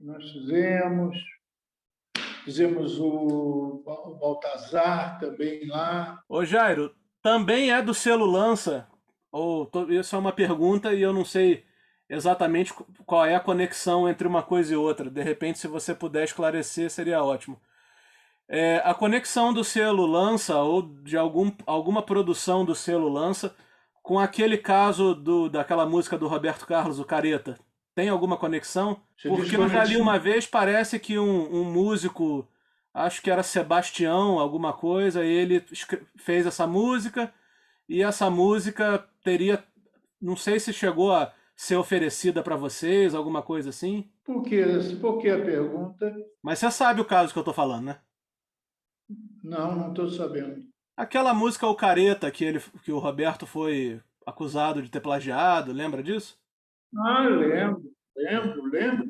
nós 0.00 0.22
fizemos. 0.32 1.16
Fizemos 2.46 3.00
o, 3.00 3.82
Baltazar 4.20 5.18
também 5.18 5.66
lá. 5.66 6.22
Ô 6.28 6.44
Jairo, 6.44 6.94
também 7.20 7.72
é 7.72 7.82
do 7.82 7.92
selo 7.92 8.24
Lança? 8.24 8.86
Ou 9.32 9.68
isso 9.88 10.14
é 10.14 10.18
uma 10.20 10.30
pergunta 10.30 10.94
e 10.94 11.02
eu 11.02 11.12
não 11.12 11.24
sei 11.24 11.64
exatamente 12.08 12.72
qual 13.04 13.26
é 13.26 13.34
a 13.34 13.40
conexão 13.40 14.08
entre 14.08 14.28
uma 14.28 14.44
coisa 14.44 14.72
e 14.72 14.76
outra. 14.76 15.10
De 15.10 15.20
repente, 15.24 15.58
se 15.58 15.66
você 15.66 15.92
puder 15.92 16.22
esclarecer, 16.22 16.88
seria 16.88 17.20
ótimo. 17.20 17.60
É, 18.48 18.80
a 18.84 18.94
conexão 18.94 19.52
do 19.52 19.64
selo 19.64 20.06
Lança 20.06 20.56
ou 20.60 20.82
de 20.82 21.16
algum, 21.16 21.50
alguma 21.66 22.00
produção 22.00 22.64
do 22.64 22.76
selo 22.76 23.08
Lança 23.08 23.56
com 24.04 24.20
aquele 24.20 24.56
caso 24.56 25.16
do, 25.16 25.48
daquela 25.48 25.84
música 25.84 26.16
do 26.16 26.28
Roberto 26.28 26.64
Carlos, 26.64 27.00
o 27.00 27.04
Careta. 27.04 27.58
Tem 27.96 28.10
alguma 28.10 28.36
conexão? 28.36 29.00
Você 29.16 29.26
Porque 29.26 29.56
eu 29.56 29.66
já 29.70 29.82
li 29.82 29.96
uma 29.96 30.18
vez, 30.18 30.46
parece 30.46 30.98
que 31.00 31.18
um, 31.18 31.50
um 31.50 31.64
músico, 31.64 32.46
acho 32.92 33.22
que 33.22 33.30
era 33.30 33.42
Sebastião, 33.42 34.38
alguma 34.38 34.74
coisa, 34.74 35.24
ele 35.24 35.64
fez 36.18 36.44
essa 36.44 36.66
música 36.66 37.32
e 37.88 38.02
essa 38.02 38.28
música 38.28 39.02
teria, 39.24 39.64
não 40.20 40.36
sei 40.36 40.60
se 40.60 40.74
chegou 40.74 41.10
a 41.10 41.32
ser 41.56 41.76
oferecida 41.76 42.42
para 42.42 42.54
vocês, 42.54 43.14
alguma 43.14 43.40
coisa 43.40 43.70
assim. 43.70 44.06
Por 44.22 44.42
que, 44.42 44.62
por 45.00 45.18
que 45.18 45.30
a 45.30 45.42
pergunta? 45.42 46.14
Mas 46.42 46.58
você 46.58 46.70
sabe 46.70 47.00
o 47.00 47.04
caso 47.06 47.32
que 47.32 47.38
eu 47.38 47.40
estou 47.40 47.54
falando, 47.54 47.86
né? 47.86 47.98
Não, 49.42 49.74
não 49.74 49.88
estou 49.88 50.10
sabendo. 50.10 50.62
Aquela 50.94 51.32
música 51.32 51.66
O 51.66 51.74
Careta 51.74 52.30
que, 52.30 52.44
ele, 52.44 52.60
que 52.84 52.92
o 52.92 52.98
Roberto 52.98 53.46
foi 53.46 54.02
acusado 54.26 54.82
de 54.82 54.90
ter 54.90 55.00
plagiado, 55.00 55.72
lembra 55.72 56.02
disso? 56.02 56.38
Ah, 56.98 57.28
lembro, 57.28 57.82
lembro, 58.16 58.64
lembro. 58.64 59.06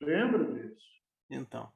Lembro 0.00 0.54
disso. 0.54 0.86
Então. 1.30 1.70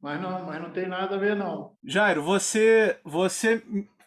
Mas 0.00 0.20
não, 0.20 0.46
mas 0.46 0.62
não 0.62 0.72
tem 0.72 0.88
nada 0.88 1.16
a 1.16 1.18
ver, 1.18 1.36
não. 1.36 1.76
Jairo, 1.84 2.22
você, 2.22 2.98
você 3.04 3.62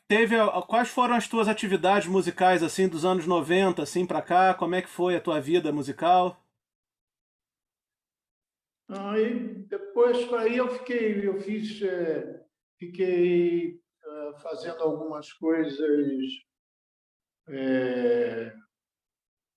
teve. 0.08 0.36
Quais 0.68 0.90
foram 0.90 1.16
as 1.16 1.28
tuas 1.28 1.48
atividades 1.48 2.08
musicais, 2.08 2.64
assim, 2.64 2.88
dos 2.88 3.06
anos 3.06 3.28
90, 3.28 3.84
assim, 3.84 4.06
para 4.06 4.22
cá? 4.22 4.54
Como 4.54 4.74
é 4.74 4.82
que 4.82 4.90
foi 4.90 5.16
a 5.16 5.22
tua 5.22 5.40
vida 5.40 5.72
musical? 5.72 6.42
Aí, 8.90 9.66
depois, 9.68 10.32
aí 10.34 10.58
eu 10.58 10.68
fiquei, 10.70 11.28
eu 11.28 11.40
fiz, 11.40 11.82
é, 11.82 12.44
fiquei 12.78 13.76
uh, 13.76 14.40
fazendo 14.42 14.82
algumas 14.84 15.32
coisas 15.34 15.80
é, 17.48 18.54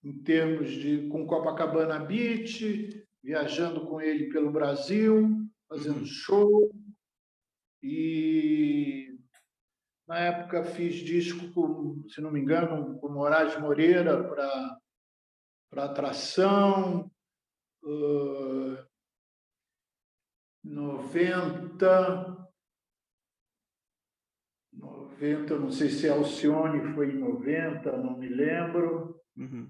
em 0.07 0.13
termos 0.23 0.71
de 0.71 1.09
com 1.09 1.27
Copacabana 1.27 1.99
Beach, 1.99 3.05
viajando 3.21 3.85
com 3.87 4.01
ele 4.01 4.29
pelo 4.29 4.53
Brasil, 4.53 5.45
fazendo 5.69 5.99
uhum. 5.99 6.07
show. 6.07 6.71
E 7.83 9.19
na 10.07 10.21
época 10.21 10.63
fiz 10.63 10.95
disco, 10.95 11.53
com, 11.53 12.05
se 12.09 12.21
não 12.21 12.31
me 12.31 12.39
engano, 12.39 12.97
com 13.01 13.09
Moraes 13.09 13.59
Moreira 13.59 14.23
para 14.23 14.79
para 15.69 15.85
atração. 15.87 17.11
Uh, 17.83 18.79
90, 20.63 22.49
90, 24.73 25.59
não 25.59 25.71
sei 25.71 25.89
se 25.89 26.09
Alcione 26.09 26.95
foi 26.95 27.11
em 27.11 27.19
90, 27.19 27.97
não 27.97 28.17
me 28.17 28.29
lembro. 28.29 29.21
Uhum. 29.37 29.69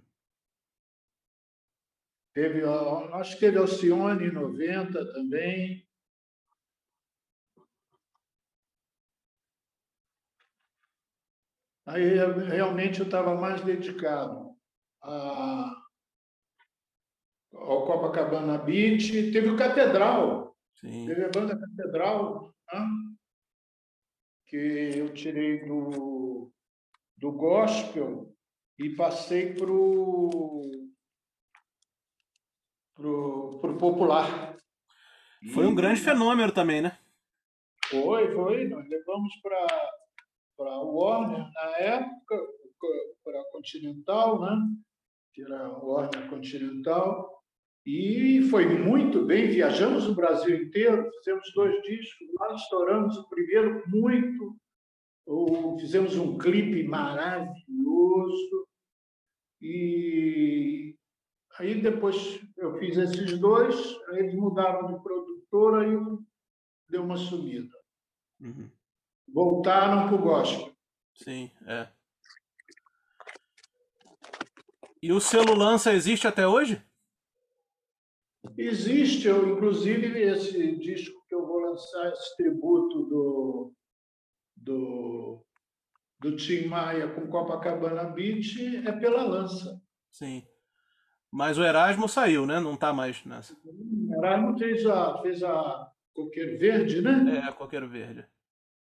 Teve, 2.36 2.62
acho 3.14 3.32
que 3.32 3.40
teve 3.40 3.56
Alcione 3.56 4.26
em 4.26 4.30
90 4.30 5.10
também. 5.14 5.88
Aí 11.86 12.14
realmente 12.46 13.00
eu 13.00 13.06
estava 13.06 13.34
mais 13.34 13.64
dedicado 13.64 14.54
a, 15.00 15.82
ao 17.54 17.86
Copacabana 17.86 18.58
Beach. 18.58 19.32
Teve 19.32 19.48
o 19.48 19.56
Catedral. 19.56 20.54
Sim. 20.74 21.06
Teve 21.06 21.24
a 21.24 21.30
banda 21.30 21.58
Catedral, 21.58 22.54
né? 22.70 22.86
que 24.44 24.58
eu 24.94 25.14
tirei 25.14 25.64
do, 25.64 26.52
do 27.16 27.32
gospel 27.32 28.36
e 28.78 28.90
passei 28.90 29.54
para 29.54 29.72
o 29.72 30.86
pro, 32.96 33.58
pro 33.60 33.76
popular. 33.76 34.56
Foi 35.52 35.66
um 35.66 35.74
grande 35.74 36.00
fenômeno 36.00 36.50
também, 36.50 36.80
né? 36.80 36.98
Foi, 37.90 38.34
foi. 38.34 38.64
Nós 38.68 38.88
levamos 38.88 39.32
para 39.42 39.66
para 40.56 40.80
Warner 40.80 41.46
na 41.52 41.76
época, 41.76 42.34
para 43.22 43.44
Continental, 43.52 44.40
né? 44.40 44.56
Que 45.34 45.42
era 45.42 45.68
Warner 45.68 46.28
Continental. 46.30 47.30
E 47.84 48.40
foi 48.50 48.66
muito 48.66 49.24
bem. 49.24 49.50
Viajamos 49.50 50.08
o 50.08 50.14
Brasil 50.14 50.56
inteiro, 50.56 51.08
fizemos 51.18 51.52
dois 51.54 51.80
discos, 51.82 52.26
lá 52.40 52.54
estouramos 52.54 53.18
o 53.18 53.28
primeiro 53.28 53.84
muito. 53.86 54.56
Fizemos 55.78 56.16
um 56.16 56.38
clipe 56.38 56.84
maravilhoso. 56.84 58.66
E 59.60 60.96
Aí 61.58 61.80
depois 61.80 62.38
eu 62.56 62.78
fiz 62.78 62.96
esses 62.96 63.38
dois, 63.38 63.74
eles 64.12 64.34
mudaram 64.34 64.86
de 64.86 65.02
produtora 65.02 65.86
e 65.86 65.96
deu 66.88 67.02
uma 67.02 67.16
sumida. 67.16 67.76
Uhum. 68.40 68.70
Voltaram 69.28 70.08
para 70.08 70.14
o 70.14 70.22
gospel. 70.22 70.74
Sim, 71.14 71.50
é. 71.66 71.88
E 75.02 75.12
o 75.12 75.20
selo 75.20 75.54
Lança 75.54 75.92
existe 75.92 76.26
até 76.26 76.46
hoje? 76.46 76.82
Existe, 78.56 79.26
eu, 79.26 79.54
inclusive 79.54 80.20
esse 80.20 80.76
disco 80.76 81.24
que 81.28 81.34
eu 81.34 81.46
vou 81.46 81.58
lançar, 81.58 82.12
esse 82.12 82.36
tributo 82.36 83.02
do, 83.04 83.74
do, 84.56 85.44
do 86.20 86.36
Tim 86.36 86.66
Maia 86.66 87.12
com 87.12 87.28
Copacabana 87.28 88.04
Beach, 88.04 88.76
é 88.86 88.92
pela 88.92 89.24
Lança. 89.24 89.80
Sim. 90.12 90.46
Mas 91.36 91.58
o 91.58 91.62
Erasmo 91.62 92.08
saiu, 92.08 92.46
né? 92.46 92.58
Não 92.58 92.72
está 92.72 92.94
mais 92.94 93.22
nessa. 93.26 93.54
O 93.62 94.14
Erasmo 94.14 94.58
fez 94.58 94.86
a, 94.86 95.20
fez 95.20 95.42
a 95.42 95.86
Coqueiro 96.14 96.58
Verde, 96.58 97.02
né? 97.02 97.44
É, 97.46 97.52
Coqueiro 97.52 97.86
Verde. 97.86 98.26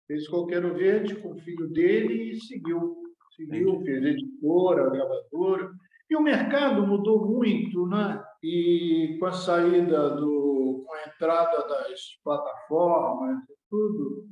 Fez 0.07 0.29
Coqueiro 0.29 0.73
Verde 0.73 1.17
com 1.17 1.33
o 1.33 1.39
filho 1.41 1.67
dele 1.67 2.31
e 2.31 2.39
seguiu. 2.39 3.03
Seguiu, 3.35 3.73
Entendi. 3.73 3.83
fez 3.83 4.05
editora, 4.05 4.89
gravadora. 4.89 5.71
E 6.09 6.15
o 6.15 6.21
mercado 6.21 6.87
mudou 6.87 7.27
muito, 7.27 7.85
né? 7.85 8.23
E 8.41 9.17
com 9.19 9.25
a 9.25 9.33
saída 9.33 10.11
do. 10.11 10.85
com 10.87 10.93
a 10.93 11.09
entrada 11.09 11.67
das 11.67 11.99
plataformas 12.23 13.43
e 13.43 13.55
tudo. 13.69 14.25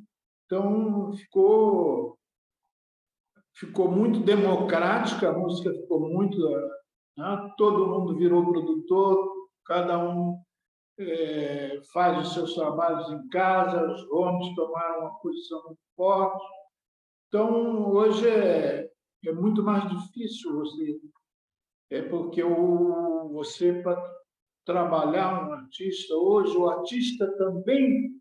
Então 0.45 1.11
ficou 1.17 2.17
ficou 3.53 3.91
muito 3.91 4.21
democrática, 4.21 5.29
a 5.29 5.37
música 5.37 5.69
ficou 5.73 5.99
muito 5.99 6.37
né? 7.17 7.53
Todo 7.57 7.87
mundo 7.87 8.15
virou 8.15 8.45
produtor, 8.51 9.31
cada 9.65 9.97
um 9.97 10.39
é, 10.97 11.81
faz 11.91 12.27
os 12.27 12.33
seus 12.33 12.53
trabalhos 12.53 13.09
em 13.11 13.27
casa, 13.29 13.91
os 13.91 14.09
homens 14.11 14.55
tomaram 14.55 15.01
uma 15.01 15.19
posição 15.19 15.61
muito 15.65 15.81
forte. 15.95 16.45
Então, 17.27 17.91
hoje 17.91 18.27
é, 18.29 18.89
é 19.25 19.31
muito 19.33 19.63
mais 19.63 19.89
difícil 19.89 20.53
você, 20.55 20.99
é 21.89 22.01
porque 22.01 22.43
o, 22.43 23.29
você, 23.33 23.73
para 23.81 24.01
trabalhar 24.65 25.47
um 25.47 25.53
artista, 25.53 26.15
hoje 26.15 26.55
o 26.57 26.69
artista 26.69 27.31
também 27.37 28.11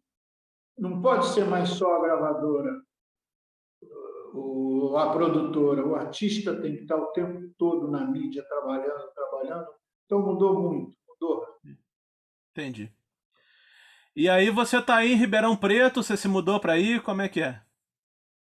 não 0.76 1.00
pode 1.00 1.26
ser 1.28 1.44
mais 1.44 1.70
só 1.70 1.96
a 1.96 2.02
gravadora. 2.02 2.82
o, 4.34 4.73
a 4.96 5.12
produtora, 5.12 5.86
o 5.86 5.94
artista 5.94 6.54
tem 6.60 6.76
que 6.76 6.82
estar 6.82 6.96
o 6.96 7.12
tempo 7.12 7.50
todo 7.58 7.90
na 7.90 8.06
mídia, 8.06 8.44
trabalhando, 8.48 9.12
trabalhando. 9.14 9.66
Então 10.04 10.20
mudou 10.20 10.60
muito, 10.60 10.96
mudou. 11.08 11.46
Entendi. 12.50 12.92
E 14.16 14.28
aí 14.28 14.48
você 14.50 14.78
está 14.78 14.96
aí 14.96 15.12
em 15.12 15.16
Ribeirão 15.16 15.56
Preto, 15.56 16.02
você 16.02 16.16
se 16.16 16.28
mudou 16.28 16.60
para 16.60 16.74
aí, 16.74 17.00
como 17.00 17.22
é 17.22 17.28
que 17.28 17.40
é? 17.40 17.60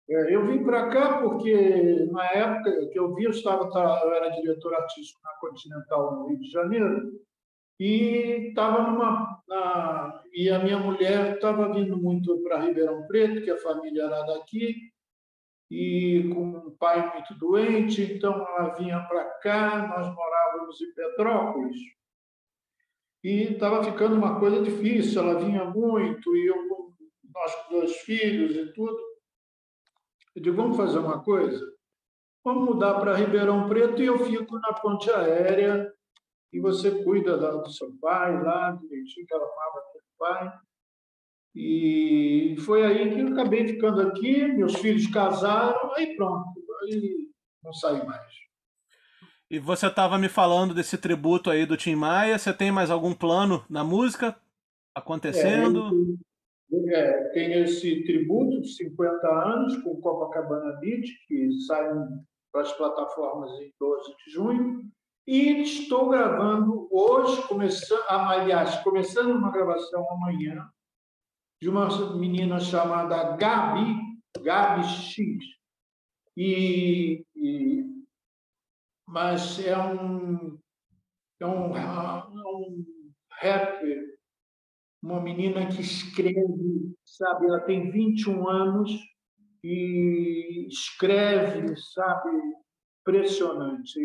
é 0.10 0.36
eu 0.36 0.46
vim 0.46 0.64
para 0.64 0.90
cá 0.90 1.22
porque 1.22 2.06
na 2.12 2.26
época 2.32 2.88
que 2.88 3.00
eu 3.00 3.14
vi, 3.16 3.24
eu, 3.24 3.32
estava, 3.32 3.70
eu 4.04 4.14
era 4.14 4.30
diretor 4.30 4.74
artístico 4.76 5.22
na 5.24 5.32
Continental 5.40 6.18
no 6.18 6.28
Rio 6.28 6.40
de 6.40 6.50
Janeiro 6.50 7.12
e 7.80 8.50
estava 8.50 8.92
numa 8.92 9.42
na, 9.48 10.22
e 10.34 10.50
a 10.50 10.60
minha 10.60 10.78
mulher 10.78 11.36
estava 11.36 11.74
vindo 11.74 11.98
muito 11.98 12.42
para 12.44 12.60
Ribeirão 12.60 13.08
Preto, 13.08 13.42
que 13.42 13.52
a 13.52 13.58
família 13.58 14.04
era 14.04 14.22
daqui 14.24 14.93
e 15.74 16.30
com 16.32 16.44
um 16.44 16.76
pai 16.78 17.12
muito 17.14 17.34
doente, 17.34 18.04
então 18.04 18.36
ela 18.36 18.76
vinha 18.76 19.00
para 19.08 19.26
cá, 19.40 19.88
nós 19.88 20.14
morávamos 20.14 20.80
em 20.80 20.94
Petrópolis 20.94 21.78
e 23.24 23.54
estava 23.54 23.84
ficando 23.84 24.16
uma 24.16 24.40
coisa 24.40 24.62
difícil. 24.62 25.20
Ela 25.20 25.40
vinha 25.40 25.66
muito 25.66 26.36
e 26.36 26.46
eu 26.46 26.70
com 26.70 26.94
nós 27.34 27.52
dois 27.72 27.98
filhos 28.02 28.56
e 28.56 28.72
tudo. 28.72 29.00
Eu 30.36 30.44
digo, 30.44 30.56
vamos 30.56 30.78
fazer 30.78 31.00
uma 31.00 31.24
coisa? 31.24 31.66
Vamos 32.44 32.66
mudar 32.66 33.00
para 33.00 33.16
Ribeirão 33.16 33.68
Preto 33.68 34.00
e 34.00 34.06
eu 34.06 34.20
fico 34.20 34.60
na 34.60 34.74
ponte 34.74 35.10
aérea 35.10 35.92
e 36.52 36.60
você 36.60 37.04
cuida 37.04 37.36
do 37.36 37.72
seu 37.72 37.92
pai 38.00 38.44
lá, 38.44 38.74
direitinho, 38.74 39.26
que 39.26 39.34
ela 39.34 39.44
amava 39.44 39.80
aquele 39.80 40.06
pai. 40.20 40.54
E 41.56 42.56
foi 42.66 42.84
aí 42.84 43.14
que 43.14 43.20
eu 43.20 43.28
acabei 43.28 43.68
ficando 43.68 44.02
aqui, 44.02 44.48
meus 44.48 44.76
filhos 44.76 45.06
casaram, 45.08 45.94
aí 45.96 46.16
pronto, 46.16 46.50
aí 46.84 47.28
não 47.64 47.72
saí 47.74 48.04
mais. 48.06 48.44
E 49.52 49.60
você 49.60 49.86
estava 49.86 50.18
me 50.18 50.28
falando 50.28 50.74
desse 50.74 50.98
tributo 50.98 51.52
aí 51.52 51.64
do 51.64 51.78
Tim 51.78 51.94
Maia. 51.94 52.40
Você 52.40 52.52
tem 52.52 52.72
mais 52.72 52.90
algum 52.90 53.14
plano 53.14 53.64
na 53.70 53.84
música 53.84 54.36
acontecendo? 54.96 56.18
É, 56.72 57.00
é, 57.00 57.30
tem 57.30 57.54
esse 57.62 58.04
tributo 58.04 58.62
de 58.62 58.74
50 58.76 59.28
anos 59.28 59.78
com 59.84 60.02
Copacabana 60.02 60.80
Beach, 60.80 61.08
que 61.28 61.52
sai 61.68 61.88
para 62.52 62.62
as 62.62 62.72
plataformas 62.74 63.52
em 63.60 63.72
12 63.80 64.16
de 64.26 64.32
junho. 64.32 64.82
E 65.28 65.62
estou 65.62 66.10
gravando 66.10 66.88
hoje, 66.92 67.48
começando, 67.48 68.04
aliás, 68.10 68.78
começando 68.78 69.36
uma 69.36 69.52
gravação 69.52 70.06
amanhã, 70.12 70.68
de 71.64 71.70
uma 71.70 71.88
menina 72.18 72.60
chamada 72.60 73.38
Gabi, 73.38 73.96
Gabi 74.42 74.84
X. 74.84 75.46
E, 76.36 77.26
e 77.34 77.86
mas 79.08 79.66
é 79.66 79.78
um, 79.78 80.60
é 81.40 81.46
um, 81.46 81.78
é 81.78 81.86
um 81.86 82.86
rapper, 83.32 84.18
uma 85.02 85.22
menina 85.22 85.66
que 85.68 85.80
escreve, 85.80 86.98
sabe? 87.06 87.46
Ela 87.46 87.62
tem 87.62 87.90
21 87.92 88.50
anos 88.50 88.92
e 89.64 90.68
escreve, 90.68 91.78
sabe? 91.78 92.30
Impressionante. 93.00 94.02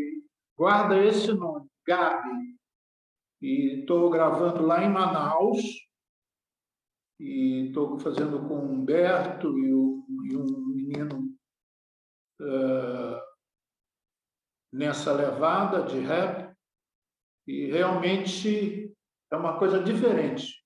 Guarda 0.57 1.05
esse 1.05 1.33
nome, 1.33 1.67
Gabi. 1.85 2.57
E 3.43 3.81
estou 3.81 4.09
gravando 4.11 4.65
lá 4.65 4.85
em 4.85 4.89
Manaus 4.89 5.88
e 7.19 7.67
estou 7.69 7.99
fazendo 7.99 8.47
com 8.47 8.55
o 8.55 8.73
Humberto 8.73 9.59
e, 9.59 9.73
o, 9.73 10.07
e 10.31 10.37
um 10.37 10.67
menino 10.69 11.35
uh, 12.41 13.21
nessa 14.73 15.13
levada 15.13 15.83
de 15.83 15.99
rap 15.99 16.57
e 17.47 17.67
realmente 17.67 18.95
é 19.31 19.37
uma 19.37 19.59
coisa 19.59 19.83
diferente. 19.83 20.63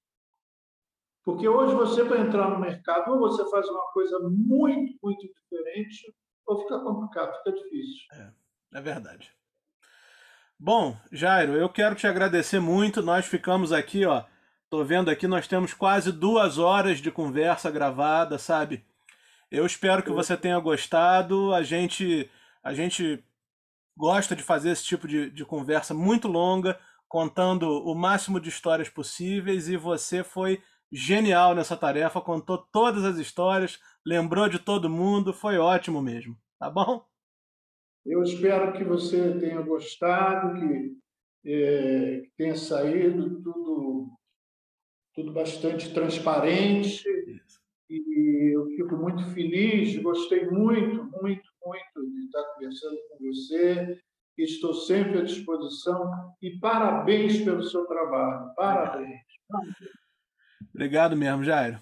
Porque 1.25 1.47
hoje 1.47 1.75
você, 1.75 2.05
para 2.05 2.21
entrar 2.21 2.51
no 2.51 2.59
mercado, 2.59 3.13
ou 3.13 3.19
você 3.21 3.49
faz 3.49 3.69
uma 3.69 3.93
coisa 3.93 4.19
muito, 4.29 4.99
muito 5.03 5.21
diferente, 5.21 6.13
ou 6.45 6.61
fica 6.63 6.81
complicado, 6.81 7.37
fica 7.39 7.53
difícil. 7.53 8.03
É, 8.13 8.33
é 8.79 8.81
verdade. 8.81 9.33
Bom, 10.59 10.97
Jairo, 11.11 11.53
eu 11.53 11.69
quero 11.69 11.95
te 11.95 12.07
agradecer 12.07 12.59
muito. 12.59 13.03
Nós 13.03 13.27
ficamos 13.27 13.73
aqui, 13.73 14.05
ó. 14.05 14.25
Tô 14.73 14.83
vendo 14.83 15.11
aqui, 15.11 15.27
nós 15.27 15.47
temos 15.47 15.75
quase 15.75 16.11
duas 16.11 16.57
horas 16.57 16.99
de 16.99 17.11
conversa 17.11 17.71
gravada, 17.71 18.39
sabe? 18.39 18.83
Eu 19.51 19.67
espero 19.67 20.03
que 20.03 20.09
você 20.09 20.35
tenha 20.35 20.59
gostado. 20.59 21.53
A 21.53 21.63
gente, 21.63 22.31
a 22.65 22.73
gente 22.73 23.23
gosta 23.95 24.35
de 24.35 24.43
fazer 24.43 24.71
esse 24.71 24.83
tipo 24.83 25.07
de, 25.07 25.29
de 25.29 25.45
conversa 25.45 25.93
muito 25.93 26.27
longa, 26.27 26.81
contando 27.07 27.69
o 27.85 27.95
máximo 27.95 28.41
de 28.41 28.49
histórias 28.49 28.89
possíveis, 28.89 29.69
e 29.69 29.77
você 29.77 30.25
foi 30.25 30.63
genial 30.91 31.55
nessa 31.55 31.77
tarefa, 31.77 32.19
contou 32.23 32.57
todas 32.57 33.05
as 33.05 33.19
histórias, 33.19 33.79
lembrou 34.07 34.49
de 34.49 34.59
todo 34.59 34.89
mundo, 34.89 35.35
foi 35.35 35.59
ótimo 35.59 36.01
mesmo, 36.01 36.35
tá 36.59 36.71
bom? 36.71 37.05
Eu 38.07 38.23
espero 38.23 38.73
que 38.73 38.85
você 38.85 39.39
tenha 39.39 39.61
gostado, 39.61 40.55
que, 40.55 40.97
é, 41.45 42.23
tenha 42.39 42.57
saído 42.57 43.43
tudo, 43.43 44.09
tudo 45.15 45.33
bastante 45.33 45.93
transparente. 45.93 47.05
E 47.89 48.55
eu 48.55 48.67
fico 48.77 48.97
muito 48.97 49.25
feliz, 49.35 49.97
gostei 50.03 50.47
muito, 50.47 51.05
muito, 51.21 51.51
muito 51.67 52.13
de 52.15 52.25
estar 52.25 52.43
conversando 52.55 52.97
com 53.11 53.25
você. 53.27 54.01
Estou 54.39 54.73
sempre 54.73 55.19
à 55.19 55.23
disposição 55.23 56.35
e 56.41 56.59
parabéns 56.59 57.41
pelo 57.43 57.63
seu 57.63 57.85
trabalho. 57.85 58.55
Parabéns. 58.57 59.21
Obrigado 60.75 61.15
mesmo, 61.15 61.45
Jairo. 61.45 61.79